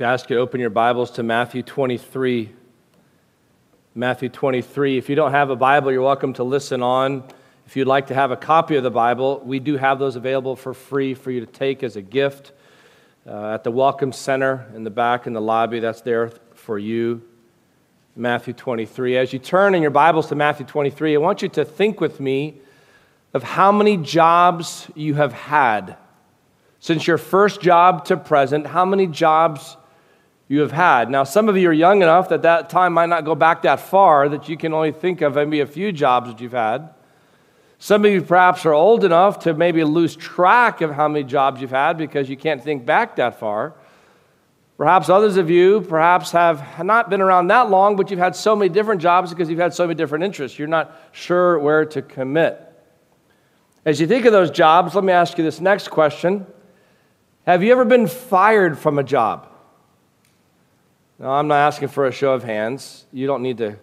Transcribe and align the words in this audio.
to 0.00 0.06
ask 0.06 0.30
you 0.30 0.36
to 0.36 0.40
open 0.40 0.60
your 0.62 0.70
Bibles 0.70 1.10
to 1.10 1.22
Matthew 1.22 1.62
23. 1.62 2.48
Matthew 3.94 4.30
23. 4.30 4.96
If 4.96 5.10
you 5.10 5.14
don't 5.14 5.32
have 5.32 5.50
a 5.50 5.56
Bible, 5.56 5.92
you're 5.92 6.00
welcome 6.00 6.32
to 6.34 6.42
listen 6.42 6.82
on. 6.82 7.22
If 7.66 7.76
you'd 7.76 7.86
like 7.86 8.06
to 8.06 8.14
have 8.14 8.30
a 8.30 8.36
copy 8.38 8.76
of 8.76 8.82
the 8.82 8.90
Bible, 8.90 9.42
we 9.44 9.58
do 9.58 9.76
have 9.76 9.98
those 9.98 10.16
available 10.16 10.56
for 10.56 10.72
free 10.72 11.12
for 11.12 11.30
you 11.30 11.40
to 11.40 11.46
take 11.46 11.82
as 11.82 11.96
a 11.96 12.00
gift 12.00 12.52
uh, 13.26 13.52
at 13.52 13.62
the 13.62 13.70
Welcome 13.70 14.10
Center 14.10 14.72
in 14.74 14.84
the 14.84 14.90
back 14.90 15.26
in 15.26 15.34
the 15.34 15.40
lobby. 15.42 15.80
That's 15.80 16.00
there 16.00 16.30
for 16.54 16.78
you. 16.78 17.20
Matthew 18.16 18.54
23. 18.54 19.18
As 19.18 19.34
you 19.34 19.38
turn 19.38 19.74
in 19.74 19.82
your 19.82 19.90
Bibles 19.90 20.28
to 20.28 20.34
Matthew 20.34 20.64
23, 20.64 21.14
I 21.14 21.18
want 21.18 21.42
you 21.42 21.50
to 21.50 21.64
think 21.66 22.00
with 22.00 22.20
me 22.20 22.54
of 23.34 23.42
how 23.42 23.70
many 23.70 23.98
jobs 23.98 24.88
you 24.94 25.12
have 25.16 25.34
had. 25.34 25.98
Since 26.78 27.06
your 27.06 27.18
first 27.18 27.60
job 27.60 28.06
to 28.06 28.16
present, 28.16 28.66
how 28.66 28.86
many 28.86 29.06
jobs 29.06 29.76
you 30.50 30.62
have 30.62 30.72
had. 30.72 31.08
Now, 31.08 31.22
some 31.22 31.48
of 31.48 31.56
you 31.56 31.68
are 31.68 31.72
young 31.72 32.02
enough 32.02 32.28
that 32.30 32.42
that 32.42 32.68
time 32.68 32.92
might 32.92 33.08
not 33.08 33.24
go 33.24 33.36
back 33.36 33.62
that 33.62 33.78
far 33.78 34.28
that 34.28 34.48
you 34.48 34.56
can 34.56 34.74
only 34.74 34.90
think 34.90 35.20
of 35.20 35.36
maybe 35.36 35.60
a 35.60 35.66
few 35.66 35.92
jobs 35.92 36.28
that 36.28 36.40
you've 36.40 36.50
had. 36.50 36.90
Some 37.78 38.04
of 38.04 38.10
you 38.10 38.20
perhaps 38.20 38.66
are 38.66 38.74
old 38.74 39.04
enough 39.04 39.38
to 39.44 39.54
maybe 39.54 39.84
lose 39.84 40.16
track 40.16 40.80
of 40.80 40.90
how 40.90 41.06
many 41.06 41.22
jobs 41.22 41.60
you've 41.60 41.70
had 41.70 41.96
because 41.96 42.28
you 42.28 42.36
can't 42.36 42.64
think 42.64 42.84
back 42.84 43.14
that 43.14 43.38
far. 43.38 43.74
Perhaps 44.76 45.08
others 45.08 45.36
of 45.36 45.50
you 45.50 45.82
perhaps 45.82 46.32
have 46.32 46.84
not 46.84 47.10
been 47.10 47.20
around 47.20 47.46
that 47.46 47.70
long, 47.70 47.94
but 47.94 48.10
you've 48.10 48.18
had 48.18 48.34
so 48.34 48.56
many 48.56 48.68
different 48.68 49.00
jobs 49.00 49.30
because 49.30 49.48
you've 49.48 49.60
had 49.60 49.72
so 49.72 49.84
many 49.84 49.94
different 49.94 50.24
interests. 50.24 50.58
You're 50.58 50.66
not 50.66 50.96
sure 51.12 51.60
where 51.60 51.84
to 51.84 52.02
commit. 52.02 52.60
As 53.84 54.00
you 54.00 54.08
think 54.08 54.24
of 54.24 54.32
those 54.32 54.50
jobs, 54.50 54.96
let 54.96 55.04
me 55.04 55.12
ask 55.12 55.38
you 55.38 55.44
this 55.44 55.60
next 55.60 55.92
question 55.92 56.44
Have 57.46 57.62
you 57.62 57.70
ever 57.70 57.84
been 57.84 58.08
fired 58.08 58.76
from 58.76 58.98
a 58.98 59.04
job? 59.04 59.46
Now, 61.20 61.32
I'm 61.32 61.48
not 61.48 61.56
asking 61.56 61.88
for 61.88 62.06
a 62.06 62.12
show 62.12 62.32
of 62.32 62.44
hands. 62.44 63.04
You 63.12 63.26
don't 63.26 63.42
need 63.42 63.58
to 63.58 63.76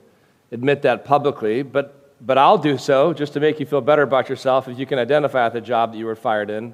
admit 0.52 0.82
that 0.82 1.06
publicly, 1.06 1.62
but, 1.62 2.16
but 2.26 2.36
I'll 2.36 2.58
do 2.58 2.80
so 2.80 3.14
just 3.14 3.34
to 3.34 3.40
make 3.40 3.60
you 3.60 3.68
feel 3.68 3.80
better 3.80 4.02
about 4.02 4.28
yourself 4.28 4.68
if 4.68 4.80
you 4.80 4.88
can 4.88 4.98
identify 4.98 5.48
the 5.50 5.62
job 5.62 5.92
that 5.92 6.00
you 6.00 6.08
were 6.08 6.16
fired 6.16 6.50
in. 6.50 6.74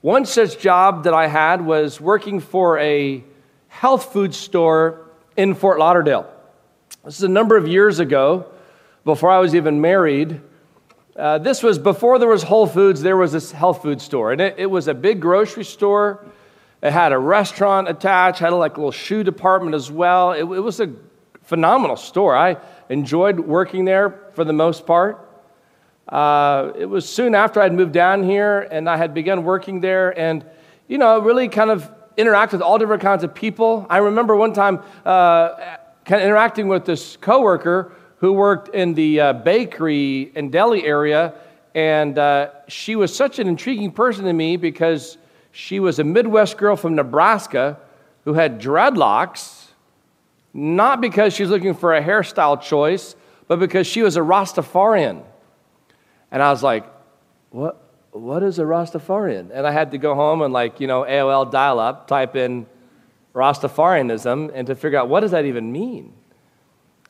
One 0.00 0.24
such 0.24 0.58
job 0.58 1.04
that 1.04 1.12
I 1.12 1.26
had 1.26 1.66
was 1.66 2.00
working 2.00 2.40
for 2.40 2.78
a 2.78 3.22
health 3.68 4.10
food 4.10 4.34
store 4.34 5.10
in 5.36 5.54
Fort 5.54 5.78
Lauderdale. 5.78 6.32
This 7.04 7.18
is 7.18 7.24
a 7.24 7.28
number 7.28 7.58
of 7.58 7.68
years 7.68 7.98
ago, 7.98 8.46
before 9.04 9.30
I 9.30 9.38
was 9.38 9.54
even 9.54 9.82
married. 9.82 10.40
Uh, 11.14 11.36
this 11.36 11.62
was 11.62 11.78
before 11.78 12.18
there 12.18 12.28
was 12.28 12.42
Whole 12.42 12.66
Foods, 12.66 13.02
there 13.02 13.18
was 13.18 13.32
this 13.32 13.52
health 13.52 13.82
food 13.82 14.00
store. 14.00 14.32
And 14.32 14.40
it, 14.40 14.54
it 14.56 14.66
was 14.70 14.88
a 14.88 14.94
big 14.94 15.20
grocery 15.20 15.64
store. 15.64 16.24
It 16.82 16.92
had 16.92 17.12
a 17.12 17.18
restaurant 17.18 17.88
attached, 17.88 18.40
had 18.40 18.52
a 18.52 18.56
little 18.56 18.90
shoe 18.90 19.22
department 19.22 19.74
as 19.74 19.90
well. 19.90 20.32
It, 20.32 20.40
it 20.40 20.60
was 20.60 20.80
a 20.80 20.92
phenomenal 21.42 21.96
store. 21.96 22.36
I 22.36 22.56
enjoyed 22.88 23.38
working 23.38 23.84
there 23.84 24.18
for 24.34 24.44
the 24.44 24.52
most 24.52 24.84
part. 24.86 25.28
Uh, 26.08 26.72
it 26.76 26.86
was 26.86 27.08
soon 27.08 27.34
after 27.34 27.60
I'd 27.60 27.72
moved 27.72 27.92
down 27.92 28.24
here 28.24 28.60
and 28.70 28.88
I 28.90 28.96
had 28.96 29.14
begun 29.14 29.44
working 29.44 29.80
there 29.80 30.18
and, 30.18 30.44
you 30.88 30.98
know, 30.98 31.20
really 31.20 31.48
kind 31.48 31.70
of 31.70 31.88
interact 32.16 32.52
with 32.52 32.60
all 32.60 32.78
different 32.78 33.02
kinds 33.02 33.22
of 33.22 33.32
people. 33.32 33.86
I 33.88 33.98
remember 33.98 34.34
one 34.34 34.52
time 34.52 34.82
uh, 35.04 35.76
kind 36.04 36.20
of 36.20 36.26
interacting 36.26 36.68
with 36.68 36.84
this 36.84 37.16
coworker 37.16 37.92
who 38.16 38.32
worked 38.32 38.74
in 38.74 38.94
the 38.94 39.20
uh, 39.20 39.32
bakery 39.32 40.32
and 40.34 40.50
deli 40.52 40.84
area, 40.84 41.34
and 41.74 42.18
uh, 42.18 42.50
she 42.68 42.96
was 42.96 43.14
such 43.14 43.38
an 43.38 43.48
intriguing 43.48 43.90
person 43.90 44.24
to 44.24 44.32
me 44.32 44.56
because 44.56 45.16
she 45.52 45.78
was 45.78 45.98
a 45.98 46.04
Midwest 46.04 46.56
girl 46.56 46.76
from 46.76 46.94
Nebraska 46.94 47.78
who 48.24 48.32
had 48.32 48.60
dreadlocks, 48.60 49.68
not 50.54 51.00
because 51.00 51.34
she 51.34 51.42
was 51.42 51.50
looking 51.50 51.74
for 51.74 51.94
a 51.94 52.02
hairstyle 52.02 52.60
choice, 52.60 53.14
but 53.46 53.58
because 53.58 53.86
she 53.86 54.02
was 54.02 54.16
a 54.16 54.20
Rastafarian. 54.20 55.22
And 56.30 56.42
I 56.42 56.50
was 56.50 56.62
like, 56.62 56.86
what, 57.50 57.82
what 58.12 58.42
is 58.42 58.58
a 58.58 58.62
Rastafarian? 58.62 59.50
And 59.52 59.66
I 59.66 59.72
had 59.72 59.90
to 59.90 59.98
go 59.98 60.14
home 60.14 60.40
and, 60.40 60.52
like, 60.54 60.80
you 60.80 60.86
know, 60.86 61.02
AOL 61.02 61.50
dial 61.50 61.78
up, 61.78 62.08
type 62.08 62.34
in 62.34 62.66
Rastafarianism, 63.34 64.50
and 64.54 64.66
to 64.66 64.74
figure 64.74 64.98
out 64.98 65.08
what 65.08 65.20
does 65.20 65.32
that 65.32 65.44
even 65.44 65.70
mean? 65.70 66.14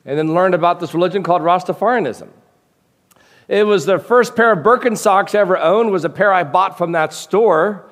And 0.05 0.17
then 0.17 0.33
learned 0.33 0.53
about 0.53 0.81
this 0.81 0.93
religion 0.93 1.23
called 1.23 1.41
Rastafarianism. 1.41 2.27
It 3.47 3.65
was 3.65 3.85
the 3.85 3.99
first 3.99 4.35
pair 4.35 4.51
of 4.51 4.59
Birkenstocks 4.59 5.35
I 5.35 5.39
ever 5.39 5.57
owned 5.57 5.91
was 5.91 6.03
a 6.03 6.09
pair 6.09 6.33
I 6.33 6.43
bought 6.43 6.77
from 6.77 6.93
that 6.93 7.13
store. 7.13 7.89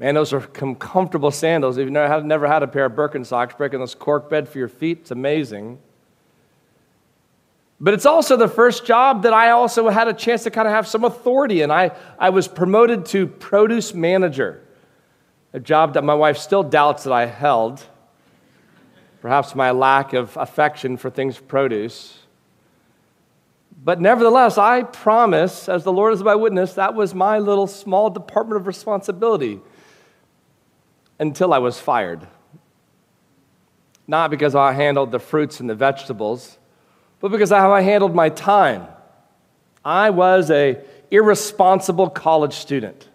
Man, 0.00 0.14
those 0.14 0.32
are 0.32 0.40
comfortable 0.40 1.30
sandals. 1.30 1.78
If 1.78 1.84
you've 1.84 1.92
never 1.92 2.12
had, 2.12 2.24
never 2.24 2.46
had 2.48 2.62
a 2.62 2.66
pair 2.66 2.86
of 2.86 2.92
Birkenstocks, 2.92 3.56
breaking 3.56 3.80
this 3.80 3.94
cork 3.94 4.28
bed 4.28 4.48
for 4.48 4.58
your 4.58 4.68
feet, 4.68 4.98
it's 5.02 5.10
amazing. 5.12 5.78
But 7.80 7.94
it's 7.94 8.06
also 8.06 8.36
the 8.36 8.48
first 8.48 8.86
job 8.86 9.22
that 9.22 9.32
I 9.32 9.50
also 9.50 9.88
had 9.88 10.08
a 10.08 10.12
chance 10.12 10.44
to 10.44 10.50
kind 10.50 10.66
of 10.66 10.74
have 10.74 10.88
some 10.88 11.04
authority 11.04 11.62
in. 11.62 11.70
I, 11.70 11.92
I 12.18 12.30
was 12.30 12.48
promoted 12.48 13.06
to 13.06 13.26
produce 13.26 13.94
manager, 13.94 14.62
a 15.52 15.60
job 15.60 15.94
that 15.94 16.02
my 16.02 16.14
wife 16.14 16.38
still 16.38 16.62
doubts 16.62 17.04
that 17.04 17.12
I 17.12 17.26
held. 17.26 17.84
Perhaps 19.20 19.54
my 19.54 19.70
lack 19.70 20.12
of 20.12 20.36
affection 20.36 20.96
for 20.96 21.08
things 21.08 21.38
produce. 21.38 22.18
But 23.82 24.00
nevertheless, 24.00 24.58
I 24.58 24.82
promise, 24.82 25.68
as 25.68 25.84
the 25.84 25.92
Lord 25.92 26.14
is 26.14 26.22
my 26.22 26.34
witness, 26.34 26.74
that 26.74 26.94
was 26.94 27.14
my 27.14 27.38
little 27.38 27.66
small 27.66 28.10
department 28.10 28.60
of 28.60 28.66
responsibility 28.66 29.60
until 31.18 31.52
I 31.52 31.58
was 31.58 31.78
fired. 31.78 32.26
Not 34.06 34.30
because 34.30 34.54
I 34.54 34.72
handled 34.72 35.12
the 35.12 35.18
fruits 35.18 35.60
and 35.60 35.68
the 35.68 35.74
vegetables, 35.74 36.58
but 37.20 37.30
because 37.30 37.50
how 37.50 37.72
I 37.72 37.80
handled 37.80 38.14
my 38.14 38.28
time. 38.28 38.86
I 39.84 40.10
was 40.10 40.50
a 40.50 40.78
irresponsible 41.10 42.10
college 42.10 42.54
student. 42.54 43.08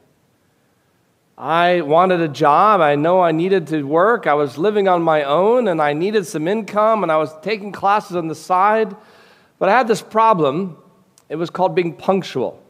I 1.37 1.81
wanted 1.81 2.19
a 2.19 2.27
job. 2.27 2.81
I 2.81 2.95
know 2.95 3.21
I 3.21 3.31
needed 3.31 3.67
to 3.67 3.83
work. 3.83 4.27
I 4.27 4.33
was 4.33 4.57
living 4.57 4.87
on 4.87 5.01
my 5.01 5.23
own 5.23 5.67
and 5.69 5.81
I 5.81 5.93
needed 5.93 6.27
some 6.27 6.47
income 6.47 7.01
and 7.01 7.11
I 7.11 7.17
was 7.17 7.33
taking 7.41 7.71
classes 7.71 8.17
on 8.17 8.27
the 8.27 8.35
side. 8.35 8.95
But 9.57 9.69
I 9.69 9.77
had 9.77 9.87
this 9.87 10.01
problem. 10.01 10.77
It 11.29 11.37
was 11.37 11.49
called 11.49 11.75
being 11.75 11.93
punctual. 11.93 12.61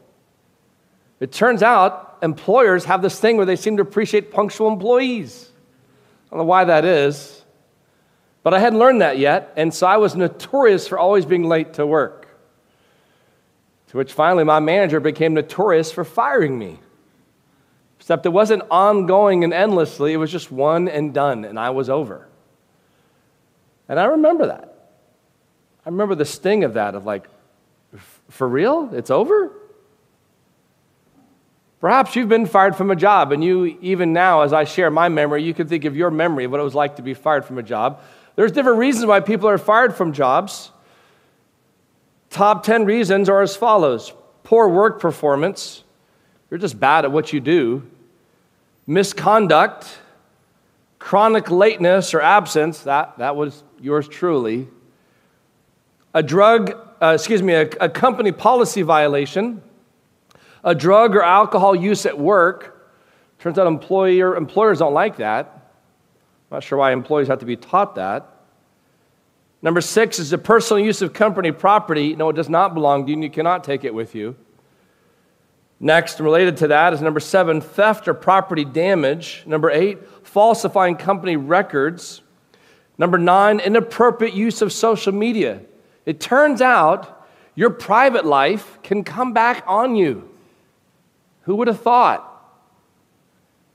It 1.20 1.32
turns 1.32 1.62
out 1.62 2.18
employers 2.22 2.86
have 2.86 3.02
this 3.02 3.20
thing 3.20 3.36
where 3.36 3.46
they 3.46 3.56
seem 3.56 3.76
to 3.76 3.82
appreciate 3.82 4.32
punctual 4.32 4.68
employees. 4.68 5.50
I 6.26 6.30
don't 6.30 6.38
know 6.40 6.44
why 6.44 6.64
that 6.64 6.84
is, 6.84 7.44
but 8.42 8.54
I 8.54 8.58
hadn't 8.58 8.78
learned 8.78 9.02
that 9.02 9.18
yet, 9.18 9.52
and 9.56 9.72
so 9.72 9.86
I 9.86 9.98
was 9.98 10.16
notorious 10.16 10.88
for 10.88 10.98
always 10.98 11.26
being 11.26 11.44
late 11.44 11.74
to 11.74 11.86
work. 11.86 12.26
To 13.88 13.98
which 13.98 14.12
finally 14.12 14.44
my 14.44 14.60
manager 14.60 15.00
became 15.00 15.34
notorious 15.34 15.92
for 15.92 16.04
firing 16.04 16.58
me. 16.58 16.78
Except 17.98 18.24
it 18.24 18.30
wasn't 18.30 18.62
ongoing 18.70 19.44
and 19.44 19.52
endlessly, 19.52 20.14
it 20.14 20.16
was 20.16 20.32
just 20.32 20.50
one 20.50 20.88
and 20.88 21.12
done, 21.12 21.44
and 21.44 21.58
I 21.58 21.70
was 21.70 21.90
over. 21.90 22.28
And 23.88 24.00
I 24.00 24.04
remember 24.04 24.46
that. 24.46 24.74
I 25.84 25.88
remember 25.88 26.14
the 26.14 26.24
sting 26.24 26.64
of 26.64 26.74
that, 26.74 26.94
of 26.94 27.04
like, 27.04 27.28
for 28.28 28.48
real? 28.48 28.90
It's 28.94 29.10
over? 29.10 29.52
Perhaps 31.80 32.14
you've 32.14 32.28
been 32.28 32.44
fired 32.44 32.76
from 32.76 32.90
a 32.90 32.96
job, 32.96 33.32
and 33.32 33.42
you, 33.42 33.64
even 33.80 34.12
now, 34.12 34.42
as 34.42 34.52
I 34.52 34.64
share 34.64 34.90
my 34.90 35.08
memory, 35.08 35.42
you 35.42 35.54
can 35.54 35.66
think 35.66 35.86
of 35.86 35.96
your 35.96 36.10
memory 36.10 36.44
of 36.44 36.50
what 36.50 36.60
it 36.60 36.64
was 36.64 36.74
like 36.74 36.96
to 36.96 37.02
be 37.02 37.14
fired 37.14 37.46
from 37.46 37.56
a 37.56 37.62
job. 37.62 38.02
There's 38.36 38.52
different 38.52 38.78
reasons 38.78 39.06
why 39.06 39.20
people 39.20 39.48
are 39.48 39.56
fired 39.56 39.94
from 39.94 40.12
jobs. 40.12 40.70
Top 42.28 42.64
10 42.64 42.84
reasons 42.84 43.30
are 43.30 43.40
as 43.40 43.56
follows. 43.56 44.12
Poor 44.44 44.68
work 44.68 45.00
performance, 45.00 45.82
you're 46.50 46.58
just 46.58 46.78
bad 46.78 47.06
at 47.06 47.12
what 47.12 47.32
you 47.32 47.40
do, 47.40 47.82
misconduct, 48.86 49.86
chronic 50.98 51.50
lateness 51.50 52.12
or 52.12 52.20
absence, 52.20 52.80
that, 52.80 53.16
that 53.18 53.36
was 53.36 53.64
yours 53.80 54.06
truly, 54.06 54.68
a 56.12 56.22
drug, 56.22 56.76
uh, 57.00 57.12
excuse 57.14 57.42
me, 57.42 57.54
a, 57.54 57.70
a 57.80 57.88
company 57.88 58.32
policy 58.32 58.82
violation 58.82 59.62
a 60.64 60.74
drug 60.74 61.16
or 61.16 61.22
alcohol 61.22 61.74
use 61.74 62.06
at 62.06 62.18
work. 62.18 62.76
Turns 63.38 63.58
out 63.58 63.66
employer, 63.66 64.36
employers 64.36 64.80
don't 64.80 64.94
like 64.94 65.16
that. 65.16 65.46
I'm 66.50 66.56
Not 66.56 66.64
sure 66.64 66.78
why 66.78 66.92
employees 66.92 67.28
have 67.28 67.38
to 67.38 67.46
be 67.46 67.56
taught 67.56 67.94
that. 67.94 68.26
Number 69.62 69.80
six 69.80 70.18
is 70.18 70.30
the 70.30 70.38
personal 70.38 70.82
use 70.82 71.02
of 71.02 71.12
company 71.12 71.52
property. 71.52 72.16
No, 72.16 72.30
it 72.30 72.36
does 72.36 72.48
not 72.48 72.74
belong 72.74 73.04
to 73.04 73.10
you, 73.10 73.14
and 73.14 73.22
you 73.22 73.30
cannot 73.30 73.62
take 73.62 73.84
it 73.84 73.94
with 73.94 74.14
you. 74.14 74.36
Next, 75.78 76.20
related 76.20 76.58
to 76.58 76.68
that, 76.68 76.92
is 76.92 77.00
number 77.00 77.20
seven, 77.20 77.60
theft 77.60 78.06
or 78.06 78.14
property 78.14 78.64
damage. 78.64 79.42
Number 79.46 79.70
eight, 79.70 80.26
falsifying 80.26 80.96
company 80.96 81.36
records. 81.36 82.20
Number 82.98 83.16
nine, 83.16 83.60
inappropriate 83.60 84.34
use 84.34 84.60
of 84.60 84.72
social 84.72 85.12
media. 85.12 85.62
It 86.04 86.20
turns 86.20 86.60
out 86.60 87.26
your 87.54 87.70
private 87.70 88.26
life 88.26 88.78
can 88.82 89.04
come 89.04 89.32
back 89.32 89.64
on 89.66 89.96
you. 89.96 90.29
Who 91.50 91.56
would 91.56 91.66
have 91.66 91.80
thought? 91.80 92.24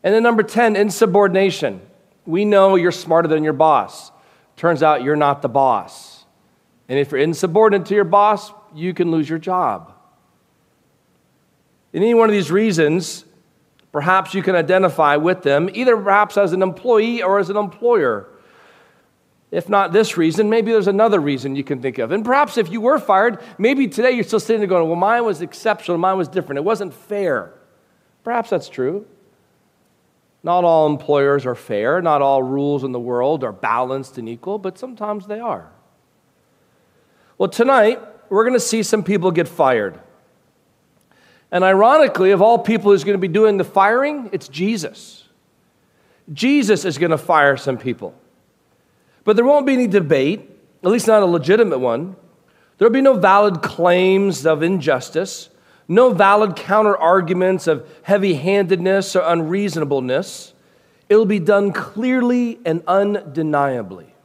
And 0.01 0.15
then 0.15 0.23
number 0.23 0.43
10, 0.43 0.77
insubordination. 0.77 1.81
We 2.25 2.45
know 2.45 2.77
you're 2.77 2.93
smarter 2.93 3.27
than 3.27 3.43
your 3.43 3.51
boss. 3.51 4.13
Turns 4.55 4.81
out 4.81 5.03
you're 5.03 5.17
not 5.17 5.41
the 5.41 5.49
boss. 5.49 6.23
And 6.87 6.97
if 6.97 7.11
you're 7.11 7.19
insubordinate 7.19 7.85
to 7.87 7.93
your 7.93 8.05
boss, 8.05 8.53
you 8.73 8.93
can 8.93 9.11
lose 9.11 9.29
your 9.29 9.39
job. 9.39 9.93
In 11.91 12.01
any 12.01 12.13
one 12.13 12.29
of 12.29 12.33
these 12.33 12.49
reasons, 12.49 13.25
perhaps 13.91 14.33
you 14.33 14.41
can 14.41 14.55
identify 14.55 15.17
with 15.17 15.43
them, 15.43 15.69
either 15.73 15.97
perhaps 15.97 16.37
as 16.37 16.53
an 16.53 16.61
employee 16.61 17.23
or 17.23 17.39
as 17.39 17.49
an 17.49 17.57
employer. 17.57 18.29
If 19.51 19.67
not 19.67 19.91
this 19.91 20.15
reason, 20.15 20.49
maybe 20.49 20.71
there's 20.71 20.87
another 20.87 21.19
reason 21.19 21.57
you 21.57 21.65
can 21.65 21.81
think 21.81 21.97
of. 21.97 22.13
And 22.13 22.23
perhaps 22.23 22.57
if 22.57 22.71
you 22.71 22.79
were 22.79 22.99
fired, 22.99 23.43
maybe 23.57 23.89
today 23.89 24.11
you're 24.11 24.23
still 24.23 24.39
sitting 24.39 24.61
there 24.61 24.69
going, 24.69 24.87
well, 24.87 24.95
mine 24.95 25.25
was 25.25 25.41
exceptional, 25.41 25.97
mine 25.97 26.17
was 26.17 26.29
different. 26.29 26.59
It 26.59 26.63
wasn't 26.63 26.93
fair. 26.93 27.51
Perhaps 28.25 28.49
that's 28.49 28.67
true. 28.67 29.05
Not 30.43 30.63
all 30.63 30.87
employers 30.87 31.45
are 31.45 31.55
fair, 31.55 32.01
not 32.01 32.21
all 32.21 32.43
rules 32.43 32.83
in 32.83 32.91
the 32.91 32.99
world 32.99 33.43
are 33.43 33.53
balanced 33.53 34.17
and 34.17 34.27
equal, 34.27 34.57
but 34.59 34.77
sometimes 34.77 35.27
they 35.27 35.39
are. 35.39 35.71
Well, 37.37 37.49
tonight, 37.49 37.99
we're 38.29 38.43
going 38.43 38.55
to 38.55 38.59
see 38.59 38.83
some 38.83 39.03
people 39.03 39.31
get 39.31 39.47
fired. 39.47 39.99
And 41.51 41.63
ironically, 41.63 42.31
of 42.31 42.41
all 42.41 42.59
people 42.59 42.91
who's 42.91 43.03
going 43.03 43.17
to 43.17 43.21
be 43.21 43.27
doing 43.27 43.57
the 43.57 43.63
firing, 43.63 44.29
it's 44.31 44.47
Jesus. 44.47 45.27
Jesus 46.33 46.83
is 46.83 46.97
going 46.97 47.11
to 47.11 47.17
fire 47.17 47.57
some 47.57 47.77
people. 47.77 48.13
But 49.23 49.35
there 49.35 49.45
won't 49.45 49.67
be 49.67 49.73
any 49.73 49.87
debate, 49.87 50.49
at 50.83 50.89
least 50.89 51.07
not 51.07 51.21
a 51.21 51.27
legitimate 51.27 51.79
one. 51.79 52.15
There'll 52.77 52.93
be 52.93 53.01
no 53.01 53.13
valid 53.13 53.61
claims 53.61 54.45
of 54.45 54.63
injustice, 54.63 55.49
no 55.87 56.13
valid 56.13 56.55
counter 56.55 56.97
arguments 56.97 57.67
of 57.67 57.87
heavy 58.03 58.33
handedness 58.35 59.15
or 59.15 59.21
unreasonableness. 59.21 60.53
It'll 61.09 61.25
be 61.25 61.39
done 61.39 61.71
clearly 61.71 62.59
and 62.65 62.83
undeniably. 62.87 64.15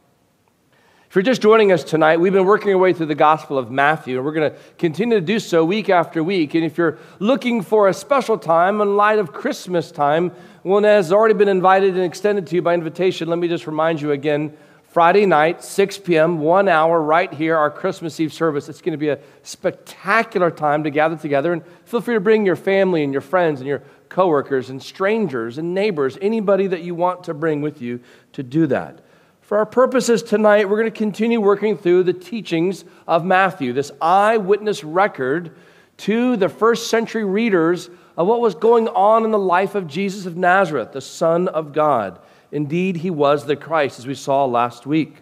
If 1.11 1.15
you're 1.15 1.23
just 1.23 1.41
joining 1.41 1.73
us 1.73 1.83
tonight, 1.83 2.21
we've 2.21 2.31
been 2.31 2.45
working 2.45 2.71
our 2.71 2.77
way 2.77 2.93
through 2.93 3.07
the 3.07 3.15
Gospel 3.15 3.57
of 3.57 3.69
Matthew, 3.69 4.15
and 4.15 4.25
we're 4.25 4.31
going 4.31 4.49
to 4.49 4.57
continue 4.77 5.19
to 5.19 5.25
do 5.25 5.39
so 5.39 5.65
week 5.65 5.89
after 5.89 6.23
week. 6.23 6.55
And 6.55 6.63
if 6.63 6.77
you're 6.77 6.99
looking 7.19 7.61
for 7.63 7.89
a 7.89 7.93
special 7.93 8.37
time 8.37 8.79
in 8.79 8.95
light 8.95 9.19
of 9.19 9.33
Christmas 9.33 9.91
time, 9.91 10.31
one 10.63 10.83
that 10.83 10.95
has 10.95 11.11
already 11.11 11.33
been 11.33 11.49
invited 11.49 11.95
and 11.95 12.05
extended 12.05 12.47
to 12.47 12.55
you 12.55 12.61
by 12.61 12.73
invitation, 12.73 13.27
let 13.27 13.39
me 13.39 13.49
just 13.49 13.67
remind 13.67 13.99
you 13.99 14.13
again 14.13 14.55
Friday 14.91 15.25
night, 15.25 15.63
6 15.63 15.99
p.m., 15.99 16.39
one 16.39 16.67
hour, 16.67 17.01
right 17.01 17.33
here, 17.33 17.55
our 17.55 17.71
Christmas 17.71 18.19
Eve 18.19 18.33
service. 18.33 18.67
It's 18.67 18.81
going 18.81 18.91
to 18.91 18.97
be 18.97 19.07
a 19.07 19.19
spectacular 19.41 20.51
time 20.51 20.83
to 20.83 20.89
gather 20.89 21.15
together. 21.15 21.53
And 21.53 21.63
feel 21.85 22.01
free 22.01 22.15
to 22.15 22.19
bring 22.19 22.45
your 22.45 22.57
family 22.57 23.01
and 23.01 23.13
your 23.13 23.21
friends 23.21 23.61
and 23.61 23.69
your 23.69 23.83
coworkers 24.09 24.69
and 24.69 24.83
strangers 24.83 25.57
and 25.57 25.73
neighbors, 25.73 26.17
anybody 26.21 26.67
that 26.67 26.81
you 26.81 26.93
want 26.93 27.23
to 27.23 27.33
bring 27.33 27.61
with 27.61 27.81
you 27.81 28.01
to 28.33 28.43
do 28.43 28.67
that. 28.67 28.99
For 29.39 29.57
our 29.59 29.65
purposes 29.65 30.23
tonight, 30.23 30.67
we're 30.67 30.79
going 30.79 30.91
to 30.91 30.97
continue 30.97 31.39
working 31.39 31.77
through 31.77 32.03
the 32.03 32.11
teachings 32.11 32.83
of 33.07 33.23
Matthew, 33.23 33.71
this 33.71 33.93
eyewitness 34.01 34.83
record 34.83 35.55
to 35.97 36.35
the 36.35 36.49
first 36.49 36.89
century 36.89 37.23
readers 37.23 37.89
of 38.17 38.27
what 38.27 38.41
was 38.41 38.55
going 38.55 38.89
on 38.89 39.23
in 39.23 39.31
the 39.31 39.39
life 39.39 39.73
of 39.73 39.87
Jesus 39.87 40.25
of 40.25 40.35
Nazareth, 40.35 40.91
the 40.91 40.99
Son 40.99 41.47
of 41.47 41.71
God. 41.71 42.19
Indeed, 42.51 42.97
he 42.97 43.09
was 43.09 43.45
the 43.45 43.55
Christ, 43.55 43.99
as 43.99 44.07
we 44.07 44.15
saw 44.15 44.45
last 44.45 44.85
week. 44.85 45.17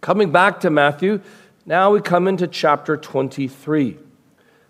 Coming 0.00 0.32
back 0.32 0.60
to 0.60 0.70
Matthew, 0.70 1.20
now 1.64 1.92
we 1.92 2.00
come 2.00 2.28
into 2.28 2.46
chapter 2.46 2.96
23. 2.96 3.96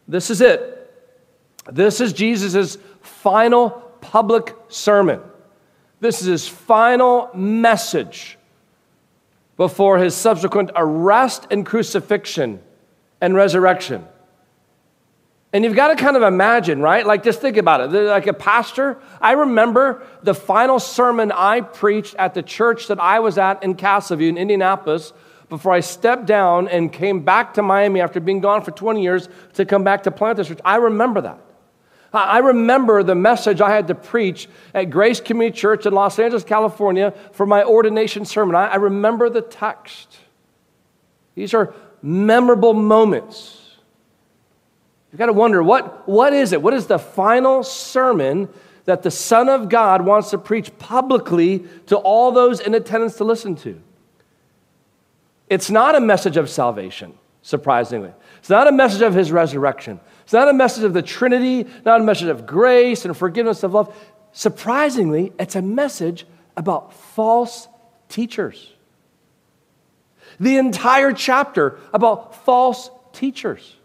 This 0.07 0.31
is 0.31 0.41
it. 0.41 0.93
This 1.71 2.01
is 2.01 2.13
Jesus' 2.13 2.77
final 3.01 3.71
public 4.01 4.55
sermon. 4.69 5.21
This 6.01 6.21
is 6.21 6.27
his 6.27 6.49
final 6.49 7.31
message 7.35 8.37
before 9.57 9.99
his 9.99 10.15
subsequent 10.15 10.71
arrest 10.77 11.47
and 11.51 11.65
crucifixion 11.65 12.61
and 13.21 13.35
resurrection. 13.35 14.07
And 15.55 15.63
you've 15.63 15.77
got 15.77 15.97
to 15.97 15.97
kind 15.97 16.17
of 16.17 16.25
imagine, 16.25 16.81
right? 16.81 17.07
Like, 17.07 17.23
just 17.23 17.41
think 17.41 17.57
about 17.57 17.81
it. 17.81 17.97
Like 17.97 18.27
a 18.27 18.33
pastor, 18.33 18.99
I 19.21 19.33
remember 19.33 20.05
the 20.25 20.35
final 20.35 20.81
sermon 20.81 21.31
I 21.31 21.61
preached 21.61 22.17
at 22.17 22.35
the 22.35 22.43
church 22.43 22.89
that 22.89 22.99
I 22.99 23.21
was 23.21 23.39
at 23.39 23.63
in 23.63 23.77
Castleview 23.77 24.31
in 24.31 24.37
Indianapolis 24.37 25.13
before 25.49 25.73
I 25.73 25.79
stepped 25.79 26.27
down 26.27 26.67
and 26.67 26.93
came 26.93 27.25
back 27.25 27.55
to 27.55 27.63
Miami 27.63 28.01
after 28.01 28.19
being 28.19 28.41
gone 28.41 28.63
for 28.63 28.73
20 28.73 29.01
years 29.01 29.29
to 29.53 29.65
come 29.65 29.85
back 29.85 30.03
to 30.03 30.11
plant 30.11 30.39
this 30.39 30.49
church. 30.49 30.59
I 30.65 30.77
remember 30.77 31.21
that. 31.21 31.39
I 32.13 32.39
remember 32.39 33.05
the 33.05 33.15
message 33.15 33.61
I 33.61 33.71
had 33.71 33.87
to 33.89 33.95
preach 33.95 34.49
at 34.75 34.91
Grace 34.91 35.21
Community 35.21 35.57
Church 35.57 35.87
in 35.87 35.93
Los 35.93 36.19
Angeles, 36.19 36.43
California 36.43 37.15
for 37.31 37.47
my 37.47 37.63
ordination 37.63 38.25
sermon. 38.25 38.57
I, 38.57 38.75
remember 38.75 39.31
the 39.31 39.43
text. 39.43 40.17
These 41.37 41.55
are 41.55 41.75
memorable 42.03 42.75
moments. 42.75 43.64
You've 45.15 45.21
got 45.21 45.27
to 45.27 45.33
wonder 45.33 45.63
what, 45.63 46.09
what 46.09 46.33
is 46.33 46.53
it? 46.53 46.61
What 46.61 46.75
is 46.75 46.89
the 46.89 46.99
final 46.99 47.63
sermon 47.63 48.49
that 48.85 49.05
the 49.05 49.13
Son 49.13 49.49
of 49.49 49.69
God 49.69 50.05
wants 50.05 50.31
to 50.31 50.39
preach 50.39 50.77
publicly 50.81 51.67
to 51.87 51.99
all 51.99 52.33
those 52.33 52.59
in 52.59 52.75
attendance 52.75 53.15
to 53.19 53.25
listen 53.25 53.55
to? 53.59 53.81
It's 55.49 55.71
not 55.71 55.95
a 55.95 56.01
message 56.01 56.37
of 56.37 56.51
salvation, 56.51 57.15
surprisingly. 57.43 58.11
It's 58.41 58.51
not 58.51 58.67
a 58.67 58.73
message 58.73 59.03
of 59.03 59.15
his 59.15 59.31
resurrection. 59.31 60.01
It's 60.25 60.33
not 60.33 60.49
a 60.49 60.53
message 60.53 60.83
of 60.83 60.95
the 60.95 61.03
Trinity, 61.03 61.65
not 61.85 62.01
a 62.01 62.03
message 62.03 62.27
of 62.27 62.45
grace 62.45 63.05
and 63.05 63.17
forgiveness 63.17 63.63
of 63.63 63.73
love. 63.73 63.97
Surprisingly, 64.33 65.33
it's 65.39 65.55
a 65.55 65.63
message 65.63 66.27
about 66.57 66.93
false 66.93 67.69
teachers. 68.09 68.73
The 70.41 70.57
entire 70.57 71.13
chapter 71.13 71.79
about 71.93 72.35
false 72.45 72.91
teachers. 73.13 73.77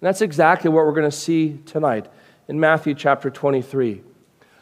And 0.00 0.06
that's 0.06 0.20
exactly 0.20 0.70
what 0.70 0.84
we're 0.84 0.92
going 0.92 1.10
to 1.10 1.16
see 1.16 1.58
tonight 1.66 2.06
in 2.46 2.60
Matthew 2.60 2.94
chapter 2.94 3.30
23. 3.30 4.02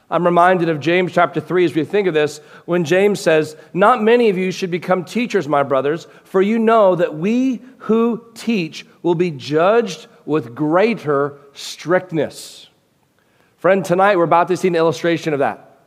I'm 0.08 0.24
reminded 0.24 0.68
of 0.70 0.80
James 0.80 1.12
chapter 1.12 1.40
3 1.40 1.66
as 1.66 1.74
we 1.74 1.84
think 1.84 2.08
of 2.08 2.14
this, 2.14 2.38
when 2.64 2.84
James 2.84 3.20
says, 3.20 3.56
Not 3.74 4.02
many 4.02 4.30
of 4.30 4.38
you 4.38 4.50
should 4.50 4.70
become 4.70 5.04
teachers, 5.04 5.46
my 5.46 5.62
brothers, 5.62 6.06
for 6.24 6.40
you 6.40 6.58
know 6.58 6.94
that 6.94 7.18
we 7.18 7.60
who 7.78 8.24
teach 8.34 8.86
will 9.02 9.14
be 9.16 9.30
judged 9.30 10.06
with 10.24 10.54
greater 10.54 11.38
strictness. 11.52 12.68
Friend, 13.58 13.84
tonight 13.84 14.16
we're 14.16 14.24
about 14.24 14.48
to 14.48 14.56
see 14.56 14.68
an 14.68 14.76
illustration 14.76 15.32
of 15.32 15.40
that. 15.40 15.80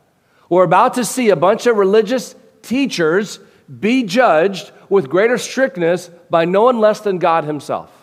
We're 0.48 0.64
about 0.64 0.94
to 0.94 1.04
see 1.04 1.30
a 1.30 1.36
bunch 1.36 1.66
of 1.66 1.76
religious 1.76 2.36
teachers 2.62 3.40
be 3.80 4.04
judged 4.04 4.70
with 4.88 5.08
greater 5.08 5.38
strictness 5.38 6.08
by 6.28 6.44
no 6.44 6.64
one 6.64 6.78
less 6.78 7.00
than 7.00 7.18
God 7.18 7.44
Himself. 7.44 7.99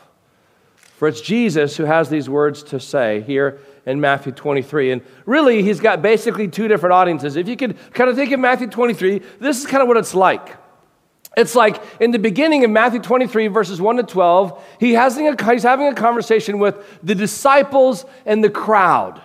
For 0.98 1.08
it's 1.08 1.22
Jesus 1.22 1.78
who 1.78 1.86
has 1.86 2.10
these 2.10 2.28
words 2.28 2.64
to 2.64 2.80
say 2.80 3.22
here 3.22 3.60
in 3.86 4.02
Matthew 4.02 4.32
23. 4.32 4.94
And 4.94 5.04
really, 5.28 5.62
he's 5.62 5.80
got 5.80 6.02
basically 6.02 6.48
two 6.48 6.68
different 6.68 6.94
audiences. 6.94 7.36
If 7.36 7.48
you 7.48 7.56
could 7.56 7.78
kind 7.94 8.10
of 8.10 8.16
think 8.16 8.32
of 8.32 8.40
Matthew 8.40 8.66
23, 8.66 9.22
this 9.40 9.60
is 9.60 9.68
kind 9.68 9.84
of 9.84 9.88
what 9.88 9.98
it's 9.98 10.16
like. 10.16 10.58
It's 11.38 11.54
like 11.54 11.84
in 12.00 12.10
the 12.10 12.18
beginning 12.18 12.64
of 12.64 12.72
Matthew 12.72 13.00
23, 13.00 13.46
verses 13.46 13.80
1 13.80 13.98
to 13.98 14.04
12, 14.04 14.64
he 14.80 14.94
has, 14.94 15.16
he's 15.16 15.62
having 15.62 15.86
a 15.86 15.94
conversation 15.94 16.58
with 16.58 16.76
the 17.04 17.14
disciples 17.14 18.04
and 18.26 18.44
the 18.44 18.50
crowd. 18.50 19.22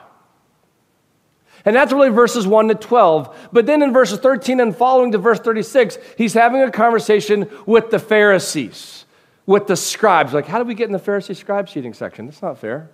And 1.64 1.75
that's 1.75 1.91
really 1.91 2.11
verses 2.11 2.47
1 2.47 2.69
to 2.69 2.75
12. 2.75 3.49
But 3.50 3.64
then 3.64 3.81
in 3.81 3.95
verses 3.95 4.19
13 4.19 4.61
and 4.61 4.76
following 4.76 5.11
to 5.12 5.17
verse 5.19 5.41
36, 5.41 5.97
he's 6.19 6.35
having 6.35 6.61
a 6.61 6.71
conversation 6.71 7.49
with 7.64 7.91
the 7.91 7.99
Pharisees, 7.99 9.07
with 9.46 9.66
the 9.66 9.76
scribes. 9.76 10.32
Like, 10.32 10.46
how 10.46 10.58
do 10.58 10.64
we 10.64 10.75
get 10.75 10.87
in 10.87 10.92
the 10.92 10.99
Pharisee 10.99 11.37
scribe 11.37 11.68
seating 11.68 11.94
section? 11.94 12.26
That's 12.26 12.42
not 12.42 12.58
fair. 12.58 12.90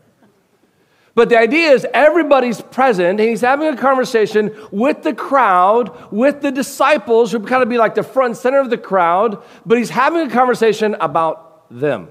But 1.14 1.30
the 1.30 1.38
idea 1.38 1.72
is 1.72 1.84
everybody's 1.92 2.60
present, 2.60 3.18
and 3.18 3.28
he's 3.28 3.40
having 3.40 3.66
a 3.66 3.76
conversation 3.76 4.54
with 4.70 5.02
the 5.02 5.12
crowd, 5.12 6.12
with 6.12 6.42
the 6.42 6.52
disciples, 6.52 7.32
who 7.32 7.40
kind 7.40 7.62
of 7.62 7.68
be 7.68 7.76
like 7.76 7.96
the 7.96 8.04
front 8.04 8.36
center 8.36 8.60
of 8.60 8.70
the 8.70 8.78
crowd, 8.78 9.42
but 9.66 9.78
he's 9.78 9.90
having 9.90 10.28
a 10.28 10.30
conversation 10.30 10.94
about 11.00 11.68
them. 11.70 12.08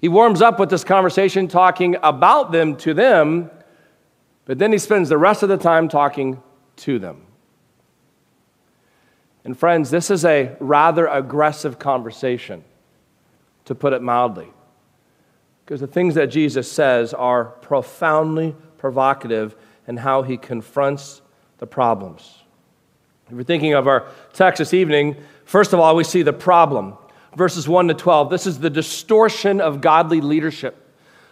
He 0.00 0.08
warms 0.08 0.42
up 0.42 0.60
with 0.60 0.68
this 0.68 0.84
conversation, 0.84 1.48
talking 1.48 1.96
about 2.02 2.52
them 2.52 2.76
to 2.76 2.92
them, 2.92 3.50
but 4.44 4.58
then 4.58 4.70
he 4.70 4.78
spends 4.78 5.08
the 5.08 5.18
rest 5.18 5.42
of 5.42 5.48
the 5.48 5.56
time 5.56 5.88
talking 5.88 6.42
to 6.76 6.98
them. 6.98 7.27
And 9.48 9.58
friends, 9.58 9.88
this 9.88 10.10
is 10.10 10.26
a 10.26 10.54
rather 10.60 11.06
aggressive 11.06 11.78
conversation, 11.78 12.62
to 13.64 13.74
put 13.74 13.94
it 13.94 14.02
mildly, 14.02 14.48
because 15.64 15.80
the 15.80 15.86
things 15.86 16.16
that 16.16 16.26
Jesus 16.26 16.70
says 16.70 17.14
are 17.14 17.46
profoundly 17.46 18.54
provocative 18.76 19.56
in 19.86 19.96
how 19.96 20.20
he 20.20 20.36
confronts 20.36 21.22
the 21.56 21.66
problems. 21.66 22.42
If 23.28 23.36
you're 23.36 23.42
thinking 23.42 23.72
of 23.72 23.88
our 23.88 24.08
text 24.34 24.58
this 24.58 24.74
evening, 24.74 25.16
first 25.46 25.72
of 25.72 25.80
all, 25.80 25.96
we 25.96 26.04
see 26.04 26.20
the 26.20 26.34
problem. 26.34 26.98
Verses 27.34 27.66
1 27.66 27.88
to 27.88 27.94
12. 27.94 28.28
This 28.28 28.46
is 28.46 28.58
the 28.58 28.68
distortion 28.68 29.62
of 29.62 29.80
godly 29.80 30.20
leadership. 30.20 30.76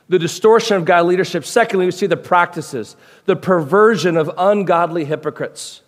The 0.08 0.18
distortion 0.18 0.78
of 0.78 0.86
godly 0.86 1.10
leadership. 1.10 1.44
Secondly, 1.44 1.84
we 1.84 1.92
see 1.92 2.06
the 2.06 2.16
practices, 2.16 2.96
the 3.26 3.36
perversion 3.36 4.16
of 4.16 4.30
ungodly 4.38 5.04
hypocrites. 5.04 5.82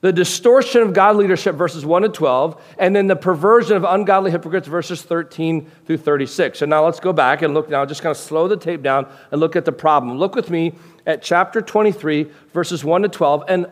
The 0.00 0.12
distortion 0.12 0.80
of 0.80 0.94
God 0.94 1.16
leadership, 1.16 1.56
verses 1.56 1.84
1 1.84 2.02
to 2.02 2.08
12, 2.08 2.62
and 2.78 2.96
then 2.96 3.06
the 3.06 3.16
perversion 3.16 3.76
of 3.76 3.84
ungodly 3.84 4.30
hypocrites, 4.30 4.66
verses 4.66 5.02
13 5.02 5.70
through 5.84 5.98
36. 5.98 6.58
So 6.58 6.66
now 6.66 6.84
let's 6.86 7.00
go 7.00 7.12
back 7.12 7.42
and 7.42 7.52
look 7.52 7.68
now, 7.68 7.84
just 7.84 8.00
kind 8.02 8.10
of 8.10 8.16
slow 8.16 8.48
the 8.48 8.56
tape 8.56 8.82
down 8.82 9.06
and 9.30 9.40
look 9.40 9.56
at 9.56 9.66
the 9.66 9.72
problem. 9.72 10.16
Look 10.16 10.34
with 10.34 10.48
me 10.48 10.72
at 11.06 11.22
chapter 11.22 11.60
23, 11.60 12.30
verses 12.52 12.82
1 12.82 13.02
to 13.02 13.08
12, 13.08 13.44
and 13.48 13.66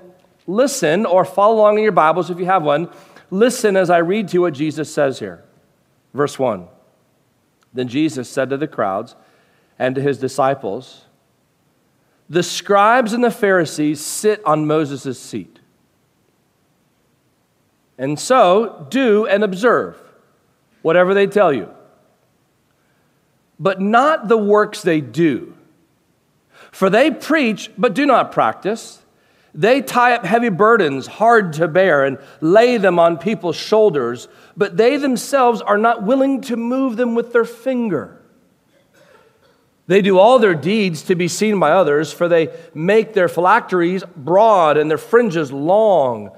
listen 0.47 1.06
or 1.06 1.25
follow 1.25 1.56
along 1.56 1.78
in 1.78 1.82
your 1.82 1.92
Bibles 1.92 2.28
if 2.28 2.38
you 2.38 2.44
have 2.44 2.62
one. 2.62 2.90
Listen 3.30 3.75
as 3.75 3.88
I 3.88 3.99
read 3.99 4.28
to 4.28 4.35
you 4.35 4.40
what 4.42 4.52
Jesus 4.52 4.92
says 4.92 5.18
here. 5.18 5.42
Verse 6.12 6.38
1 6.38 6.68
Then 7.73 7.88
Jesus 7.88 8.28
said 8.28 8.50
to 8.50 8.58
the 8.58 8.68
crowds 8.68 9.16
and 9.78 9.94
to 9.94 10.02
his 10.02 10.18
disciples, 10.18 11.04
The 12.28 12.42
scribes 12.42 13.14
and 13.14 13.25
the 13.25 13.30
Pharisees 13.30 14.04
sit 14.04 14.44
on 14.44 14.66
Moses' 14.66 15.18
seat. 15.18 15.57
And 17.99 18.19
so, 18.19 18.87
do 18.90 19.26
and 19.26 19.43
observe 19.43 19.97
whatever 20.83 21.12
they 21.12 21.26
tell 21.26 21.52
you, 21.52 21.69
but 23.59 23.81
not 23.81 24.28
the 24.28 24.38
works 24.38 24.83
they 24.83 25.00
do. 25.00 25.55
For 26.71 26.88
they 26.88 27.11
preach, 27.11 27.71
but 27.76 27.95
do 27.95 28.07
not 28.07 28.31
practice. 28.31 29.02
They 29.52 29.83
tie 29.83 30.12
up 30.12 30.25
heavy 30.25 30.50
burdens, 30.50 31.09
hard 31.09 31.55
to 31.55 31.67
bear, 31.67 32.05
and 32.05 32.19
lay 32.40 32.76
them 32.76 33.00
on 33.00 33.19
people's 33.19 33.57
shoulders, 33.57 34.28
but 34.57 34.76
they 34.76 34.97
themselves 34.97 35.61
are 35.61 35.78
not 35.78 36.05
willing 36.05 36.43
to 36.43 36.57
move 36.57 36.97
them 36.97 37.17
with 37.17 37.33
their 37.33 37.45
finger. 37.45 38.23
They 39.88 40.02
do 40.02 40.19
all 40.19 40.38
their 40.38 40.55
deeds 40.55 41.02
to 41.05 41.17
be 41.17 41.26
seen 41.26 41.59
by 41.59 41.73
others, 41.73 42.12
for 42.12 42.28
they 42.28 42.55
make 42.75 43.14
their 43.14 43.26
phylacteries 43.26 44.05
broad 44.14 44.76
and 44.76 44.88
their 44.88 44.99
fringes 44.99 45.50
long 45.50 46.31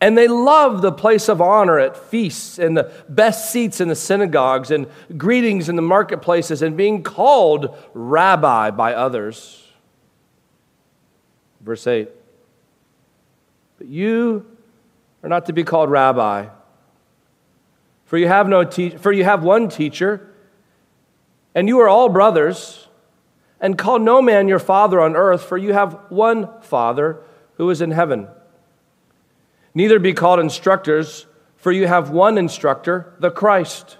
and 0.00 0.16
they 0.16 0.28
love 0.28 0.80
the 0.80 0.92
place 0.92 1.28
of 1.28 1.40
honor 1.40 1.78
at 1.78 1.96
feasts 1.96 2.58
and 2.58 2.76
the 2.76 2.92
best 3.08 3.50
seats 3.50 3.80
in 3.80 3.88
the 3.88 3.96
synagogues 3.96 4.70
and 4.70 4.86
greetings 5.16 5.68
in 5.68 5.76
the 5.76 5.82
marketplaces 5.82 6.62
and 6.62 6.76
being 6.76 7.02
called 7.02 7.76
rabbi 7.94 8.70
by 8.70 8.94
others. 8.94 9.66
Verse 11.60 11.86
8 11.86 12.08
But 13.78 13.88
you 13.88 14.46
are 15.22 15.28
not 15.28 15.46
to 15.46 15.52
be 15.52 15.64
called 15.64 15.90
rabbi, 15.90 16.46
for 18.04 18.16
you 18.16 18.28
have, 18.28 18.48
no 18.48 18.62
te- 18.64 18.96
for 18.96 19.10
you 19.10 19.24
have 19.24 19.42
one 19.42 19.68
teacher, 19.68 20.32
and 21.54 21.66
you 21.66 21.80
are 21.80 21.88
all 21.88 22.08
brothers. 22.08 22.84
And 23.60 23.76
call 23.76 23.98
no 23.98 24.22
man 24.22 24.46
your 24.46 24.60
father 24.60 25.00
on 25.00 25.16
earth, 25.16 25.42
for 25.42 25.58
you 25.58 25.72
have 25.72 25.98
one 26.10 26.48
Father 26.60 27.18
who 27.54 27.68
is 27.70 27.80
in 27.80 27.90
heaven. 27.90 28.28
Neither 29.74 29.98
be 29.98 30.12
called 30.12 30.40
instructors, 30.40 31.26
for 31.56 31.72
you 31.72 31.86
have 31.86 32.10
one 32.10 32.38
instructor, 32.38 33.14
the 33.18 33.30
Christ. 33.30 33.98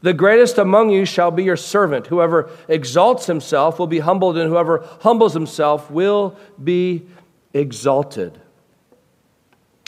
The 0.00 0.12
greatest 0.12 0.58
among 0.58 0.90
you 0.90 1.04
shall 1.04 1.30
be 1.30 1.42
your 1.42 1.56
servant. 1.56 2.06
Whoever 2.06 2.50
exalts 2.68 3.26
himself 3.26 3.78
will 3.78 3.86
be 3.86 3.98
humbled, 3.98 4.36
and 4.36 4.48
whoever 4.48 4.86
humbles 5.00 5.34
himself 5.34 5.90
will 5.90 6.36
be 6.62 7.06
exalted. 7.52 8.40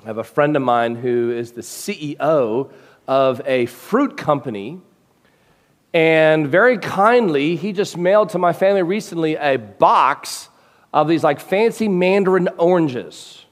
I 0.02 0.06
have 0.06 0.18
a 0.18 0.25
friend 0.25 0.56
of 0.56 0.62
mine 0.62 0.96
who 0.96 1.30
is 1.30 1.52
the 1.52 1.60
CEO 1.60 2.70
of 3.06 3.42
a 3.44 3.66
fruit 3.66 4.16
company. 4.16 4.80
And 5.92 6.49
very 6.49 6.78
kindly, 6.78 7.56
he 7.56 7.72
just 7.72 7.96
mailed 7.96 8.30
to 8.30 8.38
my 8.38 8.52
family 8.52 8.82
recently 8.82 9.37
a 9.37 9.56
box 9.56 10.49
of 10.92 11.06
these 11.06 11.22
like 11.22 11.40
fancy 11.40 11.88
mandarin 11.88 12.49
oranges. 12.56 13.44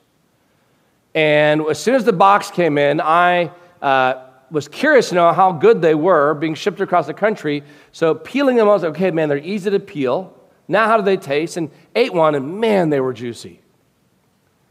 And 1.18 1.62
as 1.62 1.80
soon 1.80 1.96
as 1.96 2.04
the 2.04 2.12
box 2.12 2.48
came 2.48 2.78
in, 2.78 3.00
I 3.00 3.50
uh, 3.82 4.22
was 4.52 4.68
curious 4.68 5.08
to 5.08 5.16
know 5.16 5.32
how 5.32 5.50
good 5.50 5.82
they 5.82 5.96
were 5.96 6.32
being 6.34 6.54
shipped 6.54 6.80
across 6.80 7.08
the 7.08 7.14
country. 7.14 7.64
So 7.90 8.14
peeling 8.14 8.54
them, 8.54 8.68
I 8.68 8.72
was 8.72 8.84
like, 8.84 8.92
okay, 8.92 9.10
man, 9.10 9.28
they're 9.28 9.38
easy 9.38 9.68
to 9.68 9.80
peel. 9.80 10.32
Now, 10.68 10.86
how 10.86 10.96
do 10.96 11.02
they 11.02 11.16
taste? 11.16 11.56
And 11.56 11.72
ate 11.96 12.14
one, 12.14 12.36
and 12.36 12.60
man, 12.60 12.90
they 12.90 13.00
were 13.00 13.12
juicy. 13.12 13.60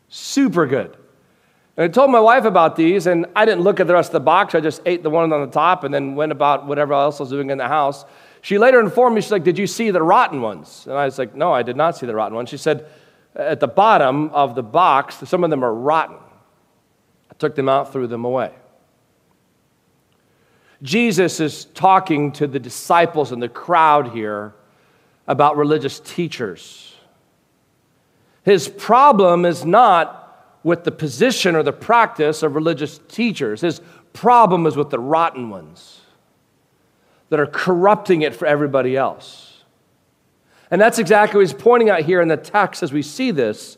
Super 0.08 0.66
good. 0.68 0.96
And 1.76 1.84
I 1.84 1.90
told 1.90 2.12
my 2.12 2.22
wife 2.22 2.46
about 2.46 2.78
these, 2.78 3.08
and 3.08 3.26
I 3.36 3.44
didn't 3.44 3.64
look 3.64 3.82
at 3.82 3.88
the 3.88 3.94
rest 3.94 4.12
of 4.12 4.14
the 4.14 4.22
box. 4.22 4.56
I 4.56 4.62
just 4.62 4.82
ate 4.86 5.04
the 5.04 5.10
one 5.10 5.34
on 5.34 5.42
the 5.42 5.52
top 5.52 5.84
and 5.84 5.94
then 5.94 6.16
went 6.16 6.32
about 6.32 6.66
whatever 6.66 6.94
else 6.94 7.20
I 7.20 7.24
was 7.24 7.30
doing 7.30 7.50
in 7.50 7.58
the 7.58 7.68
house. 7.68 8.06
She 8.40 8.58
later 8.58 8.80
informed 8.80 9.16
me, 9.16 9.22
she's 9.22 9.34
like, 9.34 9.44
Did 9.44 9.58
you 9.58 9.68
see 9.68 9.92
the 9.92 10.02
rotten 10.02 10.40
ones? 10.40 10.86
And 10.88 10.96
I 10.96 11.04
was 11.04 11.20
like, 11.20 11.36
No, 11.36 11.52
I 11.52 11.62
did 11.62 11.76
not 11.76 11.98
see 11.98 12.06
the 12.06 12.16
rotten 12.16 12.38
ones. 12.38 12.48
She 12.48 12.56
said, 12.56 12.88
At 13.36 13.60
the 13.60 13.68
bottom 13.68 14.30
of 14.30 14.56
the 14.56 14.64
box, 14.64 15.18
some 15.26 15.44
of 15.44 15.50
them 15.50 15.62
are 15.62 15.74
rotten 15.74 16.20
took 17.40 17.56
them 17.56 17.70
out, 17.70 17.92
threw 17.92 18.08
them 18.08 18.26
away. 18.26 18.52
Jesus 20.82 21.40
is 21.40 21.66
talking 21.66 22.32
to 22.34 22.48
the 22.48 22.60
disciples 22.60 23.32
and 23.32 23.42
the 23.42 23.50
crowd 23.50 24.10
here 24.12 24.54
about 25.28 25.58
religious 25.58 26.00
teachers. 26.00 26.96
His 28.44 28.68
problem 28.68 29.46
is 29.46 29.66
not 29.66 30.24
with 30.64 30.84
the 30.84 30.92
position 30.92 31.56
or 31.56 31.64
the 31.64 31.74
practice 31.74 32.44
of 32.44 32.56
religious 32.56 33.00
teachers, 33.08 33.62
his 33.62 33.82
problem 34.14 34.66
is 34.66 34.76
with 34.76 34.90
the 34.90 35.00
rotten 35.00 35.50
ones 35.50 36.02
that 37.30 37.40
are 37.40 37.48
corrupting 37.48 38.22
it 38.22 38.36
for 38.36 38.46
everybody 38.46 38.96
else. 38.96 39.64
And 40.70 40.82
that's 40.82 41.00
exactly 41.00 41.38
what 41.38 41.48
he's 41.48 41.54
pointing 41.54 41.90
out 41.90 42.02
here 42.02 42.22
in 42.22 42.28
the 42.28 42.38
text 42.38 42.84
as 42.84 42.92
we 42.92 43.02
see 43.02 43.32
this. 43.32 43.78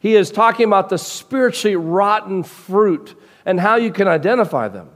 He 0.00 0.14
is 0.14 0.30
talking 0.30 0.66
about 0.66 0.88
the 0.88 0.98
spiritually 0.98 1.76
rotten 1.76 2.42
fruit 2.42 3.20
and 3.44 3.58
how 3.58 3.76
you 3.76 3.90
can 3.90 4.06
identify 4.06 4.68
them. 4.68 4.90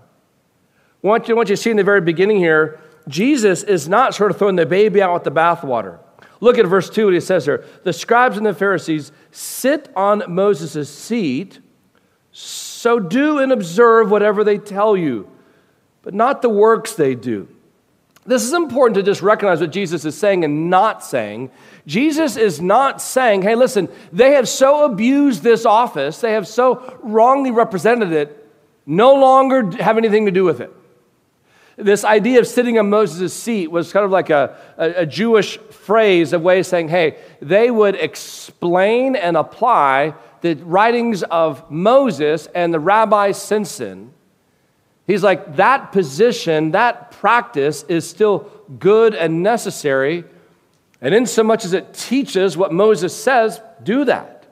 What 1.01 1.29
you, 1.29 1.35
what 1.35 1.49
you 1.49 1.57
see 1.57 1.71
in 1.71 1.77
the 1.77 1.85
very 1.85 2.01
beginning 2.01 2.39
here, 2.39 2.81
Jesus 3.09 3.65
is 3.65 3.89
not 3.89 4.15
sort 4.15 4.31
of 4.31 4.39
throwing 4.39 4.57
the 4.57 4.67
baby 4.67 5.03
out 5.03 5.15
with 5.15 5.25
the 5.25 5.33
bathwater. 5.33 5.99
Look 6.41 6.59
at 6.59 6.67
verse 6.67 6.89
2, 6.89 7.07
what 7.07 7.15
he 7.15 7.21
says 7.21 7.45
here. 7.45 7.65
The 7.83 7.93
scribes 7.93 8.37
and 8.37 8.47
the 8.47 8.55
Pharisees 8.55 9.13
sit 9.31 9.91
on 9.97 10.23
Moses' 10.29 10.89
seat, 10.89 11.61
so 12.31 12.99
do 12.99 13.39
and 13.39 13.53
observe 13.53 14.11
whatever 14.11 14.45
they 14.45 14.59
tell 14.59 14.97
you, 14.97 15.29
but 16.03 16.15
not 16.15 16.43
the 16.43 16.49
works 16.49 16.95
they 16.95 17.15
do. 17.15 17.49
This 18.25 18.45
is 18.45 18.53
important 18.53 18.95
to 18.97 19.03
just 19.03 19.21
recognize 19.21 19.61
what 19.61 19.73
Jesus 19.73 20.05
is 20.05 20.17
saying 20.17 20.45
and 20.45 20.71
not 20.71 21.03
saying. 21.03 21.51
Jesus 21.87 22.37
is 22.37 22.61
not 22.61 23.03
saying, 23.03 23.43
hey, 23.43 23.57
listen, 23.57 23.89
they 24.13 24.33
have 24.33 24.49
so 24.49 24.85
abused 24.85 25.43
this 25.43 25.67
office, 25.67 26.21
they 26.21 26.33
have 26.33 26.47
so 26.47 26.99
wrongly 27.03 27.51
represented 27.51 28.13
it, 28.13 28.49
no 28.87 29.15
longer 29.15 29.77
have 29.83 29.99
anything 29.99 30.27
to 30.27 30.31
do 30.31 30.45
with 30.45 30.61
it. 30.61 30.73
This 31.77 32.05
idea 32.05 32.39
of 32.39 32.47
sitting 32.47 32.79
on 32.79 32.91
Moses' 32.91 33.35
seat 33.35 33.69
was 33.69 33.93
kind 33.93 34.05
of 34.05 34.13
like 34.13 34.31
a, 34.31 34.57
a, 34.77 34.91
a 35.03 35.07
Jewish 35.07 35.59
phrase, 35.59 36.33
a 36.33 36.39
way 36.39 36.61
of 36.61 36.67
saying, 36.67 36.89
hey, 36.89 37.17
they 37.41 37.71
would 37.71 37.97
explain 37.97 39.17
and 39.17 39.37
apply 39.37 40.15
the 40.43 40.55
writings 40.55 41.25
of 41.25 41.69
Moses 41.71 42.47
and 42.55 42.73
the 42.73 42.79
rabbi 42.79 43.33
Simpson 43.33 44.13
He's 45.07 45.23
like, 45.23 45.57
that 45.57 45.93
position, 45.93 46.73
that 46.73 47.11
practice 47.11 47.85
is 47.89 48.09
still 48.09 48.51
good 48.79 49.15
and 49.15 49.43
necessary. 49.43 50.25
And 51.01 51.15
in 51.15 51.27
so 51.27 51.43
much 51.43 51.65
as 51.65 51.73
it 51.73 51.93
teaches 51.93 52.57
what 52.57 52.73
Moses 52.73 53.15
says, 53.15 53.61
do 53.83 54.05
that. 54.05 54.47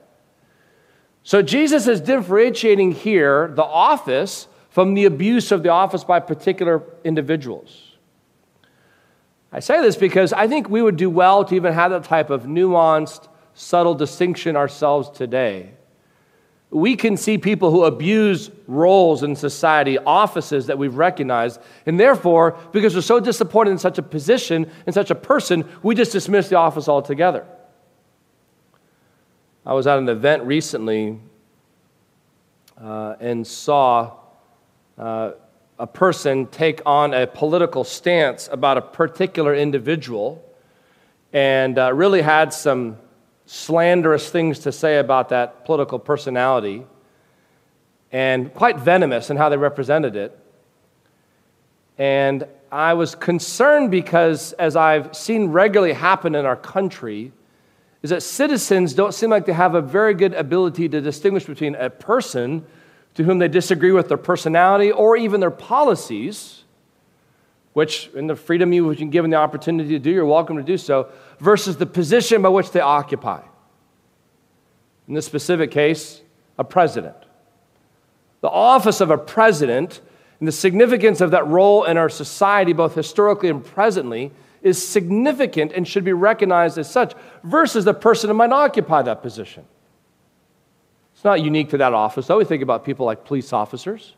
So 1.22 1.42
Jesus 1.42 1.86
is 1.86 2.00
differentiating 2.00 2.92
here 2.92 3.52
the 3.54 3.62
office 3.62 4.48
from 4.70 4.94
the 4.94 5.04
abuse 5.04 5.52
of 5.52 5.62
the 5.62 5.68
office 5.68 6.02
by 6.02 6.18
particular 6.20 6.82
individuals. 7.04 7.96
I 9.52 9.60
say 9.60 9.80
this 9.80 9.96
because 9.96 10.32
I 10.32 10.48
think 10.48 10.68
we 10.68 10.82
would 10.82 10.96
do 10.96 11.10
well 11.10 11.44
to 11.44 11.54
even 11.54 11.72
have 11.72 11.90
that 11.90 12.04
type 12.04 12.30
of 12.30 12.44
nuanced, 12.44 13.28
subtle 13.54 13.94
distinction 13.94 14.56
ourselves 14.56 15.10
today 15.10 15.72
we 16.70 16.94
can 16.94 17.16
see 17.16 17.36
people 17.36 17.70
who 17.70 17.84
abuse 17.84 18.50
roles 18.68 19.22
in 19.24 19.34
society, 19.34 19.98
offices 19.98 20.66
that 20.66 20.78
we've 20.78 20.94
recognized, 20.94 21.60
and 21.84 21.98
therefore, 21.98 22.56
because 22.72 22.94
we're 22.94 23.00
so 23.00 23.18
disappointed 23.18 23.70
in 23.70 23.78
such 23.78 23.98
a 23.98 24.02
position, 24.02 24.70
and 24.86 24.94
such 24.94 25.10
a 25.10 25.14
person, 25.14 25.64
we 25.82 25.94
just 25.94 26.12
dismiss 26.12 26.48
the 26.48 26.56
office 26.56 26.88
altogether. 26.88 27.44
I 29.66 29.74
was 29.74 29.86
at 29.86 29.98
an 29.98 30.08
event 30.08 30.44
recently 30.44 31.18
uh, 32.80 33.16
and 33.20 33.44
saw 33.44 34.12
uh, 34.96 35.32
a 35.78 35.86
person 35.86 36.46
take 36.46 36.80
on 36.86 37.14
a 37.14 37.26
political 37.26 37.82
stance 37.84 38.48
about 38.52 38.78
a 38.78 38.82
particular 38.82 39.54
individual 39.54 40.44
and 41.32 41.78
uh, 41.78 41.92
really 41.92 42.22
had 42.22 42.52
some 42.52 42.96
slanderous 43.52 44.30
things 44.30 44.60
to 44.60 44.70
say 44.70 44.98
about 44.98 45.30
that 45.30 45.64
political 45.64 45.98
personality 45.98 46.86
and 48.12 48.54
quite 48.54 48.78
venomous 48.78 49.28
in 49.28 49.36
how 49.36 49.48
they 49.48 49.56
represented 49.56 50.14
it. 50.14 50.38
And 51.98 52.46
I 52.70 52.94
was 52.94 53.16
concerned 53.16 53.90
because, 53.90 54.52
as 54.52 54.76
I've 54.76 55.16
seen 55.16 55.48
regularly 55.48 55.94
happen 55.94 56.36
in 56.36 56.46
our 56.46 56.54
country, 56.54 57.32
is 58.04 58.10
that 58.10 58.22
citizens 58.22 58.94
don't 58.94 59.12
seem 59.12 59.30
like 59.30 59.46
they 59.46 59.52
have 59.52 59.74
a 59.74 59.82
very 59.82 60.14
good 60.14 60.34
ability 60.34 60.88
to 60.88 61.00
distinguish 61.00 61.44
between 61.44 61.74
a 61.74 61.90
person 61.90 62.64
to 63.14 63.24
whom 63.24 63.40
they 63.40 63.48
disagree 63.48 63.90
with 63.90 64.06
their 64.06 64.16
personality 64.16 64.92
or 64.92 65.16
even 65.16 65.40
their 65.40 65.50
policies, 65.50 66.62
which, 67.72 68.10
in 68.14 68.26
the 68.26 68.36
freedom 68.36 68.72
you've 68.72 68.98
been 68.98 69.10
given 69.10 69.30
the 69.30 69.36
opportunity 69.36 69.90
to 69.90 69.98
do, 69.98 70.10
you're 70.10 70.26
welcome 70.26 70.56
to 70.56 70.62
do 70.62 70.76
so, 70.76 71.08
versus 71.38 71.76
the 71.76 71.86
position 71.86 72.42
by 72.42 72.48
which 72.48 72.70
they 72.72 72.80
occupy. 72.80 73.40
In 75.06 75.14
this 75.14 75.26
specific 75.26 75.70
case, 75.70 76.22
a 76.58 76.64
president. 76.64 77.16
The 78.40 78.50
office 78.50 79.00
of 79.00 79.10
a 79.10 79.18
president 79.18 80.00
and 80.38 80.48
the 80.48 80.52
significance 80.52 81.20
of 81.20 81.32
that 81.32 81.46
role 81.46 81.84
in 81.84 81.96
our 81.96 82.08
society, 82.08 82.72
both 82.72 82.94
historically 82.94 83.50
and 83.50 83.64
presently, 83.64 84.32
is 84.62 84.86
significant 84.86 85.72
and 85.72 85.86
should 85.86 86.04
be 86.04 86.12
recognized 86.12 86.78
as 86.78 86.90
such, 86.90 87.14
versus 87.44 87.84
the 87.84 87.94
person 87.94 88.28
who 88.28 88.34
might 88.34 88.52
occupy 88.52 89.02
that 89.02 89.22
position. 89.22 89.64
It's 91.14 91.24
not 91.24 91.42
unique 91.42 91.70
to 91.70 91.78
that 91.78 91.92
office, 91.92 92.26
though. 92.26 92.38
We 92.38 92.44
think 92.44 92.62
about 92.62 92.84
people 92.84 93.06
like 93.06 93.24
police 93.24 93.52
officers. 93.52 94.14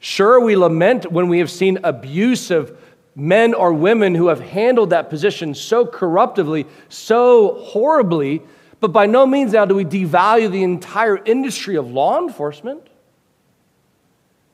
Sure, 0.00 0.40
we 0.40 0.56
lament 0.56 1.10
when 1.10 1.28
we 1.28 1.38
have 1.40 1.50
seen 1.50 1.78
abuse 1.82 2.50
of 2.50 2.76
men 3.16 3.52
or 3.52 3.72
women 3.72 4.14
who 4.14 4.28
have 4.28 4.40
handled 4.40 4.90
that 4.90 5.10
position 5.10 5.54
so 5.54 5.84
corruptively, 5.84 6.66
so 6.88 7.54
horribly, 7.64 8.42
but 8.80 8.92
by 8.92 9.06
no 9.06 9.26
means 9.26 9.52
now 9.52 9.64
do 9.64 9.74
we 9.74 9.84
devalue 9.84 10.50
the 10.50 10.62
entire 10.62 11.16
industry 11.24 11.76
of 11.76 11.90
law 11.90 12.20
enforcement. 12.22 12.88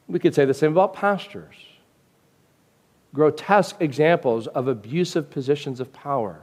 We 0.08 0.18
could 0.18 0.34
say 0.34 0.46
the 0.46 0.54
same 0.54 0.72
about 0.72 0.94
pastors. 0.94 1.54
Grotesque 3.12 3.76
examples 3.80 4.46
of 4.46 4.66
abusive 4.66 5.30
positions 5.30 5.78
of 5.78 5.92
power 5.92 6.40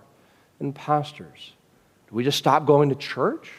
in 0.60 0.74
pastors. 0.74 1.54
Do 2.08 2.16
we 2.16 2.24
just 2.24 2.38
stop 2.38 2.66
going 2.66 2.90
to 2.90 2.96
church? 2.96 3.52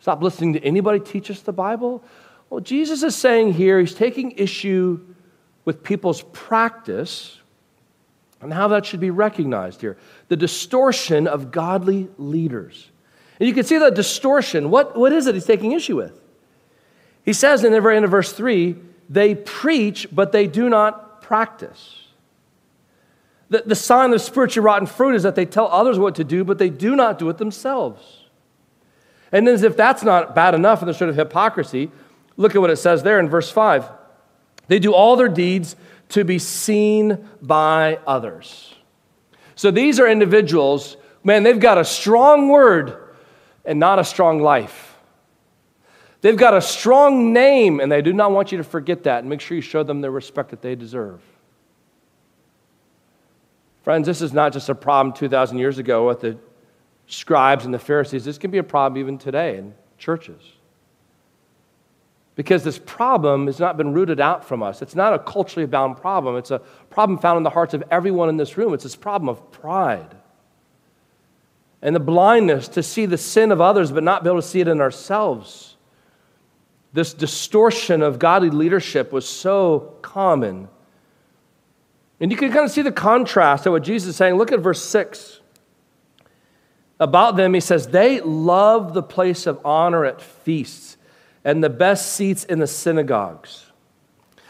Stop 0.00 0.22
listening 0.22 0.52
to 0.52 0.64
anybody 0.64 1.00
teach 1.00 1.30
us 1.30 1.40
the 1.40 1.52
Bible? 1.52 2.04
Well, 2.50 2.60
Jesus 2.60 3.04
is 3.04 3.14
saying 3.14 3.54
here, 3.54 3.78
he's 3.78 3.94
taking 3.94 4.32
issue 4.32 5.00
with 5.64 5.82
people's 5.84 6.22
practice 6.32 7.38
and 8.40 8.52
how 8.52 8.68
that 8.68 8.84
should 8.84 9.00
be 9.00 9.10
recognized 9.10 9.80
here. 9.80 9.96
The 10.28 10.36
distortion 10.36 11.26
of 11.26 11.52
godly 11.52 12.08
leaders. 12.18 12.90
And 13.38 13.48
you 13.48 13.54
can 13.54 13.64
see 13.64 13.78
that 13.78 13.94
distortion. 13.94 14.70
What, 14.70 14.96
what 14.96 15.12
is 15.12 15.26
it 15.26 15.34
he's 15.34 15.44
taking 15.44 15.72
issue 15.72 15.96
with? 15.96 16.20
He 17.24 17.32
says 17.32 17.64
in 17.64 17.72
the 17.72 17.80
very 17.80 17.96
end 17.96 18.04
of 18.04 18.10
verse 18.10 18.32
3 18.32 18.76
they 19.08 19.34
preach, 19.34 20.08
but 20.12 20.32
they 20.32 20.46
do 20.46 20.68
not 20.68 21.20
practice. 21.20 22.06
The, 23.48 23.64
the 23.66 23.74
sign 23.74 24.12
of 24.12 24.20
spiritually 24.20 24.64
rotten 24.64 24.86
fruit 24.86 25.16
is 25.16 25.24
that 25.24 25.34
they 25.34 25.46
tell 25.46 25.66
others 25.66 25.98
what 25.98 26.14
to 26.16 26.24
do, 26.24 26.44
but 26.44 26.58
they 26.58 26.70
do 26.70 26.94
not 26.94 27.18
do 27.18 27.28
it 27.28 27.38
themselves. 27.38 28.20
And 29.32 29.48
as 29.48 29.62
if 29.64 29.76
that's 29.76 30.02
not 30.02 30.34
bad 30.34 30.54
enough 30.54 30.80
in 30.80 30.86
the 30.86 30.94
sort 30.94 31.10
of 31.10 31.16
hypocrisy, 31.16 31.90
look 32.40 32.54
at 32.54 32.60
what 32.60 32.70
it 32.70 32.76
says 32.76 33.02
there 33.02 33.20
in 33.20 33.28
verse 33.28 33.50
5. 33.50 33.84
They 34.66 34.78
do 34.78 34.94
all 34.94 35.16
their 35.16 35.28
deeds 35.28 35.76
to 36.10 36.24
be 36.24 36.38
seen 36.38 37.28
by 37.42 37.98
others. 38.06 38.74
So 39.54 39.70
these 39.70 40.00
are 40.00 40.08
individuals, 40.08 40.96
man, 41.22 41.42
they've 41.42 41.60
got 41.60 41.76
a 41.76 41.84
strong 41.84 42.48
word 42.48 42.96
and 43.64 43.78
not 43.78 43.98
a 43.98 44.04
strong 44.04 44.40
life. 44.40 44.96
They've 46.22 46.36
got 46.36 46.54
a 46.54 46.60
strong 46.60 47.32
name, 47.32 47.80
and 47.80 47.92
they 47.92 48.02
do 48.02 48.12
not 48.12 48.32
want 48.32 48.52
you 48.52 48.58
to 48.58 48.64
forget 48.64 49.04
that. 49.04 49.20
And 49.20 49.28
make 49.28 49.40
sure 49.40 49.54
you 49.54 49.62
show 49.62 49.82
them 49.82 50.00
the 50.00 50.10
respect 50.10 50.50
that 50.50 50.62
they 50.62 50.74
deserve. 50.74 51.20
Friends, 53.82 54.06
this 54.06 54.20
is 54.20 54.32
not 54.32 54.52
just 54.52 54.68
a 54.68 54.74
problem 54.74 55.14
2,000 55.14 55.58
years 55.58 55.78
ago 55.78 56.06
with 56.06 56.20
the 56.20 56.38
scribes 57.06 57.64
and 57.64 57.72
the 57.72 57.78
Pharisees. 57.78 58.24
This 58.24 58.38
can 58.38 58.50
be 58.50 58.58
a 58.58 58.62
problem 58.62 58.98
even 58.98 59.18
today 59.18 59.56
in 59.56 59.74
churches. 59.98 60.42
Because 62.36 62.64
this 62.64 62.78
problem 62.78 63.46
has 63.46 63.58
not 63.58 63.76
been 63.76 63.92
rooted 63.92 64.20
out 64.20 64.44
from 64.44 64.62
us. 64.62 64.82
It's 64.82 64.94
not 64.94 65.12
a 65.12 65.18
culturally 65.18 65.66
bound 65.66 65.96
problem, 65.96 66.36
it's 66.36 66.50
a 66.50 66.60
problem 66.90 67.18
found 67.18 67.36
in 67.36 67.42
the 67.42 67.50
hearts 67.50 67.74
of 67.74 67.82
everyone 67.90 68.28
in 68.28 68.36
this 68.36 68.56
room. 68.56 68.72
It's 68.74 68.84
this 68.84 68.96
problem 68.96 69.28
of 69.28 69.50
pride 69.52 70.16
and 71.82 71.94
the 71.94 72.00
blindness 72.00 72.68
to 72.68 72.82
see 72.82 73.06
the 73.06 73.18
sin 73.18 73.52
of 73.52 73.60
others 73.60 73.90
but 73.90 74.04
not 74.04 74.22
be 74.22 74.30
able 74.30 74.40
to 74.40 74.46
see 74.46 74.60
it 74.60 74.68
in 74.68 74.80
ourselves. 74.80 75.76
This 76.92 77.14
distortion 77.14 78.02
of 78.02 78.18
godly 78.18 78.50
leadership 78.50 79.12
was 79.12 79.28
so 79.28 79.96
common. 80.02 80.68
And 82.18 82.30
you 82.30 82.36
can 82.36 82.52
kind 82.52 82.64
of 82.64 82.70
see 82.70 82.82
the 82.82 82.92
contrast 82.92 83.64
of 83.66 83.72
what 83.72 83.82
Jesus 83.82 84.10
is 84.10 84.16
saying. 84.16 84.34
Look 84.34 84.52
at 84.52 84.60
verse 84.60 84.84
6. 84.84 85.40
About 86.98 87.36
them, 87.36 87.54
he 87.54 87.60
says, 87.60 87.86
They 87.86 88.20
love 88.20 88.92
the 88.92 89.02
place 89.02 89.46
of 89.46 89.64
honor 89.64 90.04
at 90.04 90.20
feasts 90.20 90.98
and 91.44 91.62
the 91.62 91.70
best 91.70 92.12
seats 92.14 92.44
in 92.44 92.58
the 92.58 92.66
synagogues. 92.66 93.66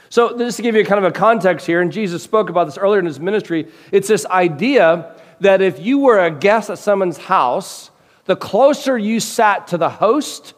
So, 0.08 0.36
just 0.36 0.56
to 0.56 0.62
give 0.62 0.74
you 0.74 0.84
kind 0.84 1.04
of 1.04 1.08
a 1.08 1.16
context 1.16 1.66
here, 1.66 1.80
and 1.80 1.92
Jesus 1.92 2.22
spoke 2.22 2.50
about 2.50 2.64
this 2.64 2.76
earlier 2.76 2.98
in 2.98 3.06
his 3.06 3.20
ministry, 3.20 3.68
it's 3.92 4.08
this 4.08 4.26
idea 4.26 5.14
that 5.38 5.62
if 5.62 5.78
you 5.78 5.98
were 5.98 6.18
a 6.18 6.30
guest 6.30 6.68
at 6.68 6.78
someone's 6.78 7.16
house, 7.16 7.90
the 8.24 8.36
closer 8.36 8.98
you 8.98 9.20
sat 9.20 9.68
to 9.68 9.78
the 9.78 9.88
host, 9.88 10.54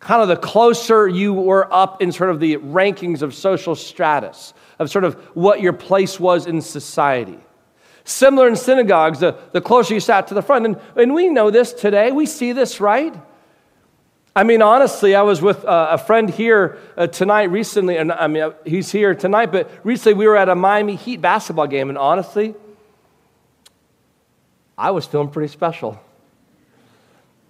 kind 0.00 0.22
of 0.22 0.28
the 0.28 0.36
closer 0.36 1.08
you 1.08 1.32
were 1.32 1.72
up 1.72 2.02
in 2.02 2.12
sort 2.12 2.30
of 2.30 2.38
the 2.38 2.58
rankings 2.58 3.22
of 3.22 3.34
social 3.34 3.74
status, 3.74 4.52
of 4.78 4.90
sort 4.90 5.04
of 5.04 5.14
what 5.34 5.60
your 5.60 5.72
place 5.72 6.20
was 6.20 6.46
in 6.46 6.60
society. 6.60 7.38
Similar 8.04 8.48
in 8.48 8.56
synagogues, 8.56 9.18
the, 9.18 9.36
the 9.52 9.60
closer 9.60 9.94
you 9.94 10.00
sat 10.00 10.28
to 10.28 10.34
the 10.34 10.42
front. 10.42 10.64
And, 10.64 10.80
and 10.94 11.12
we 11.12 11.28
know 11.28 11.50
this 11.50 11.72
today. 11.72 12.12
We 12.12 12.26
see 12.26 12.52
this, 12.52 12.80
right? 12.80 13.14
I 14.36 14.42
mean, 14.42 14.60
honestly, 14.60 15.14
I 15.14 15.22
was 15.22 15.40
with 15.40 15.64
uh, 15.64 15.88
a 15.92 15.96
friend 15.96 16.28
here 16.28 16.76
uh, 16.94 17.06
tonight 17.06 17.44
recently, 17.44 17.96
and 17.96 18.12
I 18.12 18.26
mean, 18.26 18.42
uh, 18.42 18.50
he's 18.66 18.92
here 18.92 19.14
tonight, 19.14 19.50
but 19.50 19.70
recently 19.82 20.12
we 20.12 20.26
were 20.26 20.36
at 20.36 20.50
a 20.50 20.54
Miami 20.54 20.94
Heat 20.94 21.22
basketball 21.22 21.66
game, 21.66 21.88
and 21.88 21.96
honestly, 21.96 22.54
I 24.76 24.90
was 24.90 25.06
feeling 25.06 25.30
pretty 25.30 25.50
special. 25.50 25.98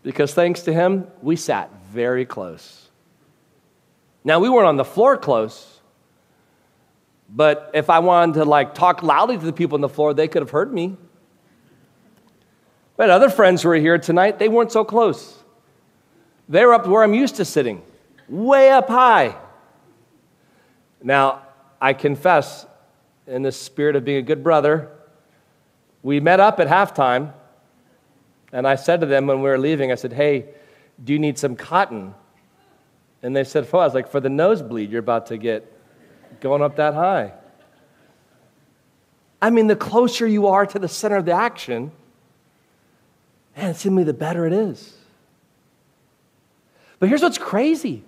Because 0.04 0.32
thanks 0.32 0.62
to 0.62 0.72
him, 0.72 1.08
we 1.22 1.34
sat 1.34 1.70
very 1.90 2.24
close. 2.24 2.88
Now, 4.22 4.38
we 4.38 4.48
weren't 4.48 4.68
on 4.68 4.76
the 4.76 4.84
floor 4.84 5.16
close, 5.16 5.80
but 7.28 7.72
if 7.74 7.90
I 7.90 7.98
wanted 7.98 8.34
to 8.34 8.44
like 8.44 8.74
talk 8.74 9.02
loudly 9.02 9.36
to 9.36 9.44
the 9.44 9.52
people 9.52 9.74
on 9.74 9.80
the 9.80 9.88
floor, 9.88 10.14
they 10.14 10.28
could 10.28 10.42
have 10.42 10.50
heard 10.50 10.72
me. 10.72 10.96
But 12.96 13.10
other 13.10 13.28
friends 13.28 13.62
who 13.62 13.70
were 13.70 13.74
here 13.74 13.98
tonight, 13.98 14.38
they 14.38 14.48
weren't 14.48 14.70
so 14.70 14.84
close. 14.84 15.42
They 16.48 16.64
were 16.64 16.74
up 16.74 16.86
where 16.86 17.02
I'm 17.02 17.14
used 17.14 17.36
to 17.36 17.44
sitting, 17.44 17.82
way 18.28 18.70
up 18.70 18.88
high. 18.88 19.36
Now, 21.02 21.42
I 21.80 21.92
confess, 21.92 22.66
in 23.26 23.42
the 23.42 23.52
spirit 23.52 23.96
of 23.96 24.04
being 24.04 24.18
a 24.18 24.22
good 24.22 24.42
brother, 24.42 24.90
we 26.02 26.20
met 26.20 26.38
up 26.38 26.60
at 26.60 26.68
halftime, 26.68 27.32
and 28.52 28.66
I 28.66 28.76
said 28.76 29.00
to 29.00 29.06
them 29.06 29.26
when 29.26 29.38
we 29.38 29.48
were 29.48 29.58
leaving, 29.58 29.90
I 29.90 29.96
said, 29.96 30.12
Hey, 30.12 30.46
do 31.02 31.12
you 31.12 31.18
need 31.18 31.38
some 31.38 31.56
cotton? 31.56 32.14
And 33.22 33.34
they 33.34 33.44
said, 33.44 33.66
"For." 33.66 33.80
I 33.80 33.84
was 33.84 33.94
like, 33.94 34.08
For 34.08 34.20
the 34.20 34.28
nosebleed, 34.28 34.90
you're 34.90 35.00
about 35.00 35.26
to 35.26 35.36
get 35.36 35.72
going 36.40 36.62
up 36.62 36.76
that 36.76 36.94
high. 36.94 37.32
I 39.42 39.50
mean, 39.50 39.66
the 39.66 39.76
closer 39.76 40.26
you 40.26 40.46
are 40.46 40.64
to 40.66 40.78
the 40.78 40.88
center 40.88 41.16
of 41.16 41.24
the 41.24 41.32
action, 41.32 41.92
man, 43.56 43.74
seemingly 43.74 44.04
the 44.04 44.14
better 44.14 44.46
it 44.46 44.52
is. 44.52 44.96
But 46.98 47.08
here's 47.08 47.22
what's 47.22 47.38
crazy. 47.38 48.02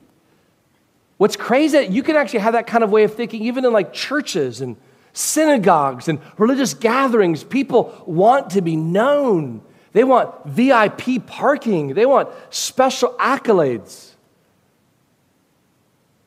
What's 1.19 1.37
crazy, 1.37 1.79
you 1.91 2.03
can 2.03 2.17
actually 2.17 2.41
have 2.41 2.53
that 2.53 2.67
kind 2.67 2.85
of 2.85 2.91
way 2.91 3.05
of 3.05 3.15
thinking 3.15 3.43
even 3.43 3.65
in 3.65 3.73
like 3.73 3.93
churches 3.93 4.61
and 4.61 4.77
synagogues 5.13 6.09
and 6.09 6.21
religious 6.39 6.75
gatherings. 6.75 7.43
People 7.43 8.03
want 8.07 8.51
to 8.51 8.63
be 8.63 8.77
known. 8.77 9.63
They 9.93 10.05
want 10.05 10.47
VIP 10.47 11.27
parking. 11.27 11.95
They 11.95 12.07
want 12.07 12.29
special 12.51 13.15
accolades. 13.15 14.13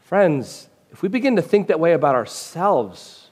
Friends, 0.02 0.68
if 0.92 1.02
we 1.02 1.08
begin 1.08 1.38
to 1.38 1.42
think 1.42 1.68
that 1.68 1.80
way 1.80 1.94
about 1.94 2.16
ourselves, 2.16 3.30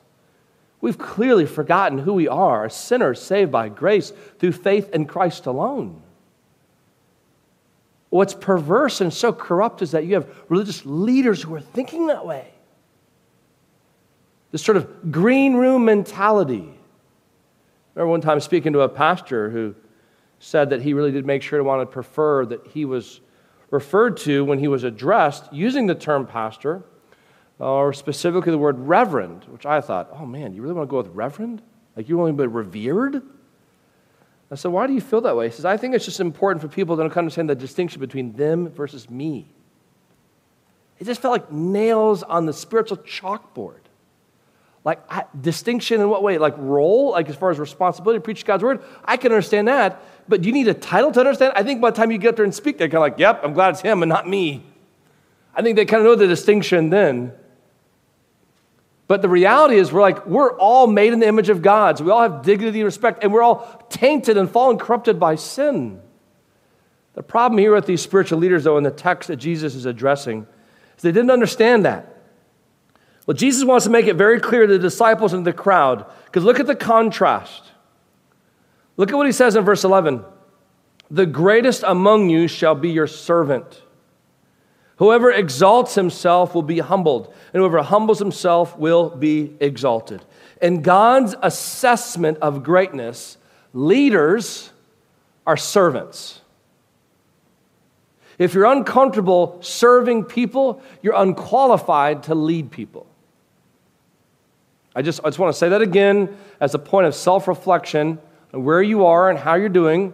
we've 0.80 0.98
clearly 0.98 1.46
forgotten 1.46 2.00
who 2.00 2.14
we 2.14 2.30
are, 2.30 2.66
a 2.66 2.72
sinner 2.72 3.14
saved 3.14 3.52
by 3.52 3.68
grace 3.68 4.14
through 4.40 4.54
faith 4.54 4.90
in 4.94 5.06
Christ 5.06 5.46
alone. 5.46 6.02
What's 8.10 8.34
perverse 8.34 9.02
and 9.02 9.14
so 9.14 9.32
corrupt 9.32 9.82
is 9.82 9.92
that 9.92 10.06
you 10.06 10.16
have 10.16 10.28
religious 10.50 10.86
leaders 10.86 11.44
who 11.44 11.54
are 11.54 11.62
thinking 11.62 12.08
that 12.08 12.26
way. 12.26 12.52
This 14.52 14.64
sort 14.64 14.78
of 14.78 15.12
green 15.12 15.56
room 15.56 15.86
mentality. 15.86 16.68
I 17.96 18.00
remember 18.00 18.10
one 18.10 18.22
time 18.22 18.40
speaking 18.40 18.74
to 18.74 18.82
a 18.82 18.90
pastor 18.90 19.50
who 19.50 19.76
said 20.40 20.72
that 20.72 20.82
he 20.82 20.94
really 20.94 21.12
did 21.12 21.26
make 21.26 21.44
sure 21.44 21.60
to 21.60 21.64
want 21.64 21.82
to 21.82 21.86
prefer 21.86 22.46
that 22.46 22.66
he 22.66 22.86
was 22.86 23.22
referred 23.70 24.18
to 24.18 24.44
when 24.44 24.58
he 24.58 24.68
was 24.68 24.84
addressed 24.84 25.52
using 25.54 25.86
the 25.86 25.94
term 25.94 26.26
pastor 26.26 26.84
uh, 27.60 27.72
or 27.72 27.94
specifically 27.94 28.52
the 28.52 28.58
word 28.58 28.80
reverend, 28.80 29.44
which 29.46 29.66
I 29.66 29.82
thought, 29.82 30.10
oh 30.14 30.26
man, 30.26 30.54
you 30.54 30.62
really 30.62 30.74
want 30.74 30.90
to 30.90 30.92
go 30.92 30.98
with 30.98 31.10
reverend? 31.10 31.62
Like 31.96 32.10
you 32.10 32.18
want 32.18 32.36
to 32.36 32.44
be 32.44 32.48
revered? 32.48 33.22
I 34.52 34.56
said, 34.56 34.72
why 34.72 34.88
do 34.88 34.94
you 34.94 35.02
feel 35.02 35.22
that 35.22 35.36
way? 35.36 35.48
He 35.48 35.56
says, 35.56 35.66
I 35.66 35.78
think 35.78 35.94
it's 35.94 36.06
just 36.06 36.20
important 36.20 36.62
for 36.62 36.68
people 36.68 36.98
to 36.98 37.04
understand 37.04 37.50
the 37.50 37.56
distinction 37.56 38.00
between 38.00 38.34
them 38.34 38.70
versus 38.70 39.10
me. 39.10 39.48
It 40.98 41.06
just 41.06 41.22
felt 41.22 41.32
like 41.32 41.52
nails 41.52 42.24
on 42.24 42.46
the 42.46 42.54
spiritual 42.54 42.98
chalkboard. 42.98 43.80
Like 44.84 45.02
I, 45.10 45.26
distinction 45.40 46.02
in 46.02 46.10
what 46.10 46.24
way? 46.24 46.38
Like 46.38 46.56
role, 46.58 47.12
like 47.12 47.30
as 47.30 47.36
far 47.36 47.52
as 47.52 47.60
responsibility 47.60 48.18
to 48.18 48.22
preach 48.22 48.46
God's 48.46 48.64
word. 48.64 48.82
I 49.04 49.18
can 49.18 49.32
understand 49.32 49.68
that, 49.68 50.02
but 50.28 50.42
do 50.42 50.48
you 50.48 50.54
need 50.54 50.68
a 50.68 50.74
title 50.74 51.12
to 51.12 51.20
understand? 51.20 51.54
I 51.56 51.64
think 51.64 51.82
by 51.82 51.92
the 51.92 51.98
time 51.98 52.12
you 52.12 52.18
get 52.18 52.30
up 52.30 52.36
there 52.38 52.46
and 52.46 52.56
speak, 52.56 52.78
they're 52.78 52.88
kind 52.88 52.96
of 52.96 53.02
like, 53.02 53.20
"Yep, 53.20 53.42
I'm 53.44 53.54
glad 53.54 53.72
it's 53.72 53.82
him 53.82 54.02
and 54.02 54.10
not 54.10 54.28
me." 54.28 54.66
I 55.54 55.62
think 55.62 55.76
they 55.76 55.86
kind 55.86 56.00
of 56.00 56.06
know 56.06 56.16
the 56.16 56.28
distinction 56.28 56.90
then. 56.90 57.34
But 59.10 59.24
the 59.24 59.28
reality 59.28 59.78
is, 59.78 59.92
we're 59.92 60.02
like, 60.02 60.28
we're 60.28 60.56
all 60.60 60.86
made 60.86 61.14
in 61.14 61.20
the 61.20 61.28
image 61.28 61.50
of 61.50 61.64
God. 61.64 61.98
So 61.98 62.04
we 62.04 62.12
all 62.12 62.22
have 62.22 62.44
dignity 62.44 62.80
and 62.80 62.86
respect, 62.86 63.24
and 63.24 63.34
we're 63.34 63.42
all 63.42 63.84
tainted 63.90 64.38
and 64.38 64.48
fallen 64.48 64.78
corrupted 64.78 65.20
by 65.20 65.34
sin. 65.34 66.00
The 67.16 67.24
problem 67.24 67.58
here 67.58 67.74
with 67.74 67.88
these 67.88 68.04
spiritual 68.04 68.38
leaders, 68.38 68.66
though, 68.66 68.78
in 68.78 68.84
the 68.84 68.92
text 68.92 69.30
that 69.30 69.38
Jesus 69.38 69.74
is 69.74 69.88
addressing, 69.88 70.46
is 70.96 71.02
they 71.02 71.12
didn't 71.12 71.32
understand 71.32 71.86
that. 71.86 72.22
Well, 73.26 73.36
Jesus 73.36 73.66
wants 73.66 73.86
to 73.86 73.90
make 73.90 74.06
it 74.06 74.16
very 74.16 74.40
clear 74.40 74.68
to 74.68 74.74
the 74.74 74.78
disciples 74.78 75.34
and 75.34 75.44
the 75.44 75.54
crowd, 75.54 76.06
because 76.26 76.44
look 76.44 76.60
at 76.60 76.68
the 76.68 76.76
contrast. 76.76 77.64
Look 78.96 79.10
at 79.10 79.16
what 79.16 79.26
he 79.26 79.34
says 79.34 79.56
in 79.56 79.66
verse 79.66 79.84
11 79.84 80.24
The 81.10 81.26
greatest 81.26 81.82
among 81.82 82.30
you 82.30 82.48
shall 82.48 82.76
be 82.76 82.92
your 82.92 83.08
servant. 83.08 83.82
Whoever 85.00 85.32
exalts 85.32 85.96
himself 85.96 86.54
will 86.54 86.62
be 86.62 86.80
humbled, 86.80 87.34
and 87.54 87.62
whoever 87.62 87.82
humbles 87.82 88.20
himself 88.20 88.78
will 88.78 89.10
be 89.10 89.54
exalted. 89.62 90.22
In 90.62 90.82
God's 90.82 91.36
assessment 91.42 92.38
of 92.40 92.64
greatness, 92.64 93.38
leaders 93.74 94.72
are 95.48 95.56
servants. 95.56 96.42
If 98.38 98.54
you're 98.54 98.66
uncomfortable 98.66 99.58
serving 99.62 100.26
people, 100.26 100.82
you're 101.02 101.16
unqualified 101.16 102.24
to 102.24 102.36
lead 102.36 102.70
people. 102.70 103.08
I 104.94 105.02
just, 105.02 105.22
I 105.24 105.30
just 105.30 105.40
want 105.40 105.54
to 105.54 105.58
say 105.58 105.70
that 105.70 105.82
again 105.82 106.38
as 106.60 106.76
a 106.76 106.80
point 106.80 107.08
of 107.08 107.16
self 107.16 107.48
reflection 107.48 108.20
on 108.54 108.66
where 108.66 108.82
you 108.82 109.06
are 109.06 109.30
and 109.30 109.40
how 109.40 109.56
you're 109.56 109.70
doing 109.70 110.12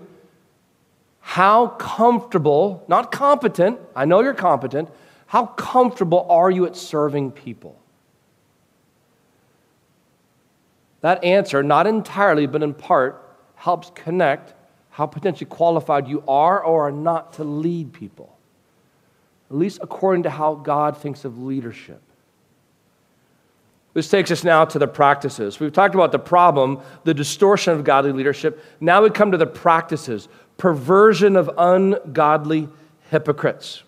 how 1.28 1.70
comfortable, 1.70 2.86
not 2.88 3.12
competent, 3.12 3.80
I 3.96 4.06
know 4.06 4.22
you're 4.22 4.36
competent, 4.36 4.90
how 5.26 5.48
comfortable 5.48 6.28
are 6.30 6.52
you 6.52 6.68
at 6.68 6.76
serving 6.76 7.32
people? 7.32 7.76
That 11.02 11.24
answer, 11.24 11.64
not 11.64 11.88
entirely, 11.88 12.46
but 12.46 12.62
in 12.62 12.76
part, 12.76 13.28
helps 13.56 13.92
connect 13.96 14.54
how 14.92 15.08
potentially 15.08 15.50
qualified 15.50 16.08
you 16.08 16.24
are 16.28 16.64
or 16.64 16.88
are 16.88 16.92
not 16.92 17.34
to 17.34 17.44
lead 17.44 17.92
people, 17.92 18.38
at 19.50 19.58
least 19.58 19.80
according 19.82 20.24
to 20.24 20.30
how 20.30 20.54
God 20.54 20.96
thinks 20.96 21.26
of 21.26 21.40
leadership. 21.42 22.02
This 23.96 24.10
takes 24.10 24.30
us 24.30 24.44
now 24.44 24.66
to 24.66 24.78
the 24.78 24.88
practices. 24.88 25.60
We've 25.60 25.74
talked 25.74 25.96
about 25.96 26.12
the 26.12 26.20
problem, 26.20 26.82
the 27.04 27.14
distortion 27.14 27.74
of 27.74 27.84
godly 27.84 28.12
leadership. 28.12 28.64
Now 28.80 29.02
we 29.02 29.10
come 29.10 29.32
to 29.32 29.38
the 29.38 29.48
practices 29.48 30.28
perversion 30.58 31.36
of 31.36 31.50
ungodly 31.58 32.70
hypocrites. 33.10 33.84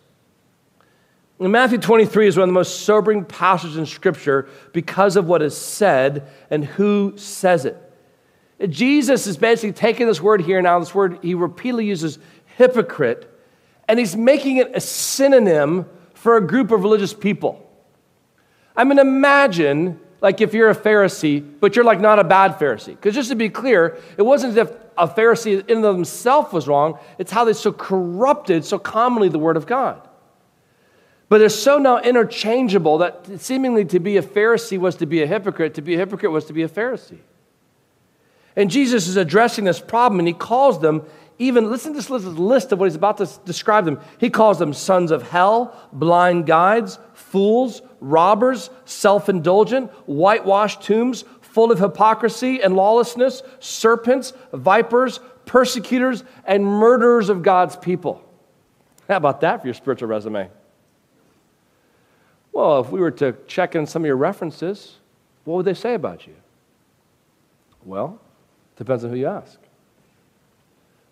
And 1.40 1.52
Matthew 1.52 1.78
23 1.78 2.28
is 2.28 2.38
one 2.38 2.44
of 2.44 2.50
the 2.50 2.54
most 2.54 2.82
sobering 2.82 3.24
passages 3.24 3.78
in 3.78 3.86
Scripture 3.86 4.50
because 4.74 5.16
of 5.16 5.28
what 5.28 5.42
is 5.42 5.56
said 5.56 6.28
and 6.50 6.66
who 6.66 7.14
says 7.16 7.66
it. 7.66 7.78
Jesus 8.70 9.28
is 9.28 9.38
basically 9.38 9.74
taking 9.74 10.08
this 10.08 10.20
word 10.20 10.42
here 10.42 10.62
now, 10.62 10.80
this 10.80 10.96
word 10.96 11.20
he 11.22 11.36
repeatedly 11.36 11.86
uses 11.86 12.18
hypocrite, 12.58 13.32
and 13.88 14.00
he's 14.00 14.16
making 14.16 14.58
it 14.58 14.72
a 14.76 14.82
synonym 14.82 15.86
for 16.16 16.38
a 16.38 16.46
group 16.46 16.72
of 16.72 16.82
religious 16.82 17.14
people. 17.14 17.64
I 18.76 18.84
mean, 18.84 18.98
imagine 18.98 20.00
like 20.22 20.42
if 20.42 20.54
you're 20.54 20.70
a 20.70 20.76
Pharisee, 20.76 21.46
but 21.60 21.76
you're 21.76 21.86
like 21.86 22.00
not 22.00 22.20
a 22.20 22.24
bad 22.24 22.60
Pharisee. 22.60 22.96
Because 22.96 23.14
just 23.14 23.30
to 23.30 23.36
be 23.36 23.50
clear, 23.50 23.98
it 24.18 24.24
wasn't 24.24 24.58
as 24.58 24.68
if 24.68 24.76
a 24.98 25.08
Pharisee 25.08 25.68
in 25.70 25.84
himself 25.84 26.52
was 26.52 26.68
wrong, 26.68 26.98
it's 27.18 27.32
how 27.32 27.46
they 27.46 27.54
so 27.54 27.72
corrupted 27.72 28.66
so 28.66 28.80
commonly 28.80 29.30
the 29.30 29.40
Word 29.40 29.58
of 29.58 29.68
God. 29.68 30.08
But 31.30 31.40
they're 31.40 31.50
so 31.50 31.78
now 31.78 32.00
interchangeable 32.00 33.00
that 33.00 33.42
seemingly 33.42 33.86
to 33.86 34.00
be 34.00 34.18
a 34.18 34.24
Pharisee 34.24 34.78
was 34.78 34.96
to 34.98 35.06
be 35.06 35.22
a 35.22 35.28
hypocrite, 35.28 35.74
to 35.76 35.82
be 35.82 35.94
a 35.94 35.98
hypocrite 35.98 36.32
was 36.32 36.46
to 36.46 36.54
be 36.54 36.64
a 36.64 36.70
Pharisee. 36.70 37.20
And 38.56 38.72
Jesus 38.72 39.08
is 39.08 39.18
addressing 39.18 39.66
this 39.66 39.80
problem 39.80 40.20
and 40.20 40.28
he 40.28 40.34
calls 40.34 40.80
them 40.80 41.04
even, 41.40 41.70
listen 41.70 41.94
to 41.94 41.98
this 41.98 42.10
list 42.10 42.72
of 42.72 42.80
what 42.80 42.86
he's 42.86 42.96
about 42.96 43.18
to 43.18 43.30
describe 43.46 43.86
them. 43.86 44.00
He 44.20 44.32
calls 44.32 44.58
them 44.58 44.74
sons 44.74 45.12
of 45.12 45.30
hell, 45.30 45.76
blind 45.94 46.48
guides, 46.48 46.98
fools, 47.30 47.82
robbers, 48.00 48.70
self 48.86 49.30
indulgent, 49.30 49.92
whitewashed 50.08 50.82
tombs, 50.82 51.24
full 51.42 51.72
of 51.72 51.80
hypocrisy 51.80 52.62
and 52.62 52.76
lawlessness, 52.76 53.42
serpents, 53.60 54.34
vipers, 54.54 55.20
persecutors, 55.46 56.24
and 56.46 56.66
murderers 56.66 57.30
of 57.30 57.42
God's 57.42 57.76
people. 57.76 58.24
How 59.08 59.18
about 59.18 59.42
that 59.42 59.62
for 59.62 59.68
your 59.68 59.74
spiritual 59.74 60.08
resume? 60.10 60.50
Well, 62.52 62.82
if 62.82 62.90
we 62.90 63.00
were 63.00 63.12
to 63.12 63.36
check 63.48 63.76
in 63.76 63.86
some 63.86 64.04
of 64.04 64.08
your 64.08 64.18
references, 64.18 64.98
what 65.46 65.58
would 65.58 65.66
they 65.66 65.74
say 65.74 65.94
about 65.94 66.28
you? 66.28 66.36
Well, 67.86 68.20
depends 68.76 69.04
on 69.04 69.12
who 69.12 69.16
you 69.16 69.28
ask. 69.28 69.58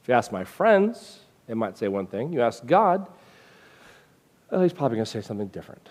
If 0.03 0.09
you 0.09 0.13
ask 0.13 0.31
my 0.31 0.43
friends, 0.43 1.19
they 1.47 1.53
might 1.53 1.77
say 1.77 1.87
one 1.87 2.07
thing. 2.07 2.33
You 2.33 2.41
ask 2.41 2.65
God, 2.65 3.07
well, 4.51 4.61
he's 4.61 4.73
probably 4.73 4.97
going 4.97 5.05
to 5.05 5.11
say 5.11 5.21
something 5.21 5.47
different. 5.47 5.89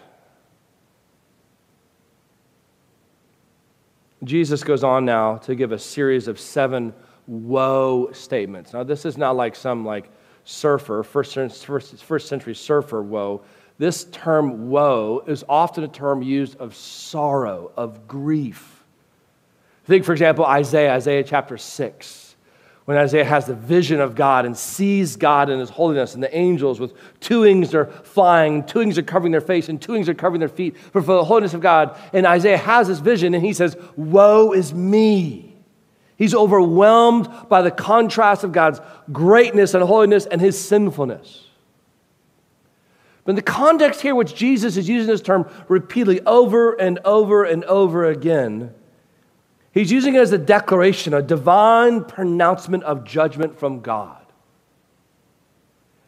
Jesus 4.25 4.65
goes 4.65 4.85
on 4.85 5.05
now 5.05 5.37
to 5.39 5.55
give 5.55 5.73
a 5.73 5.79
series 5.79 6.29
of 6.29 6.39
seven 6.41 6.95
woe 7.27 8.11
statements. 8.13 8.73
Now, 8.73 8.83
this 8.83 9.05
is 9.05 9.17
not 9.17 9.37
like 9.37 9.57
some 9.57 9.85
like 9.85 10.11
surfer, 10.45 11.03
first, 11.03 11.35
first, 11.65 12.05
first 12.05 12.29
century 12.29 12.55
surfer 12.55 13.03
woe. 13.03 13.43
This 13.79 14.05
term 14.05 14.69
woe 14.69 15.25
is 15.27 15.45
often 15.49 15.85
a 15.85 15.89
term 15.89 16.23
used 16.23 16.57
of 16.59 16.77
sorrow, 16.77 17.73
of 17.77 18.07
grief. 18.07 18.85
Think, 19.85 20.05
for 20.05 20.13
example, 20.13 20.47
Isaiah, 20.47 20.95
Isaiah 20.95 21.25
chapter 21.25 21.59
6 21.59 22.24
when 22.85 22.99
Isaiah 22.99 23.25
has 23.25 23.47
the 23.47 23.55
vision 23.55 24.01
of 24.01 24.15
God 24.15 24.45
and 24.45 24.57
sees 24.57 25.17
God 25.17 25.49
in 25.49 25.59
his 25.59 25.71
holiness, 25.71 26.15
and 26.15 26.23
the 26.23 26.37
angels 26.37 26.79
with 26.79 26.93
two 27.19 27.41
wings 27.41 27.75
are 27.75 27.87
flying, 27.87 28.63
two 28.63 28.81
wings 28.81 28.99
are 28.99 29.03
covering 29.03 29.33
their 29.33 29.41
face, 29.41 29.71
and 29.71 29.81
two 29.81 29.93
wings 29.93 30.09
are 30.09 30.15
covering 30.15 30.41
their 30.41 30.51
feet 30.51 30.77
for, 30.77 31.01
for 31.01 31.15
the 31.17 31.25
holiness 31.25 31.55
of 31.55 31.63
God. 31.63 31.99
And 32.13 32.27
Isaiah 32.27 32.59
has 32.59 32.89
this 32.89 32.99
vision, 32.99 33.33
and 33.33 33.43
he 33.43 33.55
says, 33.55 33.77
Woe 33.97 34.53
is 34.53 34.75
me. 34.75 35.57
He's 36.17 36.35
overwhelmed 36.35 37.29
by 37.49 37.63
the 37.63 37.71
contrast 37.71 38.45
of 38.45 38.53
God's 38.53 38.81
greatness 39.11 39.73
and 39.73 39.83
holiness 39.83 40.27
and 40.27 40.41
his 40.41 40.63
sinfulness. 40.63 41.47
But 43.25 43.31
in 43.31 43.37
the 43.37 43.43
context 43.43 44.03
here, 44.03 44.15
which 44.15 44.35
Jesus 44.35 44.77
is 44.77 44.89
using 44.89 45.09
this 45.09 45.23
term 45.23 45.49
repeatedly 45.69 46.21
over 46.21 46.75
and 46.75 46.99
over 47.05 47.45
and 47.45 47.65
over 47.65 48.05
again, 48.05 48.75
He's 49.75 49.91
using 49.91 50.15
it 50.15 50.21
as 50.21 50.31
a 50.31 50.39
declaration, 50.39 51.13
a 51.13 51.21
divine 51.21 52.05
pronouncement 52.05 52.85
of 52.85 53.05
judgment 53.05 53.59
from 53.59 53.81
God. 53.81 54.25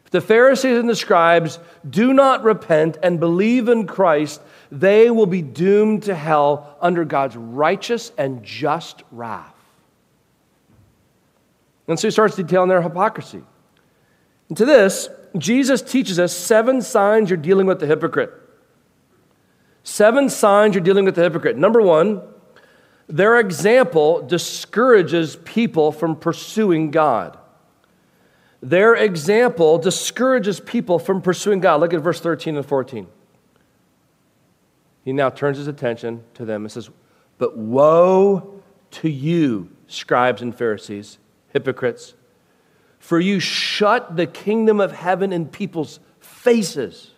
If 0.05 0.11
the 0.11 0.21
Pharisees 0.21 0.77
and 0.77 0.87
the 0.87 0.95
scribes 0.95 1.59
do 1.87 2.13
not 2.13 2.45
repent 2.45 2.97
and 3.03 3.19
believe 3.19 3.67
in 3.67 3.85
Christ, 3.85 4.41
they 4.71 5.11
will 5.11 5.25
be 5.25 5.41
doomed 5.41 6.03
to 6.03 6.15
hell 6.15 6.77
under 6.79 7.03
God's 7.03 7.35
righteous 7.35 8.13
and 8.17 8.41
just 8.41 9.03
wrath. 9.11 9.53
And 11.89 11.99
so 11.99 12.07
he 12.07 12.11
starts 12.11 12.37
detailing 12.37 12.69
their 12.69 12.81
hypocrisy. 12.81 13.43
And 14.47 14.57
to 14.57 14.65
this, 14.65 15.09
Jesus 15.37 15.81
teaches 15.81 16.19
us 16.19 16.33
seven 16.33 16.81
signs 16.81 17.29
you're 17.29 17.35
dealing 17.35 17.67
with 17.67 17.81
the 17.81 17.85
hypocrite. 17.85 18.31
Seven 19.83 20.29
signs 20.29 20.73
you're 20.73 20.83
dealing 20.83 21.03
with 21.03 21.15
the 21.15 21.23
hypocrite. 21.23 21.57
Number 21.57 21.81
one, 21.81 22.21
their 23.07 23.39
example 23.39 24.21
discourages 24.21 25.37
people 25.37 25.91
from 25.91 26.15
pursuing 26.15 26.91
God. 26.91 27.37
Their 28.61 28.95
example 28.95 29.77
discourages 29.77 30.59
people 30.59 30.99
from 30.99 31.21
pursuing 31.21 31.59
God. 31.59 31.79
Look 31.79 31.93
at 31.93 32.01
verse 32.01 32.19
13 32.19 32.57
and 32.57 32.65
14. 32.65 33.07
He 35.05 35.13
now 35.13 35.29
turns 35.29 35.57
his 35.57 35.67
attention 35.67 36.23
to 36.33 36.43
them 36.43 36.65
and 36.65 36.71
says, 36.71 36.89
But 37.37 37.55
woe 37.55 38.61
to 38.91 39.09
you, 39.09 39.69
scribes 39.87 40.41
and 40.41 40.53
Pharisees, 40.53 41.17
hypocrites, 41.53 42.13
for 42.99 43.19
you 43.19 43.39
shut 43.39 44.17
the 44.17 44.27
kingdom 44.27 44.81
of 44.81 44.91
heaven 44.91 45.31
in 45.31 45.47
people's 45.47 46.01
faces. 46.19 47.11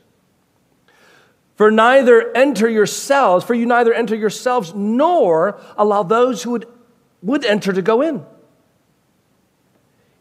For 1.59 1.69
neither 1.69 2.31
enter 2.37 2.69
yourselves, 2.69 3.43
for 3.43 3.53
you 3.53 3.65
neither 3.65 3.93
enter 3.93 4.15
yourselves 4.15 4.73
nor 4.73 5.59
allow 5.77 6.03
those 6.03 6.41
who 6.41 6.51
would, 6.51 6.65
would 7.21 7.43
enter 7.43 7.73
to 7.73 7.81
go 7.81 8.01
in. 8.01 8.25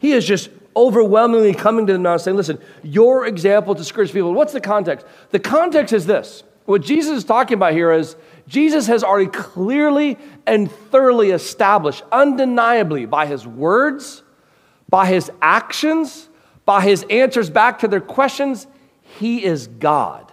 He 0.00 0.10
is 0.10 0.26
just 0.26 0.50
overwhelmingly 0.74 1.54
coming 1.54 1.86
to 1.86 1.92
them 1.92 2.02
now 2.02 2.14
and 2.14 2.20
saying, 2.20 2.36
listen, 2.36 2.58
your 2.82 3.24
example 3.24 3.74
discourages 3.74 4.12
people. 4.12 4.34
What's 4.34 4.52
the 4.52 4.60
context? 4.60 5.06
The 5.30 5.38
context 5.38 5.92
is 5.92 6.06
this. 6.06 6.42
What 6.64 6.82
Jesus 6.82 7.18
is 7.18 7.24
talking 7.24 7.54
about 7.54 7.72
here 7.72 7.92
is 7.92 8.16
Jesus 8.48 8.88
has 8.88 9.04
already 9.04 9.30
clearly 9.30 10.18
and 10.44 10.68
thoroughly 10.68 11.30
established, 11.30 12.02
undeniably, 12.10 13.06
by 13.06 13.26
his 13.26 13.46
words, 13.46 14.24
by 14.88 15.06
his 15.06 15.30
actions, 15.40 16.28
by 16.64 16.80
his 16.80 17.06
answers 17.08 17.48
back 17.48 17.78
to 17.78 17.86
their 17.86 18.00
questions, 18.00 18.66
he 19.20 19.44
is 19.44 19.68
God. 19.68 20.27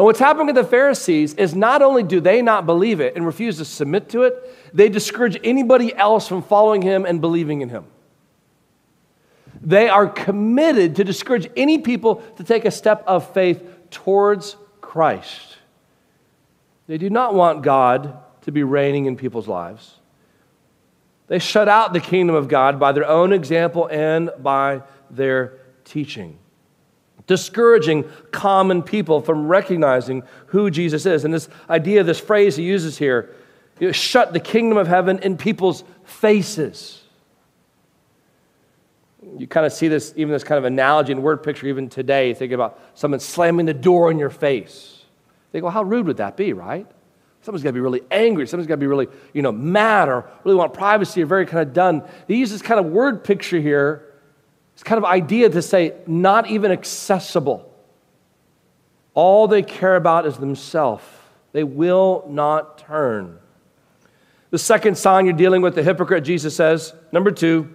And 0.00 0.06
what's 0.06 0.18
happening 0.18 0.46
to 0.46 0.62
the 0.62 0.66
Pharisees 0.66 1.34
is 1.34 1.54
not 1.54 1.82
only 1.82 2.02
do 2.02 2.22
they 2.22 2.40
not 2.40 2.64
believe 2.64 3.00
it 3.00 3.16
and 3.16 3.26
refuse 3.26 3.58
to 3.58 3.66
submit 3.66 4.08
to 4.08 4.22
it, 4.22 4.74
they 4.74 4.88
discourage 4.88 5.38
anybody 5.44 5.94
else 5.94 6.26
from 6.26 6.42
following 6.42 6.80
him 6.80 7.04
and 7.04 7.20
believing 7.20 7.60
in 7.60 7.68
him. 7.68 7.84
They 9.60 9.90
are 9.90 10.08
committed 10.08 10.96
to 10.96 11.04
discourage 11.04 11.50
any 11.54 11.80
people 11.80 12.22
to 12.38 12.44
take 12.44 12.64
a 12.64 12.70
step 12.70 13.04
of 13.06 13.30
faith 13.34 13.62
towards 13.90 14.56
Christ. 14.80 15.58
They 16.86 16.96
do 16.96 17.10
not 17.10 17.34
want 17.34 17.60
God 17.60 18.20
to 18.44 18.52
be 18.52 18.62
reigning 18.62 19.04
in 19.04 19.18
people's 19.18 19.48
lives. 19.48 19.96
They 21.26 21.38
shut 21.38 21.68
out 21.68 21.92
the 21.92 22.00
kingdom 22.00 22.36
of 22.36 22.48
God 22.48 22.80
by 22.80 22.92
their 22.92 23.06
own 23.06 23.34
example 23.34 23.86
and 23.86 24.30
by 24.38 24.80
their 25.10 25.58
teaching 25.84 26.38
discouraging 27.30 28.04
common 28.32 28.82
people 28.82 29.20
from 29.20 29.46
recognizing 29.46 30.24
who 30.46 30.68
Jesus 30.68 31.06
is. 31.06 31.24
And 31.24 31.32
this 31.32 31.48
idea, 31.70 32.02
this 32.02 32.18
phrase 32.18 32.56
he 32.56 32.64
uses 32.64 32.98
here, 32.98 33.30
you 33.78 33.92
shut 33.92 34.32
the 34.32 34.40
kingdom 34.40 34.76
of 34.76 34.88
heaven 34.88 35.20
in 35.20 35.36
people's 35.36 35.84
faces. 36.02 37.00
You 39.38 39.46
kind 39.46 39.64
of 39.64 39.72
see 39.72 39.86
this, 39.86 40.12
even 40.16 40.32
this 40.32 40.42
kind 40.42 40.58
of 40.58 40.64
analogy 40.64 41.12
and 41.12 41.22
word 41.22 41.44
picture, 41.44 41.68
even 41.68 41.88
today. 41.88 42.34
Think 42.34 42.50
about 42.50 42.80
someone 42.94 43.20
slamming 43.20 43.66
the 43.66 43.74
door 43.74 44.10
in 44.10 44.18
your 44.18 44.30
face. 44.30 45.04
They 45.52 45.60
go, 45.60 45.68
how 45.68 45.84
rude 45.84 46.08
would 46.08 46.16
that 46.16 46.36
be, 46.36 46.52
right? 46.52 46.88
Someone's 47.42 47.62
got 47.62 47.68
to 47.68 47.74
be 47.74 47.80
really 47.80 48.02
angry. 48.10 48.48
Someone's 48.48 48.66
got 48.66 48.74
to 48.74 48.78
be 48.78 48.88
really, 48.88 49.06
you 49.32 49.42
know, 49.42 49.52
mad 49.52 50.08
or 50.08 50.28
really 50.42 50.56
want 50.56 50.74
privacy 50.74 51.22
or 51.22 51.26
very 51.26 51.46
kind 51.46 51.62
of 51.62 51.72
done. 51.72 52.02
He 52.26 52.38
uses 52.38 52.58
this 52.58 52.66
kind 52.66 52.80
of 52.80 52.86
word 52.86 53.22
picture 53.22 53.60
here 53.60 54.09
it's 54.80 54.88
kind 54.88 54.96
of 54.96 55.04
idea 55.04 55.50
to 55.50 55.60
say, 55.60 55.92
not 56.06 56.48
even 56.48 56.72
accessible. 56.72 57.70
All 59.12 59.46
they 59.46 59.60
care 59.60 59.94
about 59.94 60.24
is 60.24 60.38
themselves. 60.38 61.04
They 61.52 61.64
will 61.64 62.24
not 62.30 62.78
turn. 62.78 63.38
The 64.48 64.56
second 64.56 64.96
sign 64.96 65.26
you're 65.26 65.34
dealing 65.34 65.60
with 65.60 65.74
the 65.74 65.82
hypocrite, 65.82 66.24
Jesus 66.24 66.56
says, 66.56 66.94
number 67.12 67.30
two, 67.30 67.68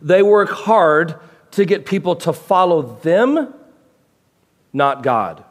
they 0.00 0.22
work 0.22 0.50
hard 0.50 1.16
to 1.50 1.64
get 1.64 1.84
people 1.84 2.14
to 2.14 2.32
follow 2.32 2.96
them, 3.02 3.52
not 4.72 5.02
God. 5.02 5.42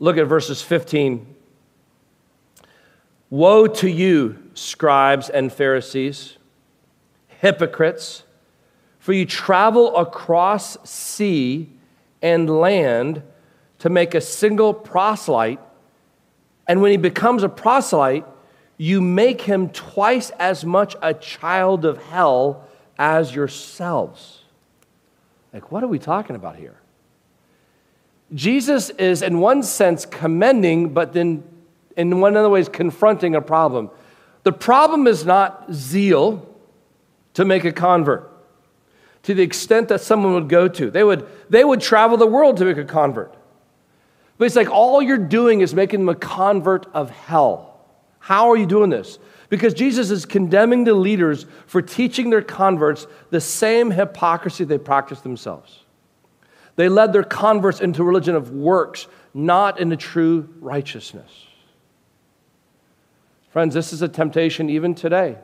Look 0.00 0.16
at 0.16 0.26
verses 0.26 0.60
15. 0.60 1.36
Woe 3.30 3.68
to 3.68 3.88
you, 3.88 4.42
scribes 4.54 5.30
and 5.30 5.52
Pharisees, 5.52 6.36
hypocrites! 7.28 8.24
For 9.08 9.14
you 9.14 9.24
travel 9.24 9.96
across 9.96 10.76
sea 10.86 11.70
and 12.20 12.60
land 12.60 13.22
to 13.78 13.88
make 13.88 14.14
a 14.14 14.20
single 14.20 14.74
proselyte. 14.74 15.60
And 16.66 16.82
when 16.82 16.90
he 16.90 16.98
becomes 16.98 17.42
a 17.42 17.48
proselyte, 17.48 18.26
you 18.76 19.00
make 19.00 19.40
him 19.40 19.70
twice 19.70 20.28
as 20.38 20.62
much 20.62 20.94
a 21.00 21.14
child 21.14 21.86
of 21.86 22.02
hell 22.02 22.68
as 22.98 23.34
yourselves. 23.34 24.42
Like, 25.54 25.72
what 25.72 25.82
are 25.82 25.88
we 25.88 25.98
talking 25.98 26.36
about 26.36 26.56
here? 26.56 26.76
Jesus 28.34 28.90
is, 28.90 29.22
in 29.22 29.38
one 29.38 29.62
sense, 29.62 30.04
commending, 30.04 30.92
but 30.92 31.14
then 31.14 31.44
in 31.96 32.20
one 32.20 32.36
other 32.36 32.50
ways, 32.50 32.68
confronting 32.68 33.34
a 33.36 33.40
problem. 33.40 33.88
The 34.42 34.52
problem 34.52 35.06
is 35.06 35.24
not 35.24 35.72
zeal 35.72 36.46
to 37.32 37.46
make 37.46 37.64
a 37.64 37.72
convert 37.72 38.27
to 39.24 39.34
the 39.34 39.42
extent 39.42 39.88
that 39.88 40.00
someone 40.00 40.34
would 40.34 40.48
go 40.48 40.68
to. 40.68 40.90
They 40.90 41.04
would, 41.04 41.26
they 41.50 41.64
would 41.64 41.80
travel 41.80 42.16
the 42.16 42.26
world 42.26 42.56
to 42.58 42.64
make 42.64 42.76
a 42.76 42.84
convert. 42.84 43.34
But 44.38 44.44
it's 44.46 44.56
like 44.56 44.70
all 44.70 45.02
you're 45.02 45.18
doing 45.18 45.60
is 45.60 45.74
making 45.74 46.00
them 46.00 46.08
a 46.08 46.14
convert 46.14 46.86
of 46.94 47.10
hell. 47.10 47.80
How 48.20 48.50
are 48.50 48.56
you 48.56 48.66
doing 48.66 48.90
this? 48.90 49.18
Because 49.48 49.74
Jesus 49.74 50.10
is 50.10 50.24
condemning 50.24 50.84
the 50.84 50.94
leaders 50.94 51.46
for 51.66 51.82
teaching 51.82 52.30
their 52.30 52.42
converts 52.42 53.06
the 53.30 53.40
same 53.40 53.90
hypocrisy 53.90 54.64
they 54.64 54.78
practice 54.78 55.20
themselves. 55.20 55.80
They 56.76 56.88
led 56.88 57.12
their 57.12 57.24
converts 57.24 57.80
into 57.80 58.02
a 58.02 58.04
religion 58.04 58.36
of 58.36 58.50
works, 58.50 59.08
not 59.34 59.80
into 59.80 59.96
true 59.96 60.48
righteousness. 60.60 61.46
Friends, 63.50 63.74
this 63.74 63.92
is 63.92 64.02
a 64.02 64.08
temptation 64.08 64.70
even 64.70 64.94
today 64.94 65.38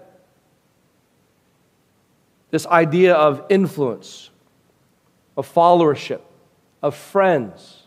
this 2.54 2.66
idea 2.68 3.14
of 3.14 3.44
influence, 3.48 4.30
of 5.36 5.52
followership, 5.52 6.20
of 6.84 6.94
friends, 6.94 7.82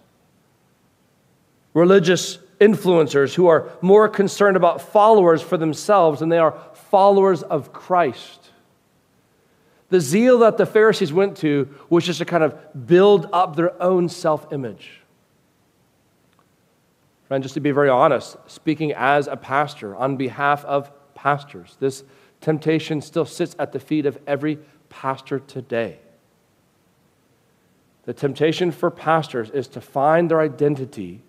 religious 1.74 2.38
influencers 2.60 3.34
who 3.34 3.48
are 3.48 3.70
more 3.80 4.10
concerned 4.10 4.58
about 4.58 4.82
followers 4.82 5.42
for 5.42 5.56
themselves 5.56 6.20
than 6.20 6.28
they 6.28 6.38
are 6.38 6.54
followers 6.74 7.44
of 7.44 7.72
Christ. 7.72 8.50
The 9.88 10.02
zeal 10.02 10.40
that 10.40 10.58
the 10.58 10.66
Pharisees 10.66 11.14
went 11.14 11.38
to 11.38 11.74
was 11.90 12.04
just 12.04 12.20
to 12.20 12.26
kind 12.26 12.44
of 12.44 12.86
build 12.86 13.30
up 13.32 13.56
their 13.56 13.82
own 13.82 14.10
self 14.10 14.52
image. 14.52 15.00
Friend, 17.30 17.42
just 17.42 17.54
to 17.54 17.62
be 17.62 17.72
very 17.72 17.88
honest, 17.88 18.36
speaking 18.48 18.92
as 18.92 19.28
a 19.28 19.38
pastor 19.38 19.96
on 19.96 20.18
behalf 20.18 20.66
of 20.66 20.92
pastors, 21.16 21.78
this 21.80 22.04
Temptation 22.48 23.02
still 23.02 23.26
sits 23.26 23.58
at 23.60 23.74
the 23.74 23.80
feet 23.82 24.06
of 24.06 24.18
every 24.26 24.58
pastor 24.88 25.38
today. 25.38 26.00
The 28.06 28.14
temptation 28.14 28.72
for 28.72 28.90
pastors 28.90 29.50
is 29.50 29.68
to 29.68 29.82
find 29.82 30.32
their 30.32 30.40
identity 30.40 31.24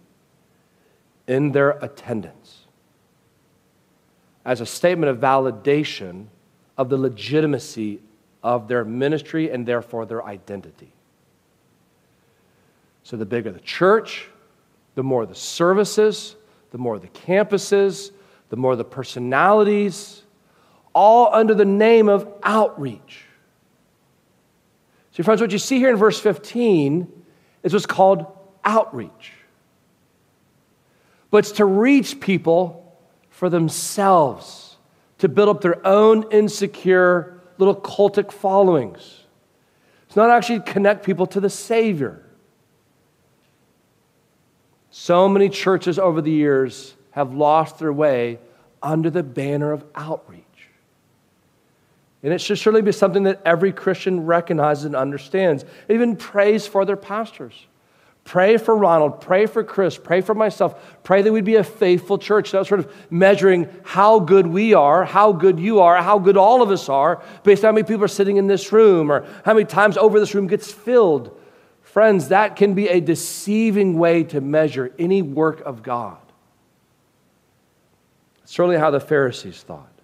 in 1.26 1.50
their 1.50 1.70
attendance 1.70 2.66
as 4.44 4.61
a 4.61 4.66
statement 4.66 5.11
of 5.11 5.18
validation 5.18 6.26
of 6.76 6.88
the 6.88 6.96
legitimacy 6.96 7.98
of 8.44 8.68
their 8.68 8.85
ministry 8.85 9.50
and 9.50 9.66
therefore 9.66 10.07
their 10.07 10.24
identity. 10.24 10.92
So, 13.02 13.16
the 13.16 13.26
bigger 13.26 13.50
the 13.50 13.59
church, 13.59 14.28
the 14.94 15.02
more 15.02 15.26
the 15.26 15.35
services, 15.35 16.37
the 16.70 16.78
more 16.78 17.00
the 17.00 17.09
campuses, 17.09 18.12
the 18.50 18.57
more 18.57 18.76
the 18.76 18.85
personalities, 18.85 20.22
all 20.94 21.35
under 21.35 21.55
the 21.55 21.64
name 21.64 22.09
of 22.09 22.27
outreach. 22.42 23.24
See, 25.12 25.22
friends, 25.22 25.40
what 25.40 25.51
you 25.51 25.59
see 25.59 25.79
here 25.79 25.90
in 25.90 25.96
verse 25.96 26.20
15 26.20 27.11
is 27.62 27.72
what's 27.72 27.87
called 27.87 28.27
outreach. 28.64 29.33
But 31.31 31.38
it's 31.38 31.53
to 31.53 31.64
reach 31.64 32.20
people 32.20 32.96
for 33.31 33.51
themselves, 33.51 34.77
to 35.18 35.29
build 35.29 35.48
up 35.48 35.61
their 35.61 35.85
own 35.87 36.31
insecure 36.31 37.40
little 37.59 37.77
cultic 37.77 38.33
followings. 38.33 39.24
It's 40.07 40.16
not 40.16 40.31
actually 40.31 40.61
connect 40.61 41.05
people 41.05 41.27
to 41.27 41.40
the 41.40 41.51
Savior. 41.51 42.24
So 44.90 45.29
many 45.29 45.48
churches 45.48 45.98
over 45.98 46.22
the 46.22 46.31
years 46.31 46.94
have 47.11 47.35
lost 47.35 47.79
their 47.79 47.92
way 47.92 48.38
under 48.83 49.11
the 49.11 49.22
banner 49.22 49.72
of 49.72 49.85
outreach. 49.94 50.44
And 52.22 52.33
it 52.33 52.40
should 52.40 52.59
surely 52.59 52.83
be 52.83 52.92
something 52.92 53.24
that 53.24 53.40
every 53.44 53.72
Christian 53.72 54.26
recognizes 54.26 54.85
and 54.85 54.96
understands. 54.96 55.64
Even 55.88 56.16
prays 56.16 56.66
for 56.66 56.85
their 56.85 56.96
pastors, 56.96 57.66
Pray 58.28 58.59
for 58.59 58.76
Ronald, 58.76 59.22
pray 59.22 59.46
for 59.46 59.64
Chris, 59.64 59.96
pray 59.96 60.20
for 60.20 60.35
myself, 60.35 60.98
pray 61.02 61.22
that 61.22 61.33
we'd 61.33 61.46
be 61.46 61.54
a 61.54 61.64
faithful 61.64 62.18
church. 62.18 62.52
Not 62.52 62.66
sort 62.66 62.81
of 62.81 62.94
measuring 63.11 63.70
how 63.85 64.18
good 64.18 64.46
we 64.46 64.74
are, 64.74 65.07
how 65.07 65.33
good 65.33 65.59
you 65.59 65.81
are, 65.81 65.96
how 66.02 66.18
good 66.18 66.37
all 66.37 66.61
of 66.61 66.70
us 66.70 66.90
are, 66.90 67.22
based 67.42 67.64
on 67.64 67.70
how 67.70 67.72
many 67.72 67.85
people 67.87 68.04
are 68.04 68.07
sitting 68.07 68.37
in 68.37 68.46
this 68.46 68.70
room 68.70 69.11
or 69.11 69.26
how 69.46 69.54
many 69.54 69.64
times 69.64 69.96
over 69.96 70.20
this 70.20 70.35
room 70.35 70.46
gets 70.46 70.70
filled. 70.70 71.40
Friends, 71.81 72.28
that 72.28 72.54
can 72.54 72.74
be 72.74 72.88
a 72.88 73.00
deceiving 73.00 73.98
way 73.98 74.24
to 74.24 74.42
measure 74.42 74.92
any 74.98 75.22
work 75.22 75.62
of 75.62 75.83
God. 75.83 76.18
Certainly 78.44 78.76
how 78.76 78.90
the 78.90 79.00
Pharisees 79.00 79.62
thought. 79.62 79.97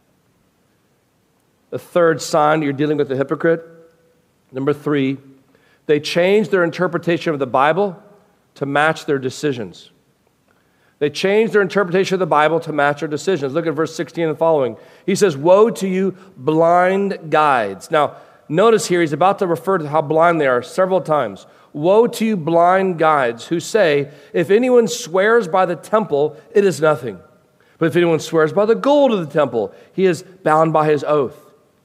The 1.74 1.80
third 1.80 2.22
sign 2.22 2.62
you're 2.62 2.72
dealing 2.72 2.98
with 2.98 3.08
the 3.08 3.16
hypocrite. 3.16 3.60
Number 4.52 4.72
three, 4.72 5.18
they 5.86 5.98
change 5.98 6.50
their 6.50 6.62
interpretation 6.62 7.32
of 7.32 7.40
the 7.40 7.48
Bible 7.48 8.00
to 8.54 8.64
match 8.64 9.06
their 9.06 9.18
decisions. 9.18 9.90
They 11.00 11.10
change 11.10 11.50
their 11.50 11.62
interpretation 11.62 12.14
of 12.14 12.20
the 12.20 12.26
Bible 12.26 12.60
to 12.60 12.72
match 12.72 13.00
their 13.00 13.08
decisions. 13.08 13.54
Look 13.54 13.66
at 13.66 13.74
verse 13.74 13.92
16 13.96 14.28
and 14.28 14.38
following. 14.38 14.76
He 15.04 15.16
says, 15.16 15.36
Woe 15.36 15.68
to 15.70 15.88
you, 15.88 16.16
blind 16.36 17.32
guides. 17.32 17.90
Now, 17.90 18.18
notice 18.48 18.86
here, 18.86 19.00
he's 19.00 19.12
about 19.12 19.40
to 19.40 19.48
refer 19.48 19.78
to 19.78 19.88
how 19.88 20.00
blind 20.00 20.40
they 20.40 20.46
are 20.46 20.62
several 20.62 21.00
times. 21.00 21.44
Woe 21.72 22.06
to 22.06 22.24
you, 22.24 22.36
blind 22.36 23.00
guides, 23.00 23.48
who 23.48 23.58
say, 23.58 24.12
If 24.32 24.52
anyone 24.52 24.86
swears 24.86 25.48
by 25.48 25.66
the 25.66 25.74
temple, 25.74 26.36
it 26.54 26.64
is 26.64 26.80
nothing. 26.80 27.18
But 27.78 27.86
if 27.86 27.96
anyone 27.96 28.20
swears 28.20 28.52
by 28.52 28.64
the 28.64 28.76
gold 28.76 29.12
of 29.12 29.26
the 29.26 29.34
temple, 29.34 29.74
he 29.92 30.04
is 30.06 30.22
bound 30.22 30.72
by 30.72 30.88
his 30.88 31.02
oath. 31.02 31.40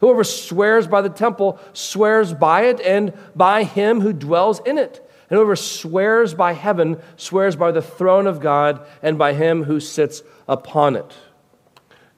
Whoever 0.00 0.24
swears 0.24 0.86
by 0.86 1.02
the 1.02 1.08
temple 1.08 1.58
swears 1.72 2.32
by 2.32 2.62
it 2.62 2.80
and 2.80 3.12
by 3.34 3.64
him 3.64 4.00
who 4.00 4.12
dwells 4.12 4.60
in 4.60 4.78
it. 4.78 5.04
And 5.28 5.36
whoever 5.36 5.56
swears 5.56 6.34
by 6.34 6.52
heaven 6.52 7.00
swears 7.16 7.56
by 7.56 7.72
the 7.72 7.82
throne 7.82 8.26
of 8.26 8.40
God 8.40 8.86
and 9.02 9.18
by 9.18 9.34
him 9.34 9.64
who 9.64 9.80
sits 9.80 10.22
upon 10.46 10.96
it. 10.96 11.14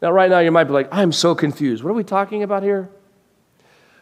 Now, 0.01 0.13
right 0.13 0.31
now, 0.31 0.39
you 0.39 0.51
might 0.51 0.65
be 0.65 0.73
like, 0.73 0.89
I'm 0.93 1.13
so 1.13 1.35
confused. 1.35 1.83
What 1.83 1.91
are 1.91 1.95
we 1.95 2.05
talking 2.05 2.43
about 2.43 2.63
here? 2.63 2.91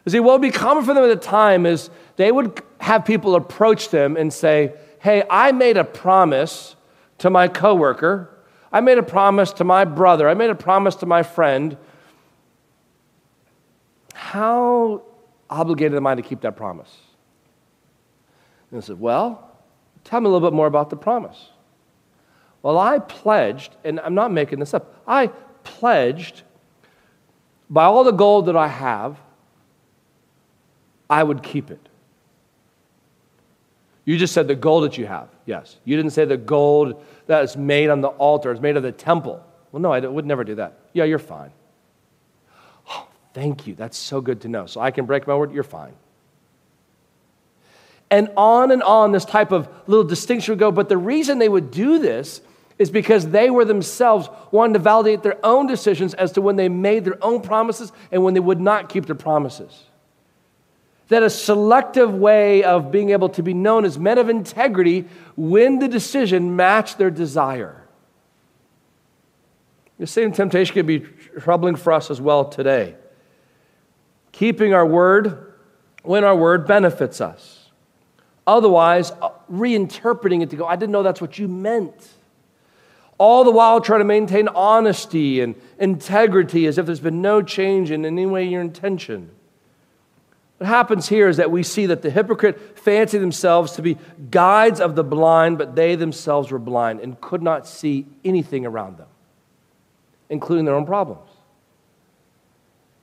You 0.04 0.12
see, 0.12 0.20
what 0.20 0.34
would 0.34 0.42
be 0.42 0.50
common 0.50 0.84
for 0.84 0.94
them 0.94 1.04
at 1.04 1.08
the 1.08 1.16
time 1.16 1.66
is 1.66 1.90
they 2.16 2.30
would 2.30 2.62
have 2.80 3.04
people 3.04 3.34
approach 3.34 3.90
them 3.90 4.16
and 4.16 4.32
say, 4.32 4.74
hey, 5.00 5.24
I 5.28 5.52
made 5.52 5.76
a 5.76 5.84
promise 5.84 6.76
to 7.18 7.30
my 7.30 7.48
coworker. 7.48 8.34
I 8.72 8.80
made 8.80 8.98
a 8.98 9.02
promise 9.02 9.52
to 9.54 9.64
my 9.64 9.84
brother. 9.84 10.28
I 10.28 10.34
made 10.34 10.50
a 10.50 10.54
promise 10.54 10.94
to 10.96 11.06
my 11.06 11.22
friend. 11.22 11.76
How 14.28 15.04
obligated 15.48 15.96
am 15.96 16.06
I 16.06 16.14
to 16.14 16.20
keep 16.20 16.42
that 16.42 16.54
promise? 16.54 16.94
And 18.70 18.76
I 18.76 18.84
said, 18.84 19.00
Well, 19.00 19.56
tell 20.04 20.20
me 20.20 20.26
a 20.26 20.28
little 20.28 20.46
bit 20.50 20.54
more 20.54 20.66
about 20.66 20.90
the 20.90 20.96
promise. 20.96 21.48
Well, 22.60 22.76
I 22.76 22.98
pledged, 22.98 23.76
and 23.84 23.98
I'm 24.00 24.14
not 24.14 24.30
making 24.30 24.58
this 24.58 24.74
up, 24.74 25.02
I 25.06 25.28
pledged 25.64 26.42
by 27.70 27.84
all 27.84 28.04
the 28.04 28.10
gold 28.10 28.44
that 28.46 28.56
I 28.56 28.68
have, 28.68 29.16
I 31.08 31.22
would 31.22 31.42
keep 31.42 31.70
it. 31.70 31.88
You 34.04 34.18
just 34.18 34.34
said 34.34 34.46
the 34.46 34.54
gold 34.54 34.84
that 34.84 34.98
you 34.98 35.06
have. 35.06 35.30
Yes. 35.46 35.78
You 35.86 35.96
didn't 35.96 36.12
say 36.12 36.26
the 36.26 36.36
gold 36.36 37.02
that 37.28 37.44
is 37.44 37.56
made 37.56 37.88
on 37.88 38.02
the 38.02 38.08
altar, 38.08 38.52
it's 38.52 38.60
made 38.60 38.76
of 38.76 38.82
the 38.82 38.92
temple. 38.92 39.42
Well, 39.72 39.80
no, 39.80 39.90
I 39.90 40.00
would 40.00 40.26
never 40.26 40.44
do 40.44 40.56
that. 40.56 40.80
Yeah, 40.92 41.04
you're 41.04 41.18
fine. 41.18 41.50
Thank 43.38 43.68
you. 43.68 43.76
That's 43.76 43.96
so 43.96 44.20
good 44.20 44.40
to 44.40 44.48
know. 44.48 44.66
So 44.66 44.80
I 44.80 44.90
can 44.90 45.06
break 45.06 45.28
my 45.28 45.36
word. 45.36 45.52
You're 45.52 45.62
fine. 45.62 45.94
And 48.10 48.32
on 48.36 48.72
and 48.72 48.82
on, 48.82 49.12
this 49.12 49.24
type 49.24 49.52
of 49.52 49.68
little 49.86 50.02
distinction 50.02 50.50
would 50.50 50.58
go. 50.58 50.72
But 50.72 50.88
the 50.88 50.96
reason 50.96 51.38
they 51.38 51.48
would 51.48 51.70
do 51.70 52.00
this 52.00 52.40
is 52.80 52.90
because 52.90 53.28
they 53.28 53.48
were 53.48 53.64
themselves 53.64 54.28
wanting 54.50 54.72
to 54.72 54.80
validate 54.80 55.22
their 55.22 55.38
own 55.46 55.68
decisions 55.68 56.14
as 56.14 56.32
to 56.32 56.40
when 56.40 56.56
they 56.56 56.68
made 56.68 57.04
their 57.04 57.24
own 57.24 57.40
promises 57.40 57.92
and 58.10 58.24
when 58.24 58.34
they 58.34 58.40
would 58.40 58.58
not 58.58 58.88
keep 58.88 59.06
their 59.06 59.14
promises 59.14 59.84
that 61.06 61.22
a 61.22 61.30
selective 61.30 62.12
way 62.12 62.64
of 62.64 62.90
being 62.90 63.10
able 63.10 63.28
to 63.30 63.42
be 63.42 63.54
known 63.54 63.84
as 63.84 63.98
men 63.98 64.18
of 64.18 64.28
integrity 64.28 65.06
when 65.36 65.78
the 65.78 65.88
decision 65.88 66.54
matched 66.56 66.98
their 66.98 67.10
desire. 67.10 67.82
The 69.98 70.06
same 70.06 70.32
temptation 70.32 70.74
can 70.74 70.86
be 70.86 71.06
troubling 71.38 71.76
for 71.76 71.94
us 71.94 72.10
as 72.10 72.20
well 72.20 72.44
today. 72.44 72.94
Keeping 74.32 74.74
our 74.74 74.86
word 74.86 75.52
when 76.02 76.24
our 76.24 76.36
word 76.36 76.66
benefits 76.66 77.20
us. 77.20 77.70
Otherwise, 78.46 79.12
uh, 79.20 79.30
reinterpreting 79.52 80.42
it 80.42 80.50
to 80.50 80.56
go, 80.56 80.66
I 80.66 80.76
didn't 80.76 80.92
know 80.92 81.02
that's 81.02 81.20
what 81.20 81.38
you 81.38 81.48
meant. 81.48 82.08
All 83.18 83.44
the 83.44 83.50
while, 83.50 83.80
trying 83.80 84.00
to 84.00 84.04
maintain 84.04 84.48
honesty 84.48 85.40
and 85.40 85.54
integrity 85.78 86.66
as 86.66 86.78
if 86.78 86.86
there's 86.86 87.00
been 87.00 87.20
no 87.20 87.42
change 87.42 87.90
in 87.90 88.04
any 88.04 88.26
way 88.26 88.44
your 88.44 88.60
intention. 88.60 89.30
What 90.58 90.66
happens 90.66 91.08
here 91.08 91.28
is 91.28 91.36
that 91.36 91.50
we 91.50 91.62
see 91.62 91.86
that 91.86 92.02
the 92.02 92.10
hypocrite 92.10 92.78
fancy 92.78 93.18
themselves 93.18 93.72
to 93.72 93.82
be 93.82 93.96
guides 94.30 94.80
of 94.80 94.96
the 94.96 95.04
blind, 95.04 95.58
but 95.58 95.76
they 95.76 95.94
themselves 95.94 96.50
were 96.50 96.58
blind 96.58 97.00
and 97.00 97.20
could 97.20 97.42
not 97.42 97.66
see 97.66 98.06
anything 98.24 98.66
around 98.66 98.98
them, 98.98 99.08
including 100.30 100.64
their 100.64 100.74
own 100.74 100.86
problems. 100.86 101.27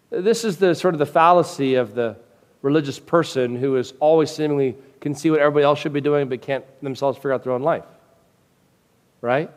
This 0.09 0.43
is 0.43 0.57
the 0.57 0.75
sort 0.75 0.93
of 0.93 0.99
the 0.99 1.05
fallacy 1.05 1.75
of 1.75 1.95
the 1.95 2.17
religious 2.61 2.99
person 2.99 3.55
who 3.55 3.75
is 3.75 3.93
always 3.99 4.31
seemingly 4.31 4.75
can 5.01 5.13
see 5.13 5.29
what 5.29 5.39
everybody 5.39 5.63
else 5.63 5.79
should 5.79 5.93
be 5.93 6.01
doing, 6.01 6.29
but 6.29 6.41
can't 6.41 6.65
themselves 6.81 7.17
figure 7.17 7.33
out 7.33 7.43
their 7.43 7.53
own 7.53 7.61
life. 7.61 7.85
Right? 9.21 9.51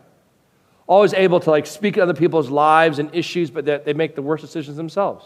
Always 0.87 1.15
able 1.15 1.41
to 1.41 1.51
like 1.51 1.67
speak 1.67 1.95
to 1.95 2.03
other 2.03 2.15
people's 2.15 2.51
lives 2.51 2.99
and 2.99 3.15
issues, 3.15 3.51
but 3.51 3.67
that 3.67 3.85
they 3.85 3.93
make 3.93 4.15
the 4.15 4.23
worst 4.23 4.43
decisions 4.43 4.77
themselves. 4.77 5.25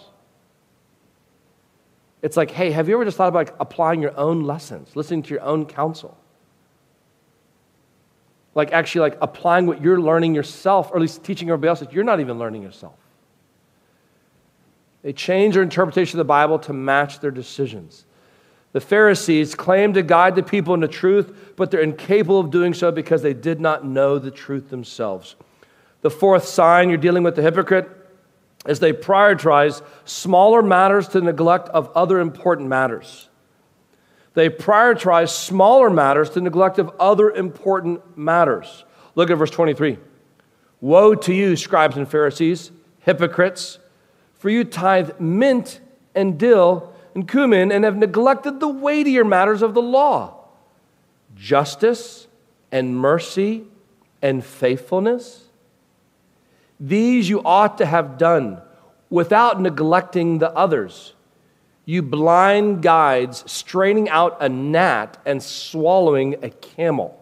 It's 2.22 2.36
like, 2.36 2.52
hey, 2.52 2.70
have 2.70 2.88
you 2.88 2.94
ever 2.94 3.04
just 3.04 3.16
thought 3.16 3.28
about 3.28 3.54
applying 3.58 4.00
your 4.00 4.16
own 4.16 4.44
lessons, 4.44 4.94
listening 4.94 5.24
to 5.24 5.30
your 5.30 5.42
own 5.42 5.66
counsel? 5.66 6.16
Like 8.54 8.72
actually 8.72 9.00
like 9.00 9.18
applying 9.20 9.66
what 9.66 9.82
you're 9.82 10.00
learning 10.00 10.34
yourself, 10.34 10.90
or 10.90 10.96
at 10.96 11.00
least 11.00 11.24
teaching 11.24 11.48
everybody 11.48 11.68
else 11.68 11.80
that 11.80 11.92
you're 11.92 12.04
not 12.04 12.20
even 12.20 12.38
learning 12.38 12.62
yourself. 12.62 12.94
They 15.02 15.12
change 15.12 15.54
their 15.54 15.62
interpretation 15.62 16.18
of 16.18 16.24
the 16.24 16.28
Bible 16.28 16.58
to 16.60 16.72
match 16.72 17.20
their 17.20 17.30
decisions. 17.30 18.04
The 18.72 18.80
Pharisees 18.80 19.54
claim 19.54 19.92
to 19.92 20.02
guide 20.02 20.34
the 20.34 20.42
people 20.42 20.74
into 20.74 20.88
truth, 20.88 21.54
but 21.56 21.70
they're 21.70 21.82
incapable 21.82 22.40
of 22.40 22.50
doing 22.50 22.72
so 22.72 22.90
because 22.90 23.20
they 23.20 23.34
did 23.34 23.60
not 23.60 23.84
know 23.84 24.18
the 24.18 24.30
truth 24.30 24.70
themselves. 24.70 25.36
The 26.00 26.10
fourth 26.10 26.46
sign 26.46 26.88
you're 26.88 26.98
dealing 26.98 27.22
with 27.22 27.36
the 27.36 27.42
hypocrite 27.42 27.88
as 28.64 28.80
they 28.80 28.92
prioritize 28.92 29.82
smaller 30.04 30.62
matters 30.62 31.08
to 31.08 31.20
neglect 31.20 31.68
of 31.70 31.90
other 31.94 32.20
important 32.20 32.68
matters. 32.68 33.28
They 34.34 34.48
prioritize 34.48 35.28
smaller 35.30 35.90
matters 35.90 36.30
to 36.30 36.40
neglect 36.40 36.78
of 36.78 36.94
other 36.98 37.30
important 37.30 38.16
matters. 38.16 38.84
Look 39.14 39.30
at 39.30 39.36
verse 39.36 39.50
23. 39.50 39.98
Woe 40.80 41.14
to 41.14 41.34
you, 41.34 41.56
scribes 41.56 41.96
and 41.96 42.08
Pharisees, 42.08 42.70
hypocrites, 43.00 43.78
for 44.42 44.50
you 44.50 44.64
tithe 44.64 45.20
mint 45.20 45.78
and 46.16 46.36
dill 46.36 46.92
and 47.14 47.28
cumin 47.28 47.70
and 47.70 47.84
have 47.84 47.96
neglected 47.96 48.58
the 48.58 48.66
weightier 48.66 49.22
matters 49.22 49.62
of 49.62 49.72
the 49.72 49.80
law 49.80 50.34
justice 51.36 52.26
and 52.72 52.96
mercy 52.96 53.62
and 54.20 54.44
faithfulness. 54.44 55.44
These 56.80 57.28
you 57.28 57.40
ought 57.44 57.78
to 57.78 57.86
have 57.86 58.18
done 58.18 58.60
without 59.10 59.60
neglecting 59.60 60.38
the 60.38 60.50
others. 60.50 61.14
You 61.84 62.02
blind 62.02 62.82
guides 62.82 63.44
straining 63.46 64.08
out 64.08 64.38
a 64.40 64.48
gnat 64.48 65.18
and 65.24 65.40
swallowing 65.40 66.42
a 66.42 66.50
camel. 66.50 67.16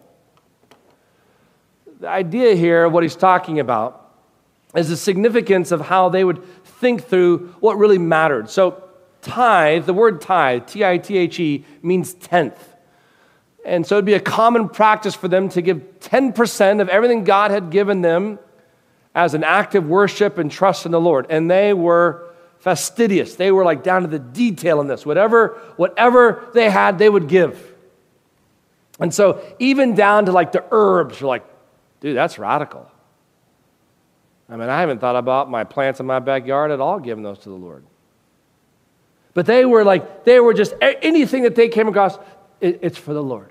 The 1.99 2.07
idea 2.07 2.55
here, 2.55 2.89
what 2.89 3.03
he's 3.03 3.15
talking 3.15 3.59
about, 3.59 4.01
is 4.75 4.89
the 4.89 4.97
significance 4.97 5.71
of 5.71 5.81
how 5.81 6.09
they 6.09 6.23
would 6.23 6.41
think 6.81 7.07
through 7.07 7.55
what 7.61 7.77
really 7.77 7.97
mattered. 7.97 8.49
So, 8.49 8.83
tithe, 9.21 9.85
the 9.85 9.93
word 9.93 10.19
tithe, 10.19 10.65
T 10.65 10.83
I 10.83 10.97
T 10.97 11.17
H 11.17 11.39
E, 11.39 11.65
means 11.81 12.13
tenth. 12.15 12.67
And 13.63 13.85
so 13.85 13.95
it'd 13.95 14.05
be 14.05 14.15
a 14.15 14.19
common 14.19 14.69
practice 14.69 15.13
for 15.13 15.27
them 15.27 15.47
to 15.49 15.61
give 15.61 15.99
10% 15.99 16.81
of 16.81 16.89
everything 16.89 17.23
God 17.23 17.51
had 17.51 17.69
given 17.69 18.01
them 18.01 18.39
as 19.13 19.33
an 19.33 19.43
act 19.43 19.75
of 19.75 19.87
worship 19.87 20.37
and 20.37 20.51
trust 20.51 20.85
in 20.85 20.91
the 20.91 20.99
Lord. 20.99 21.27
And 21.29 21.49
they 21.49 21.73
were 21.73 22.33
fastidious. 22.59 23.35
They 23.35 23.51
were 23.51 23.63
like 23.63 23.83
down 23.83 24.01
to 24.01 24.07
the 24.07 24.19
detail 24.19 24.81
in 24.81 24.87
this. 24.87 25.05
Whatever, 25.05 25.59
whatever 25.77 26.49
they 26.53 26.69
had, 26.69 26.97
they 26.97 27.09
would 27.09 27.27
give. 27.27 27.71
And 28.99 29.13
so, 29.13 29.41
even 29.59 29.95
down 29.95 30.25
to 30.25 30.31
like 30.31 30.51
the 30.51 30.63
herbs, 30.71 31.19
you're 31.19 31.27
like, 31.27 31.45
dude, 32.01 32.15
that's 32.15 32.37
radical. 32.37 32.90
I 34.51 34.57
mean, 34.57 34.67
I 34.67 34.81
haven't 34.81 34.99
thought 34.99 35.15
about 35.15 35.49
my 35.49 35.63
plants 35.63 36.01
in 36.01 36.05
my 36.05 36.19
backyard 36.19 36.71
at 36.71 36.81
all, 36.81 36.99
giving 36.99 37.23
those 37.23 37.39
to 37.39 37.49
the 37.49 37.55
Lord. 37.55 37.85
But 39.33 39.45
they 39.45 39.63
were 39.63 39.85
like, 39.85 40.25
they 40.25 40.41
were 40.41 40.53
just 40.53 40.73
anything 40.81 41.43
that 41.43 41.55
they 41.55 41.69
came 41.69 41.87
across, 41.87 42.17
it, 42.59 42.79
it's 42.81 42.97
for 42.97 43.13
the 43.13 43.23
Lord. 43.23 43.49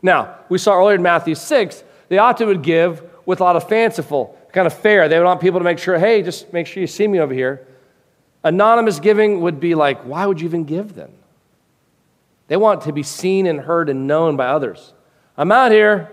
Now, 0.00 0.36
we 0.48 0.58
saw 0.58 0.78
earlier 0.78 0.94
in 0.94 1.02
Matthew 1.02 1.34
6, 1.34 1.82
they 2.08 2.18
often 2.18 2.46
would 2.46 2.62
give 2.62 3.02
with 3.26 3.40
a 3.40 3.42
lot 3.42 3.56
of 3.56 3.68
fanciful, 3.68 4.38
kind 4.52 4.68
of 4.68 4.72
fair. 4.72 5.08
They 5.08 5.18
would 5.18 5.24
want 5.24 5.40
people 5.40 5.58
to 5.58 5.64
make 5.64 5.80
sure, 5.80 5.98
hey, 5.98 6.22
just 6.22 6.52
make 6.52 6.68
sure 6.68 6.80
you 6.80 6.86
see 6.86 7.08
me 7.08 7.18
over 7.18 7.34
here. 7.34 7.66
Anonymous 8.44 9.00
giving 9.00 9.40
would 9.40 9.58
be 9.58 9.74
like, 9.74 10.00
why 10.02 10.24
would 10.24 10.40
you 10.40 10.46
even 10.46 10.64
give 10.64 10.94
then? 10.94 11.12
They 12.46 12.56
want 12.56 12.82
to 12.82 12.92
be 12.92 13.02
seen 13.02 13.46
and 13.46 13.58
heard 13.58 13.88
and 13.88 14.06
known 14.06 14.36
by 14.36 14.46
others. 14.46 14.94
I'm 15.36 15.50
out 15.50 15.72
here. 15.72 16.12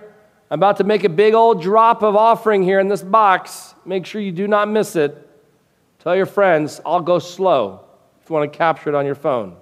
I'm 0.49 0.59
about 0.59 0.77
to 0.77 0.83
make 0.83 1.03
a 1.03 1.09
big 1.09 1.33
old 1.33 1.61
drop 1.61 2.03
of 2.03 2.15
offering 2.15 2.63
here 2.63 2.79
in 2.79 2.87
this 2.87 3.01
box. 3.01 3.73
Make 3.83 4.05
sure 4.05 4.21
you 4.21 4.31
do 4.31 4.47
not 4.47 4.69
miss 4.69 4.95
it. 4.95 5.21
Tell 5.99 6.15
your 6.15 6.27
friends, 6.27 6.79
I'll 6.85 7.01
go 7.01 7.17
slow 7.17 7.83
if 8.21 8.29
you 8.29 8.35
want 8.35 8.51
to 8.51 8.57
capture 8.57 8.89
it 8.89 8.95
on 8.95 9.05
your 9.05 9.15
phone. 9.15 9.55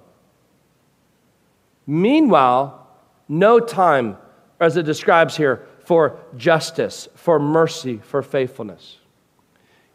Meanwhile, 1.88 2.88
no 3.30 3.60
time, 3.60 4.18
as 4.60 4.76
it 4.76 4.84
describes 4.84 5.38
here, 5.38 5.66
for 5.86 6.20
justice, 6.36 7.08
for 7.16 7.40
mercy, 7.40 7.98
for 8.04 8.22
faithfulness. 8.22 8.98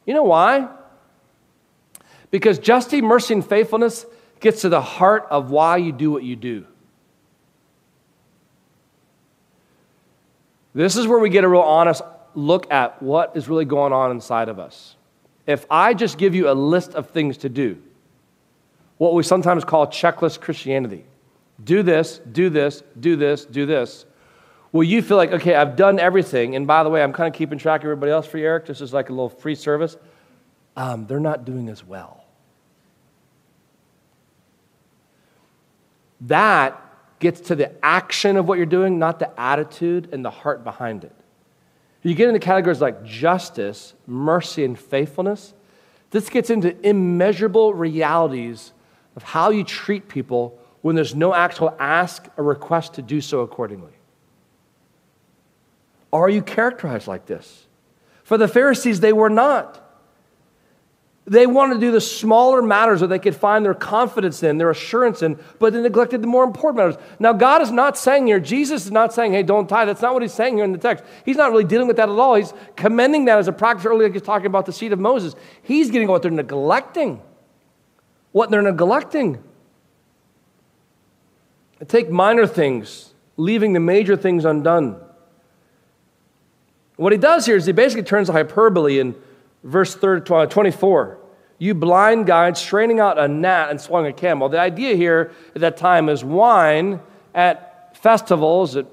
You 0.06 0.14
know 0.14 0.24
why? 0.24 0.68
Because 2.30 2.58
justice, 2.58 3.02
mercy, 3.02 3.34
and 3.34 3.46
faithfulness 3.46 4.06
gets 4.40 4.62
to 4.62 4.68
the 4.68 4.80
heart 4.80 5.26
of 5.30 5.50
why 5.50 5.78
you 5.78 5.92
do 5.92 6.10
what 6.10 6.22
you 6.22 6.36
do. 6.36 6.66
This 10.78 10.96
is 10.96 11.08
where 11.08 11.18
we 11.18 11.28
get 11.28 11.42
a 11.42 11.48
real 11.48 11.60
honest 11.60 12.02
look 12.36 12.70
at 12.70 13.02
what 13.02 13.36
is 13.36 13.48
really 13.48 13.64
going 13.64 13.92
on 13.92 14.12
inside 14.12 14.48
of 14.48 14.60
us. 14.60 14.94
If 15.44 15.66
I 15.68 15.92
just 15.92 16.18
give 16.18 16.36
you 16.36 16.48
a 16.48 16.54
list 16.54 16.94
of 16.94 17.10
things 17.10 17.38
to 17.38 17.48
do, 17.48 17.82
what 18.96 19.12
we 19.12 19.24
sometimes 19.24 19.64
call 19.64 19.88
checklist 19.88 20.40
Christianity 20.40 21.04
do 21.64 21.82
this, 21.82 22.18
do 22.30 22.48
this, 22.48 22.84
do 23.00 23.16
this, 23.16 23.44
do 23.44 23.66
this. 23.66 24.06
Will 24.70 24.84
you 24.84 25.02
feel 25.02 25.16
like, 25.16 25.32
okay, 25.32 25.56
I've 25.56 25.74
done 25.74 25.98
everything, 25.98 26.54
and 26.54 26.64
by 26.64 26.84
the 26.84 26.90
way, 26.90 27.02
I'm 27.02 27.12
kind 27.12 27.26
of 27.26 27.36
keeping 27.36 27.58
track 27.58 27.80
of 27.80 27.86
everybody 27.86 28.12
else 28.12 28.28
for 28.28 28.38
you, 28.38 28.46
Eric. 28.46 28.66
This 28.66 28.80
is 28.80 28.92
like 28.92 29.08
a 29.08 29.12
little 29.12 29.28
free 29.28 29.56
service. 29.56 29.96
Um, 30.76 31.08
they're 31.08 31.18
not 31.18 31.44
doing 31.44 31.68
as 31.70 31.84
well. 31.84 32.24
That 36.20 36.80
gets 37.18 37.40
to 37.40 37.54
the 37.54 37.72
action 37.84 38.36
of 38.36 38.46
what 38.46 38.58
you're 38.58 38.66
doing, 38.66 38.98
not 38.98 39.18
the 39.18 39.40
attitude 39.40 40.08
and 40.12 40.24
the 40.24 40.30
heart 40.30 40.64
behind 40.64 41.04
it. 41.04 41.14
You 42.02 42.14
get 42.14 42.28
into 42.28 42.40
categories 42.40 42.80
like 42.80 43.04
justice, 43.04 43.94
mercy, 44.06 44.64
and 44.64 44.78
faithfulness. 44.78 45.52
This 46.10 46.28
gets 46.28 46.48
into 46.48 46.78
immeasurable 46.86 47.74
realities 47.74 48.72
of 49.16 49.22
how 49.22 49.50
you 49.50 49.64
treat 49.64 50.08
people 50.08 50.58
when 50.80 50.94
there's 50.94 51.14
no 51.14 51.34
actual 51.34 51.74
ask 51.78 52.26
or 52.36 52.44
request 52.44 52.94
to 52.94 53.02
do 53.02 53.20
so 53.20 53.40
accordingly. 53.40 53.92
Are 56.12 56.30
you 56.30 56.40
characterized 56.40 57.08
like 57.08 57.26
this? 57.26 57.66
For 58.22 58.38
the 58.38 58.48
Pharisees, 58.48 59.00
they 59.00 59.12
were 59.12 59.28
not. 59.28 59.87
They 61.28 61.46
wanted 61.46 61.74
to 61.74 61.80
do 61.80 61.92
the 61.92 62.00
smaller 62.00 62.62
matters 62.62 63.00
that 63.00 63.08
they 63.08 63.18
could 63.18 63.36
find 63.36 63.62
their 63.62 63.74
confidence 63.74 64.42
in, 64.42 64.56
their 64.56 64.70
assurance 64.70 65.20
in, 65.22 65.38
but 65.58 65.74
they 65.74 65.82
neglected 65.82 66.22
the 66.22 66.26
more 66.26 66.42
important 66.42 66.78
matters. 66.78 66.96
Now, 67.18 67.34
God 67.34 67.60
is 67.60 67.70
not 67.70 67.98
saying 67.98 68.28
here, 68.28 68.40
Jesus 68.40 68.86
is 68.86 68.90
not 68.90 69.12
saying, 69.12 69.32
hey, 69.32 69.42
don't 69.42 69.68
tithe. 69.68 69.88
That's 69.88 70.00
not 70.00 70.14
what 70.14 70.22
he's 70.22 70.32
saying 70.32 70.56
here 70.56 70.64
in 70.64 70.72
the 70.72 70.78
text. 70.78 71.04
He's 71.26 71.36
not 71.36 71.50
really 71.50 71.64
dealing 71.64 71.86
with 71.86 71.98
that 71.98 72.08
at 72.08 72.18
all. 72.18 72.34
He's 72.36 72.54
commending 72.76 73.26
that 73.26 73.38
as 73.38 73.46
a 73.46 73.52
practice 73.52 73.84
earlier, 73.84 74.04
like 74.04 74.14
he's 74.14 74.22
talking 74.22 74.46
about 74.46 74.64
the 74.64 74.72
seed 74.72 74.94
of 74.94 74.98
Moses. 74.98 75.34
He's 75.62 75.90
getting 75.90 76.08
what 76.08 76.22
they're 76.22 76.30
neglecting. 76.30 77.20
What 78.32 78.50
they're 78.50 78.62
neglecting. 78.62 79.44
Take 81.88 82.08
minor 82.08 82.46
things, 82.46 83.12
leaving 83.36 83.74
the 83.74 83.80
major 83.80 84.16
things 84.16 84.46
undone. 84.46 84.98
What 86.96 87.12
he 87.12 87.18
does 87.18 87.44
here 87.44 87.56
is 87.56 87.66
he 87.66 87.72
basically 87.72 88.04
turns 88.04 88.28
the 88.28 88.32
hyperbole 88.32 88.98
in 88.98 89.14
verse 89.64 89.94
24. 89.94 91.18
You 91.60 91.74
blind 91.74 92.26
guides, 92.26 92.60
straining 92.60 93.00
out 93.00 93.18
a 93.18 93.26
gnat 93.26 93.70
and 93.70 93.80
swung 93.80 94.06
a 94.06 94.12
camel. 94.12 94.48
The 94.48 94.60
idea 94.60 94.94
here 94.94 95.32
at 95.54 95.60
that 95.60 95.76
time 95.76 96.08
is 96.08 96.24
wine 96.24 97.00
at 97.34 97.96
festivals, 97.96 98.76
at 98.76 98.86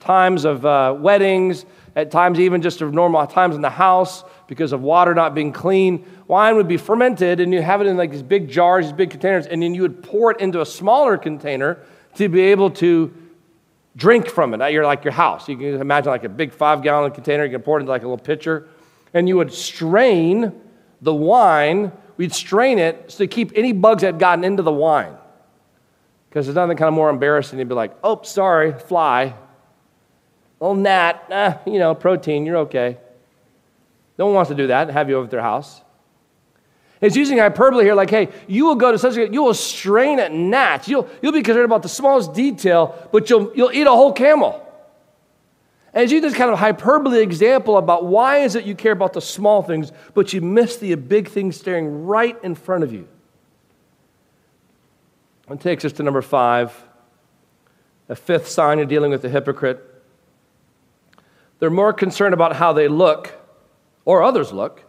times 0.00 0.44
of 0.44 0.64
uh, 0.64 0.94
weddings, 0.98 1.66
at 1.94 2.10
times 2.10 2.40
even 2.40 2.62
just 2.62 2.80
of 2.80 2.94
normal 2.94 3.26
times 3.26 3.54
in 3.54 3.60
the 3.60 3.70
house 3.70 4.24
because 4.46 4.72
of 4.72 4.80
water 4.80 5.14
not 5.14 5.34
being 5.34 5.52
clean. 5.52 6.06
Wine 6.26 6.56
would 6.56 6.68
be 6.68 6.76
fermented 6.76 7.40
and 7.40 7.52
you 7.52 7.60
have 7.60 7.80
it 7.82 7.86
in 7.86 7.96
like 7.96 8.10
these 8.10 8.22
big 8.22 8.48
jars, 8.48 8.86
these 8.86 8.92
big 8.92 9.10
containers, 9.10 9.46
and 9.46 9.62
then 9.62 9.74
you 9.74 9.82
would 9.82 10.02
pour 10.02 10.30
it 10.30 10.40
into 10.40 10.62
a 10.62 10.66
smaller 10.66 11.18
container 11.18 11.78
to 12.14 12.28
be 12.28 12.40
able 12.40 12.70
to 12.70 13.12
drink 13.96 14.28
from 14.28 14.54
it 14.54 14.60
at 14.60 14.72
your 14.72 14.84
like 14.84 15.04
your 15.04 15.12
house. 15.12 15.48
You 15.48 15.56
can 15.56 15.80
imagine 15.80 16.10
like 16.10 16.24
a 16.24 16.30
big 16.30 16.52
five 16.52 16.82
gallon 16.82 17.10
container, 17.10 17.44
you 17.44 17.50
can 17.50 17.62
pour 17.62 17.78
it 17.78 17.80
into 17.80 17.90
like 17.90 18.02
a 18.02 18.06
little 18.06 18.22
pitcher 18.22 18.68
and 19.16 19.26
you 19.26 19.36
would 19.38 19.50
strain 19.50 20.52
the 21.00 21.14
wine. 21.14 21.90
We'd 22.18 22.34
strain 22.34 22.78
it 22.78 23.08
to 23.10 23.26
keep 23.26 23.50
any 23.54 23.72
bugs 23.72 24.02
that 24.02 24.08
had 24.08 24.18
gotten 24.18 24.44
into 24.44 24.62
the 24.62 24.70
wine. 24.70 25.16
Because 26.28 26.44
there's 26.44 26.54
nothing 26.54 26.76
kind 26.76 26.88
of 26.88 26.92
more 26.92 27.08
embarrassing. 27.08 27.58
You'd 27.58 27.66
be 27.66 27.74
like, 27.74 27.96
oh, 28.04 28.20
sorry, 28.24 28.78
fly. 28.78 29.34
Little 30.60 30.74
gnat, 30.74 31.24
eh, 31.30 31.54
you 31.66 31.78
know, 31.78 31.94
protein, 31.94 32.44
you're 32.44 32.58
okay. 32.58 32.98
No 34.18 34.26
one 34.26 34.34
wants 34.34 34.50
to 34.50 34.54
do 34.54 34.66
that 34.66 34.88
and 34.88 34.90
have 34.90 35.08
you 35.08 35.16
over 35.16 35.24
at 35.24 35.30
their 35.30 35.40
house. 35.40 35.80
It's 37.00 37.16
using 37.16 37.38
hyperbole 37.38 37.84
here, 37.84 37.94
like, 37.94 38.10
hey, 38.10 38.28
you 38.46 38.66
will 38.66 38.74
go 38.74 38.92
to 38.92 38.98
such 38.98 39.16
a, 39.16 39.32
you 39.32 39.42
will 39.42 39.54
strain 39.54 40.18
at 40.20 40.30
gnats. 40.30 40.88
You'll, 40.88 41.08
you'll 41.22 41.32
be 41.32 41.42
concerned 41.42 41.64
about 41.64 41.82
the 41.82 41.88
smallest 41.88 42.34
detail, 42.34 43.08
but 43.12 43.30
you'll, 43.30 43.50
you'll 43.54 43.72
eat 43.72 43.86
a 43.86 43.90
whole 43.90 44.12
camel. 44.12 44.65
And 45.96 46.10
you 46.10 46.20
this 46.20 46.34
kind 46.34 46.52
of 46.52 46.58
hyperbole 46.58 47.22
example 47.22 47.78
about 47.78 48.04
why 48.04 48.40
is 48.40 48.54
it 48.54 48.66
you 48.66 48.74
care 48.74 48.92
about 48.92 49.14
the 49.14 49.22
small 49.22 49.62
things, 49.62 49.92
but 50.12 50.34
you 50.34 50.42
miss 50.42 50.76
the 50.76 50.94
big 50.94 51.26
things 51.26 51.56
staring 51.56 52.04
right 52.04 52.38
in 52.44 52.54
front 52.54 52.84
of 52.84 52.92
you. 52.92 53.08
And 55.48 55.58
takes 55.58 55.86
us 55.86 55.94
to 55.94 56.02
number 56.02 56.20
five, 56.20 56.84
a 58.10 58.14
fifth 58.14 58.46
sign 58.46 58.76
you're 58.76 58.86
dealing 58.86 59.10
with 59.10 59.22
the 59.22 59.30
hypocrite. 59.30 59.82
They're 61.60 61.70
more 61.70 61.94
concerned 61.94 62.34
about 62.34 62.56
how 62.56 62.74
they 62.74 62.88
look 62.88 63.32
or 64.04 64.22
others 64.22 64.52
look, 64.52 64.84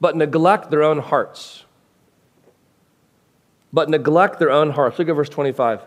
but 0.00 0.14
neglect 0.14 0.70
their 0.70 0.84
own 0.84 1.00
hearts. 1.00 1.64
But 3.72 3.90
neglect 3.90 4.38
their 4.38 4.52
own 4.52 4.70
hearts. 4.70 4.96
Look 5.00 5.08
at 5.08 5.16
verse 5.16 5.28
25. 5.28 5.80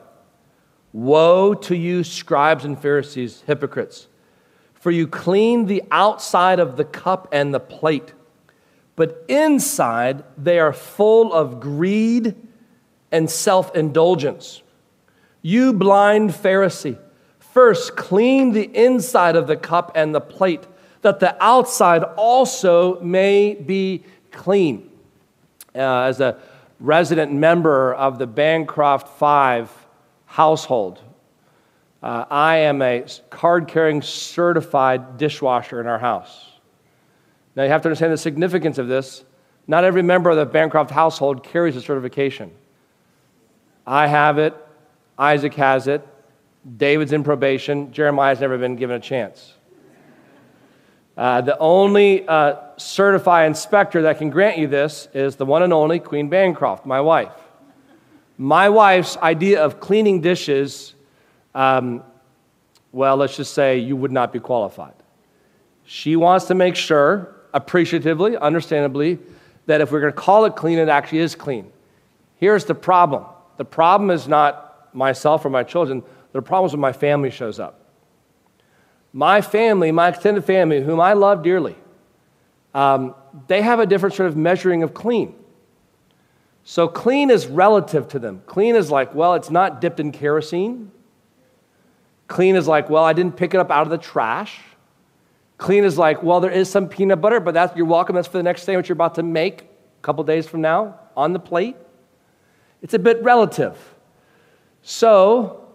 Woe 0.94 1.54
to 1.54 1.76
you, 1.76 2.04
scribes 2.04 2.66
and 2.66 2.80
Pharisees, 2.80 3.44
hypocrites! 3.48 4.08
For 4.74 4.92
you 4.92 5.08
clean 5.08 5.68
the 5.68 5.84
outside 5.92 6.60
of 6.60 6.76
the 6.76 6.84
cup 6.84 7.28
and 7.32 7.54
the 7.54 7.60
plate, 7.60 8.14
but 8.96 9.24
inside 9.28 10.24
they 10.38 10.60
are 10.60 10.74
full 10.74 11.32
of 11.34 11.60
greed 11.60 12.36
and 13.12 13.30
self 13.30 13.76
indulgence. 13.76 14.64
You 15.42 15.74
blind 15.74 16.32
Pharisee, 16.32 16.98
first 17.39 17.96
clean 17.96 18.54
the 18.54 18.70
inside 18.76 19.36
of 19.36 19.48
the 19.48 19.56
cup 19.56 19.92
and 19.96 20.14
the 20.14 20.22
plate, 20.22 20.68
that 21.04 21.20
the 21.20 21.42
outside 21.44 22.04
also 22.04 23.00
may 23.02 23.56
be 23.56 24.04
clean. 24.32 24.89
Uh, 25.74 26.02
as 26.02 26.20
a 26.20 26.38
resident 26.80 27.32
member 27.32 27.94
of 27.94 28.18
the 28.20 28.28
Bancroft 28.28 29.08
Five, 29.18 29.72
household. 30.32 31.02
Uh, 32.02 32.24
I 32.32 32.56
am 32.58 32.82
a 32.82 33.06
card 33.30 33.68
carrying 33.68 34.02
certified 34.02 35.18
dishwasher 35.18 35.82
in 35.82 35.88
our 35.88 36.00
house. 36.00 36.48
Now, 37.54 37.64
you 37.64 37.70
have 37.70 37.82
to 37.82 37.90
understand 37.90 38.14
the 38.14 38.18
significance 38.18 38.78
of 38.78 38.88
this. 38.88 39.26
Not 39.68 39.84
every 39.84 40.02
member 40.02 40.30
of 40.30 40.38
the 40.38 40.46
Bancroft 40.46 40.90
household 40.90 41.44
carries 41.44 41.76
a 41.76 41.82
certification. 41.82 42.50
I 43.86 44.08
have 44.08 44.38
it, 44.38 44.56
Isaac 45.20 45.54
has 45.56 45.88
it, 45.88 46.08
David's 46.78 47.12
in 47.12 47.26
probation, 47.26 47.92
Jeremiah's 47.92 48.40
never 48.40 48.58
been 48.58 48.78
given 48.78 48.96
a 48.96 49.02
chance. 49.02 49.54
Uh, 51.18 51.42
the 51.42 51.58
only 51.58 52.26
uh, 52.26 52.56
certified 52.78 53.48
inspector 53.48 54.04
that 54.04 54.18
can 54.18 54.30
grant 54.30 54.58
you 54.58 54.68
this 54.68 55.10
is 55.14 55.36
the 55.36 55.46
one 55.46 55.62
and 55.62 55.74
only 55.74 56.00
Queen 56.00 56.30
Bancroft, 56.30 56.86
my 56.86 57.02
wife. 57.02 57.34
My 58.42 58.70
wife's 58.70 59.18
idea 59.18 59.64
of 59.64 59.80
cleaning 59.80 60.20
dishes, 60.20 60.96
um, 61.54 62.02
well, 62.92 63.16
let's 63.16 63.38
just 63.38 63.54
say 63.54 63.78
you 63.78 63.96
would 63.96 64.12
not 64.12 64.34
be 64.34 64.39
qualified. 64.39 64.96
She 65.84 66.16
wants 66.16 66.46
to 66.46 66.56
make 66.56 66.76
sure 66.76 67.36
appreciatively, 67.54 68.36
understandably, 68.36 69.20
that 69.68 69.80
if 69.80 69.92
we're 69.92 70.00
going 70.00 70.12
to 70.12 70.20
call 70.20 70.46
it 70.46 70.56
clean, 70.56 70.80
it 70.80 70.89
actually 70.89 71.20
is 71.20 71.36
clean. 71.36 71.72
Here's 72.38 72.66
the 72.66 72.74
problem 72.74 73.26
the 73.58 73.66
problem 73.66 74.10
is 74.10 74.28
not 74.28 74.89
myself 74.92 75.46
or 75.46 75.52
my 75.52 75.62
children, 75.62 76.02
the 76.32 76.42
problem 76.42 76.66
is 76.66 76.72
when 76.72 76.82
my 76.82 76.94
family 76.94 77.30
shows 77.30 77.60
up. 77.60 77.86
My 79.14 79.42
family, 79.42 79.92
my 79.92 80.08
extended 80.08 80.46
family, 80.46 80.82
whom 80.82 81.00
I 81.00 81.14
love 81.14 81.44
dearly, 81.44 81.76
um, 82.74 83.14
they 83.46 83.62
have 83.62 83.80
a 83.80 83.86
different 83.86 84.16
sort 84.16 84.30
of 84.30 84.36
measuring 84.36 84.82
of 84.82 84.96
clean. 84.96 85.36
So 86.64 86.88
clean 86.88 87.30
is 87.30 87.47
relative 87.47 88.07
to 88.09 88.20
them. 88.20 88.43
Clean 88.45 88.76
is 88.76 88.91
like, 88.91 89.16
well, 89.16 89.34
it's 89.34 89.49
not 89.49 89.82
dipped 89.82 89.99
in 89.99 90.12
kerosene. 90.12 90.91
Clean 92.28 92.55
is 92.55 92.68
like, 92.68 92.89
well, 92.89 93.03
I 93.03 93.14
didn't 93.14 93.36
pick 93.36 93.53
it 93.53 93.59
up 93.59 93.72
out 93.72 93.84
of 93.84 93.89
the 93.89 93.97
trash. 93.97 94.59
Clean 95.57 95.84
is 95.84 95.97
like, 95.97 96.24
well, 96.24 96.39
there 96.39 96.51
is 96.51 96.70
some 96.70 96.88
peanut 96.88 97.20
butter, 97.20 97.39
but 97.39 97.53
that's, 97.53 97.76
you're 97.76 97.86
welcome. 97.86 98.16
That's 98.16 98.28
for 98.28 98.38
the 98.38 98.43
next 98.43 98.64
sandwich 98.64 98.89
you're 98.89 98.93
about 98.93 99.16
to 99.16 99.24
make 99.24 99.64
a 99.64 100.01
couple 100.01 100.24
days 100.24 100.47
from 100.47 100.62
now 100.62 100.99
on 101.16 101.34
the 101.34 101.39
plate. 101.39 101.76
It's 102.82 102.93
a 102.93 102.99
bit 102.99 103.22
relative. 103.24 103.78
So 104.82 105.68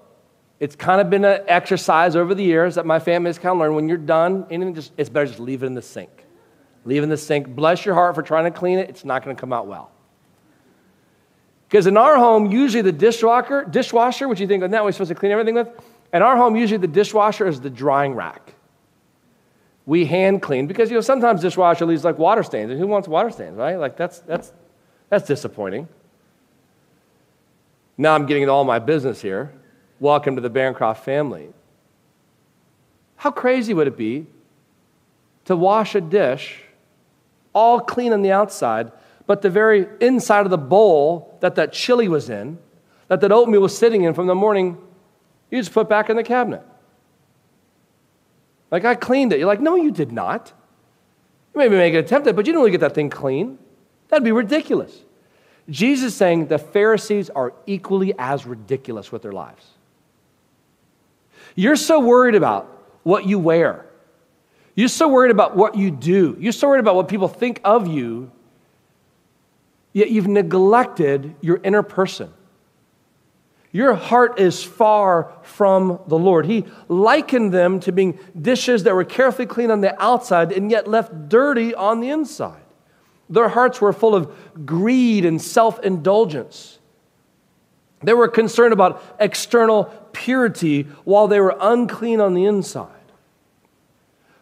it's 0.58 0.74
kind 0.74 1.00
of 1.00 1.10
been 1.10 1.24
an 1.24 1.42
exercise 1.46 2.16
over 2.16 2.34
the 2.34 2.42
years 2.42 2.76
that 2.76 2.86
my 2.86 2.98
family 2.98 3.28
has 3.28 3.38
kind 3.38 3.52
of 3.52 3.58
learned 3.58 3.76
when 3.76 3.88
you're 3.88 3.98
done, 3.98 4.46
just, 4.74 4.92
it's 4.96 5.08
better 5.08 5.26
just 5.26 5.38
leave 5.38 5.62
it 5.62 5.66
in 5.66 5.74
the 5.74 5.82
sink. 5.82 6.24
Leave 6.84 7.02
it 7.02 7.04
in 7.04 7.10
the 7.10 7.16
sink. 7.16 7.48
Bless 7.48 7.84
your 7.84 7.94
heart 7.94 8.14
for 8.14 8.22
trying 8.22 8.44
to 8.44 8.50
clean 8.50 8.78
it. 8.78 8.88
It's 8.88 9.04
not 9.04 9.24
going 9.24 9.36
to 9.36 9.40
come 9.40 9.52
out 9.52 9.66
well. 9.66 9.90
Because 11.68 11.86
in 11.86 11.96
our 11.96 12.16
home, 12.16 12.50
usually 12.50 12.82
the 12.82 12.92
dishwasher, 12.92 13.64
dishwasher, 13.64 14.28
which 14.28 14.40
you 14.40 14.46
think, 14.46 14.62
that 14.62 14.84
we're 14.84 14.92
supposed 14.92 15.08
to 15.08 15.14
clean 15.14 15.32
everything 15.32 15.54
with, 15.54 15.68
in 16.12 16.22
our 16.22 16.36
home, 16.36 16.56
usually 16.56 16.78
the 16.78 16.86
dishwasher 16.86 17.46
is 17.46 17.60
the 17.60 17.70
drying 17.70 18.14
rack. 18.14 18.54
We 19.84 20.04
hand 20.04 20.42
clean 20.42 20.66
because 20.66 20.90
you 20.90 20.96
know 20.96 21.00
sometimes 21.00 21.40
dishwasher 21.40 21.86
leaves 21.86 22.04
like 22.04 22.18
water 22.18 22.42
stains, 22.42 22.70
and 22.70 22.80
who 22.80 22.86
wants 22.86 23.06
water 23.06 23.30
stains, 23.30 23.56
right? 23.56 23.76
Like 23.76 23.96
that's 23.96 24.18
that's 24.20 24.52
that's 25.10 25.26
disappointing. 25.26 25.88
Now 27.98 28.14
I'm 28.14 28.26
getting 28.26 28.42
into 28.42 28.52
all 28.52 28.64
my 28.64 28.78
business 28.78 29.22
here. 29.22 29.52
Welcome 30.00 30.34
to 30.34 30.42
the 30.42 30.50
Bancroft 30.50 31.04
family. 31.04 31.48
How 33.16 33.30
crazy 33.30 33.74
would 33.74 33.86
it 33.86 33.96
be 33.96 34.26
to 35.46 35.56
wash 35.56 35.94
a 35.94 36.00
dish 36.00 36.62
all 37.52 37.80
clean 37.80 38.12
on 38.12 38.20
the 38.22 38.32
outside, 38.32 38.92
but 39.26 39.42
the 39.42 39.50
very 39.50 39.86
inside 40.00 40.46
of 40.46 40.50
the 40.50 40.58
bowl 40.58 41.36
that 41.40 41.56
that 41.56 41.72
chili 41.72 42.08
was 42.08 42.30
in, 42.30 42.58
that 43.08 43.20
that 43.20 43.32
oatmeal 43.32 43.60
was 43.60 43.76
sitting 43.76 44.02
in 44.02 44.14
from 44.14 44.26
the 44.26 44.34
morning, 44.34 44.78
you 45.50 45.58
just 45.58 45.72
put 45.72 45.88
back 45.88 46.10
in 46.10 46.16
the 46.16 46.24
cabinet. 46.24 46.62
Like, 48.70 48.84
I 48.84 48.94
cleaned 48.94 49.32
it. 49.32 49.38
You're 49.38 49.46
like, 49.46 49.60
no, 49.60 49.76
you 49.76 49.90
did 49.90 50.10
not. 50.12 50.52
You 51.54 51.58
maybe 51.58 51.76
make 51.76 51.94
an 51.94 52.00
attempt 52.00 52.26
at 52.26 52.30
it, 52.30 52.36
but 52.36 52.46
you 52.46 52.52
didn't 52.52 52.60
really 52.60 52.72
get 52.72 52.80
that 52.80 52.94
thing 52.94 53.10
clean. 53.10 53.58
That'd 54.08 54.24
be 54.24 54.32
ridiculous. 54.32 54.96
Jesus 55.68 56.12
is 56.12 56.14
saying 56.14 56.46
the 56.46 56.58
Pharisees 56.58 57.30
are 57.30 57.52
equally 57.66 58.14
as 58.18 58.46
ridiculous 58.46 59.10
with 59.10 59.22
their 59.22 59.32
lives. 59.32 59.66
You're 61.54 61.76
so 61.76 62.00
worried 62.00 62.34
about 62.34 62.98
what 63.02 63.26
you 63.26 63.38
wear. 63.38 63.86
You're 64.74 64.88
so 64.88 65.08
worried 65.08 65.30
about 65.30 65.56
what 65.56 65.76
you 65.76 65.90
do. 65.90 66.36
You're 66.38 66.52
so 66.52 66.68
worried 66.68 66.80
about 66.80 66.96
what 66.96 67.08
people 67.08 67.28
think 67.28 67.60
of 67.64 67.88
you, 67.88 68.30
yet 69.96 70.10
you've 70.10 70.28
neglected 70.28 71.34
your 71.40 71.58
inner 71.64 71.82
person. 71.82 72.30
Your 73.72 73.94
heart 73.94 74.38
is 74.38 74.62
far 74.62 75.32
from 75.40 76.00
the 76.06 76.18
Lord. 76.18 76.44
He 76.44 76.66
likened 76.86 77.50
them 77.50 77.80
to 77.80 77.92
being 77.92 78.18
dishes 78.38 78.82
that 78.82 78.94
were 78.94 79.06
carefully 79.06 79.46
cleaned 79.46 79.72
on 79.72 79.80
the 79.80 79.98
outside 80.00 80.52
and 80.52 80.70
yet 80.70 80.86
left 80.86 81.30
dirty 81.30 81.74
on 81.74 82.00
the 82.00 82.10
inside. 82.10 82.60
Their 83.30 83.48
hearts 83.48 83.80
were 83.80 83.94
full 83.94 84.14
of 84.14 84.30
greed 84.66 85.24
and 85.24 85.40
self 85.40 85.80
indulgence. 85.80 86.78
They 88.02 88.12
were 88.12 88.28
concerned 88.28 88.74
about 88.74 89.02
external 89.18 89.84
purity 90.12 90.82
while 91.04 91.26
they 91.26 91.40
were 91.40 91.56
unclean 91.58 92.20
on 92.20 92.34
the 92.34 92.44
inside. 92.44 92.90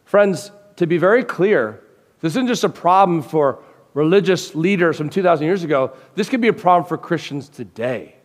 Friends, 0.05 0.51
to 0.75 0.89
be 0.89 0.99
very 0.99 1.23
clear, 1.23 1.81
this 2.23 2.33
isn't 2.33 2.49
just 2.49 2.65
a 2.65 2.69
problem 2.69 3.23
for 3.23 3.63
religious 3.95 4.55
leaders 4.55 4.99
from 4.99 5.09
2,000 5.09 5.47
years 5.47 5.63
ago, 5.63 5.93
this 6.17 6.29
could 6.29 6.41
be 6.41 6.49
a 6.49 6.53
problem 6.53 6.87
for 6.87 6.99
Christians 6.99 7.49
today 7.49 8.17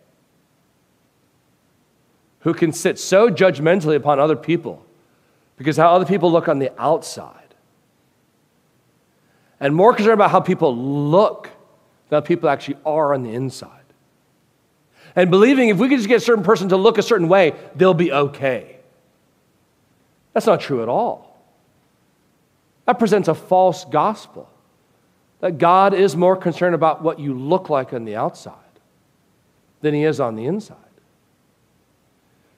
who 2.40 2.54
can 2.54 2.74
sit 2.74 2.98
so 2.98 3.30
judgmentally 3.30 3.96
upon 3.96 4.20
other 4.20 4.36
people 4.36 4.84
because 5.58 5.78
how 5.78 5.94
other 5.94 6.06
people 6.06 6.32
look 6.32 6.48
on 6.48 6.60
the 6.60 6.72
outside 6.82 7.36
and 9.60 9.76
more 9.76 9.94
concerned 9.94 10.16
about 10.16 10.32
how 10.32 10.40
people 10.40 10.76
look 10.76 11.50
than 12.10 12.22
how 12.22 12.26
people 12.26 12.50
actually 12.50 12.78
are 12.86 13.14
on 13.14 13.24
the 13.24 13.32
inside. 13.32 13.76
And 15.16 15.30
believing 15.30 15.70
if 15.70 15.78
we 15.78 15.90
could 15.90 15.98
just 15.98 16.08
get 16.08 16.18
a 16.18 16.26
certain 16.26 16.44
person 16.44 16.70
to 16.70 16.78
look 16.78 16.98
a 16.98 17.04
certain 17.04 17.28
way, 17.28 17.54
they'll 17.76 17.94
be 17.94 18.12
okay. 18.12 18.78
That's 20.34 20.46
not 20.46 20.62
true 20.62 20.82
at 20.82 20.88
all. 20.88 21.38
That 22.86 23.00
presents 23.00 23.28
a 23.28 23.36
false 23.36 23.86
gospel 23.86 24.50
that 25.40 25.58
God 25.58 25.94
is 25.94 26.16
more 26.16 26.36
concerned 26.36 26.76
about 26.76 27.02
what 27.02 27.20
you 27.20 27.34
look 27.34 27.70
like 27.70 27.94
on 27.94 28.06
the 28.06 28.16
outside 28.16 28.54
than 29.82 29.94
he 29.94 30.04
is 30.04 30.20
on 30.20 30.36
the 30.36 30.46
inside. 30.46 30.78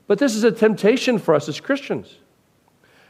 But 0.07 0.19
this 0.19 0.35
is 0.35 0.43
a 0.43 0.51
temptation 0.51 1.19
for 1.19 1.35
us 1.35 1.47
as 1.47 1.59
Christians. 1.59 2.17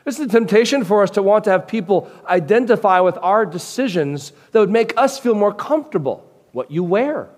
This 0.03 0.19
is 0.19 0.25
a 0.25 0.29
temptation 0.29 0.83
for 0.83 1.03
us 1.03 1.11
to 1.11 1.23
want 1.23 1.45
to 1.45 1.51
have 1.51 1.67
people 1.67 2.11
identify 2.27 2.99
with 2.99 3.17
our 3.21 3.45
decisions 3.45 4.33
that 4.51 4.59
would 4.59 4.69
make 4.69 4.93
us 4.97 5.19
feel 5.19 5.35
more 5.35 5.53
comfortable. 5.53 6.27
What 6.51 6.69
you 6.69 6.83
wear, 6.83 7.29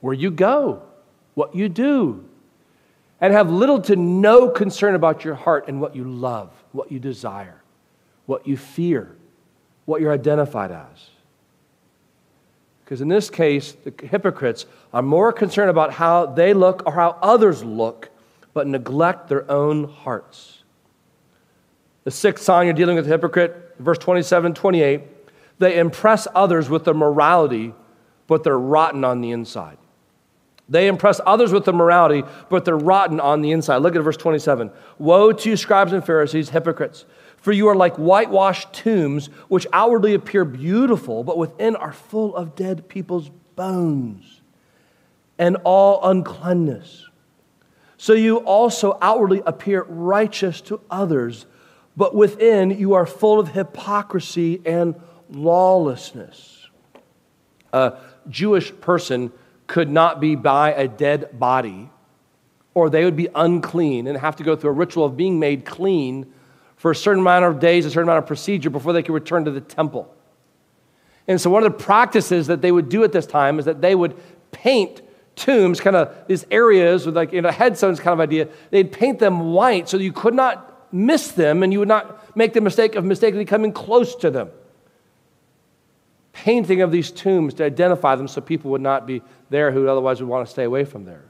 where 0.00 0.14
you 0.14 0.30
go, 0.30 0.82
what 1.34 1.54
you 1.54 1.68
do, 1.68 2.24
and 3.20 3.32
have 3.32 3.50
little 3.50 3.80
to 3.82 3.94
no 3.94 4.48
concern 4.48 4.94
about 4.96 5.24
your 5.24 5.34
heart 5.34 5.68
and 5.68 5.80
what 5.80 5.94
you 5.94 6.04
love, 6.04 6.50
what 6.72 6.90
you 6.90 6.98
desire, 6.98 7.62
what 8.26 8.46
you 8.48 8.56
fear, 8.56 9.14
what 9.84 10.00
you're 10.00 10.12
identified 10.12 10.70
as. 10.70 11.10
Because 12.84 13.00
in 13.00 13.08
this 13.08 13.30
case, 13.30 13.74
the 13.84 13.94
hypocrites 14.06 14.66
are 14.92 15.02
more 15.02 15.32
concerned 15.32 15.70
about 15.70 15.92
how 15.92 16.26
they 16.26 16.52
look 16.52 16.82
or 16.86 16.92
how 16.92 17.16
others 17.22 17.64
look, 17.64 18.10
but 18.52 18.66
neglect 18.66 19.28
their 19.28 19.50
own 19.50 19.84
hearts. 19.84 20.62
The 22.04 22.10
sixth 22.10 22.44
sign 22.44 22.66
you're 22.66 22.74
dealing 22.74 22.96
with 22.96 23.06
a 23.06 23.08
hypocrite, 23.08 23.76
verse 23.78 23.98
27, 23.98 24.54
28, 24.54 25.02
they 25.58 25.78
impress 25.78 26.26
others 26.34 26.68
with 26.68 26.84
their 26.84 26.94
morality, 26.94 27.72
but 28.26 28.44
they're 28.44 28.58
rotten 28.58 29.04
on 29.04 29.20
the 29.20 29.30
inside. 29.30 29.78
They 30.68 30.88
impress 30.88 31.20
others 31.24 31.52
with 31.52 31.64
their 31.64 31.74
morality, 31.74 32.24
but 32.48 32.64
they're 32.64 32.76
rotten 32.76 33.20
on 33.20 33.42
the 33.42 33.52
inside. 33.52 33.78
Look 33.78 33.94
at 33.94 34.02
verse 34.02 34.16
27. 34.16 34.70
Woe 34.98 35.32
to 35.32 35.50
you, 35.50 35.56
scribes 35.56 35.92
and 35.92 36.04
Pharisees, 36.04 36.48
hypocrites! 36.48 37.04
For 37.42 37.52
you 37.52 37.68
are 37.68 37.76
like 37.76 37.96
whitewashed 37.96 38.72
tombs, 38.72 39.26
which 39.48 39.66
outwardly 39.72 40.14
appear 40.14 40.44
beautiful, 40.44 41.22
but 41.22 41.36
within 41.36 41.76
are 41.76 41.92
full 41.92 42.34
of 42.34 42.54
dead 42.56 42.88
people's 42.88 43.28
bones 43.54 44.40
and 45.38 45.58
all 45.64 46.00
uncleanness. 46.08 47.08
So 47.98 48.14
you 48.14 48.38
also 48.38 48.96
outwardly 49.02 49.42
appear 49.44 49.82
righteous 49.82 50.60
to 50.62 50.80
others 50.90 51.46
but 51.96 52.14
within 52.14 52.70
you 52.70 52.94
are 52.94 53.06
full 53.06 53.38
of 53.38 53.48
hypocrisy 53.48 54.60
and 54.64 54.94
lawlessness. 55.30 56.68
A 57.72 57.98
Jewish 58.28 58.72
person 58.80 59.32
could 59.66 59.90
not 59.90 60.20
be 60.20 60.34
by 60.34 60.72
a 60.72 60.88
dead 60.88 61.38
body, 61.38 61.90
or 62.74 62.88
they 62.88 63.04
would 63.04 63.16
be 63.16 63.28
unclean 63.34 64.06
and 64.06 64.16
have 64.18 64.36
to 64.36 64.42
go 64.42 64.56
through 64.56 64.70
a 64.70 64.74
ritual 64.74 65.04
of 65.04 65.16
being 65.16 65.38
made 65.38 65.64
clean 65.64 66.32
for 66.82 66.90
a 66.90 66.96
certain 66.96 67.20
amount 67.20 67.44
of 67.44 67.60
days, 67.60 67.86
a 67.86 67.90
certain 67.90 68.08
amount 68.08 68.18
of 68.18 68.26
procedure 68.26 68.68
before 68.68 68.92
they 68.92 69.04
could 69.04 69.14
return 69.14 69.44
to 69.44 69.52
the 69.52 69.60
temple. 69.60 70.12
And 71.28 71.40
so, 71.40 71.48
one 71.48 71.62
of 71.62 71.72
the 71.72 71.78
practices 71.78 72.48
that 72.48 72.60
they 72.60 72.72
would 72.72 72.88
do 72.88 73.04
at 73.04 73.12
this 73.12 73.24
time 73.24 73.60
is 73.60 73.66
that 73.66 73.80
they 73.80 73.94
would 73.94 74.20
paint 74.50 75.00
tombs, 75.36 75.80
kind 75.80 75.94
of 75.94 76.12
these 76.26 76.44
areas 76.50 77.06
with 77.06 77.14
like 77.14 77.32
you 77.32 77.40
know 77.40 77.52
headstones 77.52 78.00
kind 78.00 78.14
of 78.14 78.18
idea. 78.18 78.48
They'd 78.70 78.90
paint 78.90 79.20
them 79.20 79.52
white 79.52 79.88
so 79.88 79.96
you 79.96 80.12
could 80.12 80.34
not 80.34 80.92
miss 80.92 81.28
them 81.28 81.62
and 81.62 81.72
you 81.72 81.78
would 81.78 81.86
not 81.86 82.36
make 82.36 82.52
the 82.52 82.60
mistake 82.60 82.96
of 82.96 83.04
mistakenly 83.04 83.44
coming 83.44 83.70
close 83.70 84.16
to 84.16 84.32
them. 84.32 84.50
Painting 86.32 86.80
of 86.80 86.90
these 86.90 87.12
tombs 87.12 87.54
to 87.54 87.64
identify 87.64 88.16
them 88.16 88.26
so 88.26 88.40
people 88.40 88.72
would 88.72 88.80
not 88.80 89.06
be 89.06 89.22
there 89.50 89.70
who 89.70 89.86
otherwise 89.86 90.20
would 90.20 90.28
want 90.28 90.44
to 90.44 90.50
stay 90.50 90.64
away 90.64 90.84
from 90.84 91.04
there. 91.04 91.22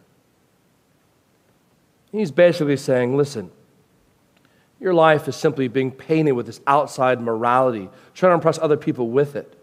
He's 2.11 2.30
basically 2.30 2.78
saying, 2.78 3.18
listen, 3.18 3.50
your 4.82 4.94
life 4.94 5.28
is 5.28 5.36
simply 5.36 5.68
being 5.68 5.90
painted 5.90 6.32
with 6.32 6.46
this 6.46 6.60
outside 6.66 7.20
morality, 7.20 7.88
trying 8.14 8.30
to 8.30 8.34
impress 8.34 8.58
other 8.58 8.76
people 8.76 9.08
with 9.08 9.36
it. 9.36 9.58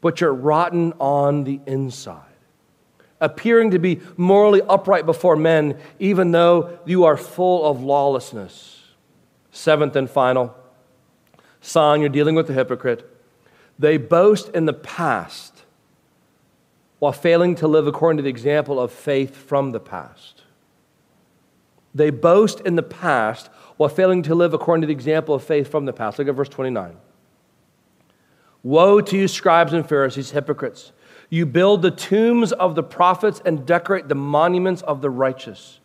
But 0.00 0.20
you're 0.20 0.34
rotten 0.34 0.92
on 0.98 1.44
the 1.44 1.60
inside, 1.66 2.22
appearing 3.20 3.70
to 3.70 3.78
be 3.78 4.00
morally 4.16 4.62
upright 4.62 5.06
before 5.06 5.36
men, 5.36 5.78
even 5.98 6.32
though 6.32 6.78
you 6.84 7.04
are 7.04 7.16
full 7.16 7.68
of 7.68 7.82
lawlessness. 7.82 8.82
Seventh 9.50 9.96
and 9.96 10.10
final, 10.10 10.54
Son, 11.60 12.00
you're 12.00 12.08
dealing 12.08 12.34
with 12.34 12.50
a 12.50 12.52
hypocrite. 12.52 13.08
They 13.78 13.96
boast 13.96 14.50
in 14.50 14.66
the 14.66 14.72
past 14.72 15.64
while 16.98 17.12
failing 17.12 17.54
to 17.56 17.68
live 17.68 17.86
according 17.86 18.16
to 18.16 18.22
the 18.22 18.28
example 18.28 18.80
of 18.80 18.92
faith 18.92 19.36
from 19.36 19.70
the 19.70 19.80
past. 19.80 20.42
They 21.94 22.10
boast 22.10 22.60
in 22.60 22.76
the 22.76 22.82
past 22.82 23.50
while 23.78 23.88
failing 23.88 24.22
to 24.24 24.34
live 24.34 24.52
according 24.52 24.82
to 24.82 24.86
the 24.86 24.92
example 24.92 25.34
of 25.34 25.42
faith 25.42 25.70
from 25.70 25.86
the 25.86 25.92
past. 25.92 26.18
Look 26.18 26.28
at 26.28 26.34
verse 26.34 26.48
29. 26.50 26.96
Woe 28.62 29.00
to 29.00 29.16
you, 29.16 29.28
scribes 29.28 29.72
and 29.72 29.88
Pharisees, 29.88 30.32
hypocrites! 30.32 30.92
You 31.30 31.46
build 31.46 31.82
the 31.82 31.90
tombs 31.90 32.52
of 32.52 32.74
the 32.74 32.82
prophets 32.82 33.40
and 33.44 33.64
decorate 33.64 34.08
the 34.08 34.14
monuments 34.14 34.82
of 34.82 35.00
the 35.00 35.10
righteous, 35.10 35.78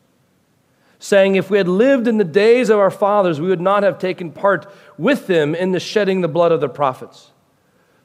saying, 0.97 1.35
If 1.35 1.49
we 1.49 1.57
had 1.57 1.67
lived 1.67 2.07
in 2.07 2.17
the 2.17 2.23
days 2.23 2.69
of 2.69 2.79
our 2.79 2.89
fathers, 2.89 3.39
we 3.39 3.47
would 3.47 3.61
not 3.61 3.83
have 3.83 3.99
taken 3.99 4.31
part 4.31 4.65
with 4.97 5.27
them 5.27 5.53
in 5.53 5.71
the 5.71 5.79
shedding 5.79 6.21
the 6.21 6.27
blood 6.27 6.51
of 6.51 6.61
the 6.61 6.69
prophets. 6.69 7.31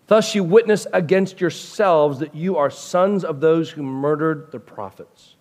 Thus 0.06 0.34
you 0.34 0.44
witness 0.44 0.86
against 0.92 1.40
yourselves 1.40 2.18
that 2.18 2.34
you 2.34 2.56
are 2.56 2.70
sons 2.70 3.24
of 3.24 3.40
those 3.40 3.70
who 3.70 3.82
murdered 3.82 4.50
the 4.52 4.60
prophets. 4.60 5.36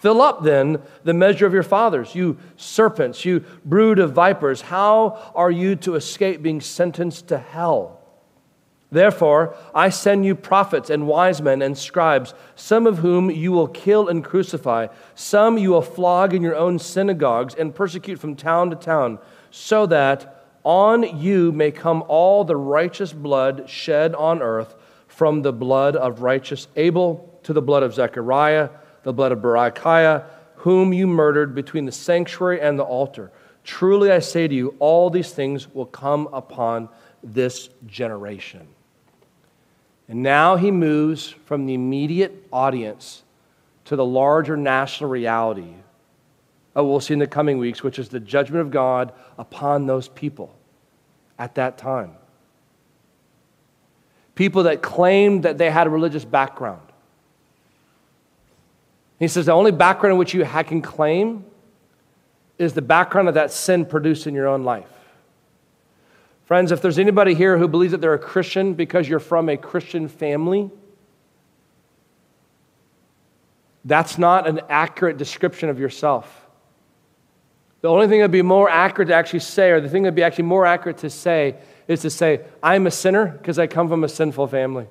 Fill 0.00 0.22
up 0.22 0.42
then 0.44 0.80
the 1.02 1.14
measure 1.14 1.46
of 1.46 1.52
your 1.52 1.62
fathers, 1.62 2.14
you 2.14 2.38
serpents, 2.56 3.24
you 3.24 3.40
brood 3.64 3.98
of 3.98 4.12
vipers. 4.12 4.60
How 4.60 5.32
are 5.34 5.50
you 5.50 5.74
to 5.76 5.96
escape 5.96 6.40
being 6.40 6.60
sentenced 6.60 7.28
to 7.28 7.38
hell? 7.38 8.00
Therefore, 8.90 9.54
I 9.74 9.90
send 9.90 10.24
you 10.24 10.34
prophets 10.34 10.88
and 10.88 11.06
wise 11.06 11.42
men 11.42 11.60
and 11.60 11.76
scribes, 11.76 12.32
some 12.54 12.86
of 12.86 12.98
whom 12.98 13.30
you 13.30 13.52
will 13.52 13.68
kill 13.68 14.08
and 14.08 14.24
crucify, 14.24 14.86
some 15.14 15.58
you 15.58 15.70
will 15.70 15.82
flog 15.82 16.32
in 16.32 16.42
your 16.42 16.56
own 16.56 16.78
synagogues 16.78 17.54
and 17.54 17.74
persecute 17.74 18.18
from 18.18 18.34
town 18.34 18.70
to 18.70 18.76
town, 18.76 19.18
so 19.50 19.84
that 19.86 20.46
on 20.64 21.02
you 21.18 21.52
may 21.52 21.70
come 21.70 22.02
all 22.08 22.44
the 22.44 22.56
righteous 22.56 23.12
blood 23.12 23.68
shed 23.68 24.14
on 24.14 24.40
earth, 24.40 24.74
from 25.06 25.42
the 25.42 25.52
blood 25.52 25.96
of 25.96 26.22
righteous 26.22 26.68
Abel 26.76 27.40
to 27.42 27.52
the 27.52 27.62
blood 27.62 27.82
of 27.82 27.92
Zechariah, 27.92 28.70
the 29.02 29.12
blood 29.12 29.32
of 29.32 29.38
Berechiah, 29.38 30.24
whom 30.56 30.92
you 30.92 31.06
murdered 31.06 31.54
between 31.54 31.84
the 31.84 31.92
sanctuary 31.92 32.60
and 32.60 32.78
the 32.78 32.84
altar. 32.84 33.30
Truly 33.64 34.10
I 34.10 34.18
say 34.18 34.48
to 34.48 34.54
you, 34.54 34.74
all 34.78 35.10
these 35.10 35.32
things 35.32 35.72
will 35.72 35.86
come 35.86 36.28
upon 36.32 36.88
this 37.22 37.68
generation. 37.86 38.66
And 40.08 40.22
now 40.22 40.56
he 40.56 40.70
moves 40.70 41.28
from 41.28 41.66
the 41.66 41.74
immediate 41.74 42.46
audience 42.52 43.22
to 43.84 43.96
the 43.96 44.04
larger 44.04 44.56
national 44.56 45.10
reality 45.10 45.74
of 46.74 46.84
what 46.84 46.90
we'll 46.90 47.00
see 47.00 47.12
in 47.12 47.18
the 47.18 47.26
coming 47.26 47.58
weeks, 47.58 47.82
which 47.82 47.98
is 47.98 48.08
the 48.08 48.20
judgment 48.20 48.62
of 48.62 48.70
God 48.70 49.12
upon 49.36 49.86
those 49.86 50.08
people 50.08 50.54
at 51.38 51.54
that 51.56 51.78
time. 51.78 52.14
People 54.34 54.64
that 54.64 54.82
claimed 54.82 55.42
that 55.42 55.58
they 55.58 55.70
had 55.70 55.86
a 55.86 55.90
religious 55.90 56.24
background. 56.24 56.87
He 59.18 59.28
says 59.28 59.46
the 59.46 59.52
only 59.52 59.72
background 59.72 60.12
in 60.12 60.18
which 60.18 60.34
you 60.34 60.44
can 60.44 60.82
claim 60.82 61.44
is 62.58 62.72
the 62.72 62.82
background 62.82 63.28
of 63.28 63.34
that 63.34 63.52
sin 63.52 63.84
produced 63.84 64.26
in 64.26 64.34
your 64.34 64.46
own 64.46 64.64
life. 64.64 64.88
Friends, 66.44 66.72
if 66.72 66.80
there's 66.80 66.98
anybody 66.98 67.34
here 67.34 67.58
who 67.58 67.68
believes 67.68 67.92
that 67.92 68.00
they're 68.00 68.14
a 68.14 68.18
Christian 68.18 68.74
because 68.74 69.08
you're 69.08 69.20
from 69.20 69.48
a 69.48 69.56
Christian 69.56 70.08
family, 70.08 70.70
that's 73.84 74.18
not 74.18 74.48
an 74.48 74.60
accurate 74.68 75.18
description 75.18 75.68
of 75.68 75.78
yourself. 75.78 76.46
The 77.80 77.88
only 77.88 78.08
thing 78.08 78.20
that'd 78.20 78.32
be 78.32 78.42
more 78.42 78.68
accurate 78.68 79.08
to 79.08 79.14
actually 79.14 79.40
say, 79.40 79.70
or 79.70 79.80
the 79.80 79.88
thing 79.88 80.02
that'd 80.02 80.14
be 80.14 80.22
actually 80.22 80.44
more 80.44 80.66
accurate 80.66 80.98
to 80.98 81.10
say, 81.10 81.56
is 81.86 82.02
to 82.02 82.10
say, 82.10 82.40
I'm 82.62 82.86
a 82.86 82.90
sinner 82.90 83.26
because 83.26 83.58
I 83.58 83.66
come 83.66 83.88
from 83.88 84.02
a 84.04 84.08
sinful 84.08 84.48
family. 84.48 84.86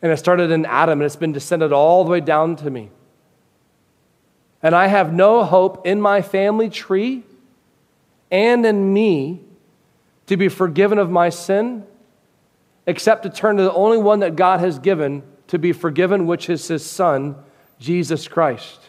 And 0.00 0.12
it 0.12 0.16
started 0.16 0.50
in 0.50 0.64
Adam, 0.64 1.00
and 1.00 1.06
it's 1.06 1.16
been 1.16 1.32
descended 1.32 1.72
all 1.72 2.04
the 2.04 2.10
way 2.10 2.20
down 2.20 2.56
to 2.56 2.70
me. 2.70 2.90
And 4.62 4.74
I 4.74 4.86
have 4.86 5.12
no 5.12 5.44
hope 5.44 5.86
in 5.86 6.00
my 6.00 6.22
family 6.22 6.68
tree 6.68 7.24
and 8.30 8.64
in 8.64 8.92
me 8.92 9.40
to 10.26 10.36
be 10.36 10.48
forgiven 10.48 10.98
of 10.98 11.10
my 11.10 11.28
sin 11.28 11.84
except 12.86 13.22
to 13.22 13.30
turn 13.30 13.56
to 13.56 13.62
the 13.62 13.72
only 13.72 13.98
one 13.98 14.20
that 14.20 14.34
God 14.34 14.60
has 14.60 14.78
given 14.78 15.22
to 15.48 15.58
be 15.58 15.72
forgiven, 15.72 16.26
which 16.26 16.48
is 16.48 16.66
his 16.68 16.84
Son, 16.84 17.36
Jesus 17.78 18.26
Christ. 18.26 18.80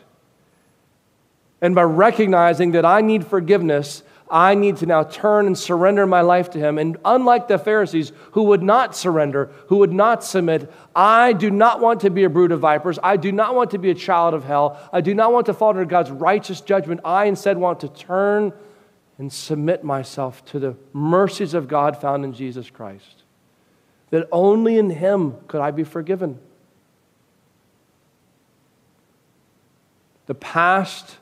And 1.62 1.76
by 1.76 1.84
recognizing 1.84 2.72
that 2.72 2.86
I 2.86 3.02
need 3.02 3.26
forgiveness, 3.28 4.04
I 4.30 4.54
need 4.54 4.78
to 4.78 4.86
now 4.86 5.04
turn 5.04 5.48
and 5.48 5.58
surrender 5.58 6.06
my 6.06 6.22
life 6.22 6.52
to 6.52 6.60
Him. 6.60 6.78
And 6.78 6.98
unlike 7.04 7.48
the 7.48 7.58
Pharisees 7.58 8.12
who 8.34 8.44
would 8.44 8.62
not 8.62 8.96
surrender, 8.96 9.52
who 9.68 9.78
would 9.78 9.92
not 9.92 10.24
submit, 10.24 10.72
I 10.96 11.34
do 11.34 11.50
not 11.50 11.82
want 11.82 12.02
to 12.02 12.12
be 12.12 12.26
a 12.26 12.30
brood 12.30 12.52
of 12.52 12.60
vipers. 12.60 13.00
I 13.02 13.18
do 13.18 13.32
not 13.32 13.56
want 13.56 13.72
to 13.72 13.80
be 13.80 13.90
a 13.90 13.96
child 13.96 14.36
of 14.36 14.44
hell. 14.44 14.80
I 14.94 15.02
do 15.02 15.16
not 15.16 15.34
want 15.34 15.48
to 15.48 15.54
fall 15.54 15.70
under 15.70 15.86
God's 15.86 16.12
righteous 16.12 16.62
judgment. 16.62 17.02
I 17.04 17.26
instead 17.26 17.58
want 17.58 17.80
to 17.80 17.88
turn 17.88 18.54
and 19.18 19.34
submit 19.34 19.84
myself 19.84 20.46
to 20.46 20.60
the 20.60 20.76
mercies 20.94 21.56
of 21.56 21.68
God 21.68 22.00
found 22.00 22.24
in 22.24 22.34
Jesus 22.34 22.70
Christ. 22.70 23.24
That 24.12 24.28
only 24.32 24.78
in 24.78 24.92
Him 24.92 25.38
could 25.48 25.62
I 25.62 25.72
be 25.72 25.84
forgiven. 25.84 26.40
The 30.28 30.36
past 30.36 31.18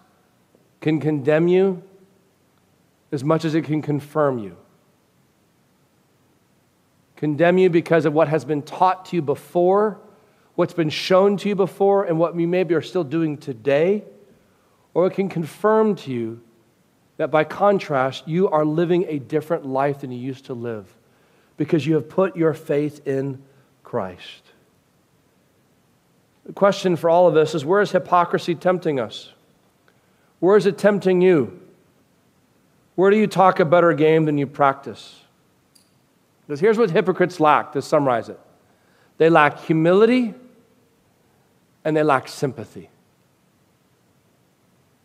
can 0.82 1.00
condemn 1.00 1.48
you 1.48 1.84
as 3.12 3.24
much 3.24 3.46
as 3.46 3.56
it 3.56 3.64
can 3.64 3.82
confirm 3.82 4.40
you. 4.40 4.58
Condemn 7.16 7.58
you 7.58 7.70
because 7.70 8.06
of 8.06 8.14
what 8.14 8.28
has 8.28 8.46
been 8.46 8.62
taught 8.62 9.06
to 9.08 9.16
you 9.16 9.22
before, 9.22 10.00
what's 10.56 10.74
been 10.74 10.90
shown 10.90 11.38
to 11.38 11.50
you 11.50 11.56
before, 11.56 12.04
and 12.06 12.20
what 12.20 12.38
you 12.38 12.48
maybe 12.48 12.76
are 12.76 12.82
still 12.82 13.04
doing 13.04 13.38
today. 13.38 14.04
Or 14.94 15.08
it 15.08 15.14
can 15.14 15.30
confirm 15.30 15.96
to 15.98 16.12
you 16.12 16.42
that 17.18 17.32
by 17.32 17.44
contrast, 17.44 18.28
you 18.28 18.50
are 18.50 18.66
living 18.66 19.06
a 19.08 19.20
different 19.20 19.66
life 19.66 20.02
than 20.02 20.12
you 20.12 20.20
used 20.20 20.46
to 20.46 20.54
live 20.54 20.88
because 21.58 21.86
you 21.86 21.96
have 21.96 22.08
put 22.08 22.36
your 22.36 22.54
faith 22.54 23.08
in 23.08 23.42
Christ. 23.84 24.44
The 26.46 26.54
question 26.54 26.96
for 26.96 27.10
all 27.10 27.28
of 27.28 27.36
us 27.36 27.56
is 27.56 27.66
where 27.66 27.82
is 27.82 27.92
hypocrisy 27.92 28.56
tempting 28.56 29.00
us? 29.00 29.34
Where 30.40 30.56
is 30.56 30.66
it 30.66 30.78
tempting 30.78 31.22
you? 31.22 31.60
Where 32.98 33.12
do 33.12 33.18
you 33.18 33.28
talk 33.28 33.60
a 33.60 33.66
better 33.66 33.94
game 33.94 34.26
than 34.26 34.40
you 34.40 34.48
practice? 34.48 35.22
Because 36.48 36.60
here's 36.60 36.80
what 36.80 36.90
hypocrites 36.90 37.40
lack 37.40 37.74
to 37.74 37.82
summarize 37.82 38.28
it 38.28 38.40
they 39.20 39.30
lack 39.30 39.60
humility 39.60 40.34
and 41.86 41.96
they 41.96 42.02
lack 42.02 42.28
sympathy. 42.28 42.90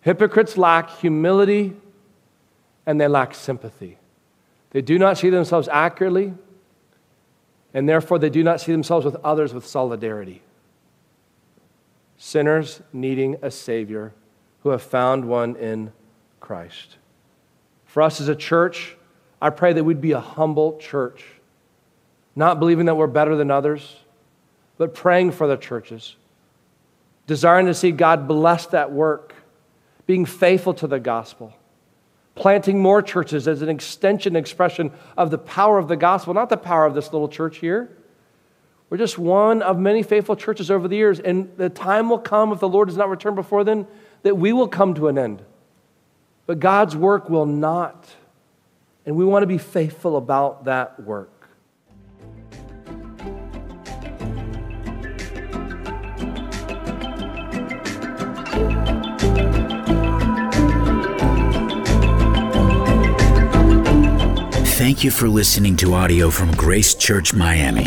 Hypocrites 0.01 0.57
lack 0.57 0.89
humility 0.89 1.77
and 2.87 2.99
they 2.99 3.09
lack 3.09 3.35
sympathy. 3.35 3.99
They 4.71 4.81
do 4.81 4.99
not 4.99 5.19
see 5.19 5.29
themselves 5.29 5.69
accurately, 5.69 6.33
and 7.75 7.87
therefore 7.87 8.19
they 8.19 8.31
do 8.31 8.43
not 8.43 8.59
see 8.59 8.73
themselves 8.73 9.05
with 9.05 9.17
others 9.17 9.53
with 9.53 9.67
solidarity. 9.67 10.41
Sinners 12.17 12.81
needing 12.91 13.37
a 13.43 13.51
Savior 13.51 14.15
who 14.63 14.71
have 14.71 14.83
found 14.83 15.27
one 15.27 15.57
in 15.57 15.93
Christ. 16.41 16.97
For 17.93 18.01
us 18.01 18.23
as 18.23 18.29
a 18.29 18.35
church, 18.35 18.97
I 19.41 19.51
pray 19.51 19.75
that 19.75 19.85
we'd 19.85 20.01
be 20.01 20.13
a 20.13 20.21
humble 20.21 20.79
church, 20.79 21.25
not 22.35 22.59
believing 22.59 22.87
that 22.87 22.95
we're 22.95 23.07
better 23.07 23.37
than 23.37 23.51
others, 23.51 23.97
but 24.79 24.95
praying 24.95 25.33
for 25.33 25.47
the 25.47 25.59
churches, 25.59 26.17
desiring 27.27 27.67
to 27.67 27.75
see 27.75 27.91
God 27.91 28.27
bless 28.27 28.65
that 28.69 28.93
work, 28.93 29.35
being 30.07 30.25
faithful 30.25 30.73
to 30.73 30.87
the 30.87 30.99
gospel 30.99 31.53
planting 32.35 32.81
more 32.81 33.03
churches 33.03 33.47
as 33.47 33.61
an 33.61 33.69
extension, 33.69 34.37
expression 34.37 34.91
of 35.19 35.31
the 35.31 35.37
power 35.37 35.77
of 35.77 35.87
the 35.87 35.97
gospel, 35.97 36.33
not 36.33 36.49
the 36.49 36.57
power 36.57 36.87
of 36.87 36.95
this 36.95 37.13
little 37.13 37.29
church 37.29 37.59
here. 37.59 37.95
We're 38.89 38.97
just 38.97 39.19
one 39.19 39.61
of 39.61 39.79
many 39.79 40.03
faithful 40.03 40.35
churches 40.35 40.71
over 40.71 40.89
the 40.89 40.97
years, 40.97 41.21
and 41.21 41.55
the 41.59 41.69
time 41.69 42.09
will 42.09 42.19
come, 42.19 42.51
if 42.51 42.59
the 42.59 42.69
Lord 42.71 42.89
does 42.89 42.97
not 42.97 43.11
return 43.11 43.35
before 43.35 43.65
then, 43.65 43.87
that 44.23 44.39
we 44.39 44.55
will 44.55 44.67
come 44.67 44.95
to 44.95 45.09
an 45.09 45.19
end. 45.19 45.43
But 46.47 46.61
God's 46.61 46.97
work 46.97 47.31
will 47.31 47.47
not. 47.47 48.09
And 49.07 49.17
we 49.17 49.25
want 49.25 49.43
to 49.43 49.47
be 49.47 49.59
faithful 49.59 50.17
about 50.17 50.65
that 50.65 51.01
work. 51.01 51.31
Thank 64.83 65.05
you 65.05 65.11
for 65.11 65.29
listening 65.29 65.77
to 65.77 65.95
audio 65.95 66.29
from 66.29 66.51
Grace 66.53 66.95
Church 66.95 67.33
Miami. 67.33 67.85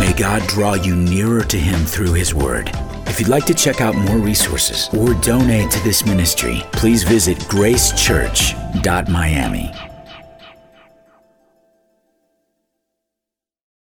May 0.00 0.14
God 0.16 0.46
draw 0.48 0.74
you 0.74 0.96
nearer 0.96 1.44
to 1.44 1.58
Him 1.58 1.80
through 1.84 2.14
His 2.14 2.34
Word. 2.34 2.70
If 3.16 3.20
you'd 3.20 3.30
like 3.30 3.46
to 3.46 3.54
check 3.54 3.80
out 3.80 3.94
more 3.94 4.18
resources 4.18 4.90
or 4.92 5.14
donate 5.22 5.70
to 5.70 5.82
this 5.82 6.04
ministry, 6.04 6.62
please 6.72 7.02
visit 7.02 7.38
gracechurch.miami. 7.48 9.95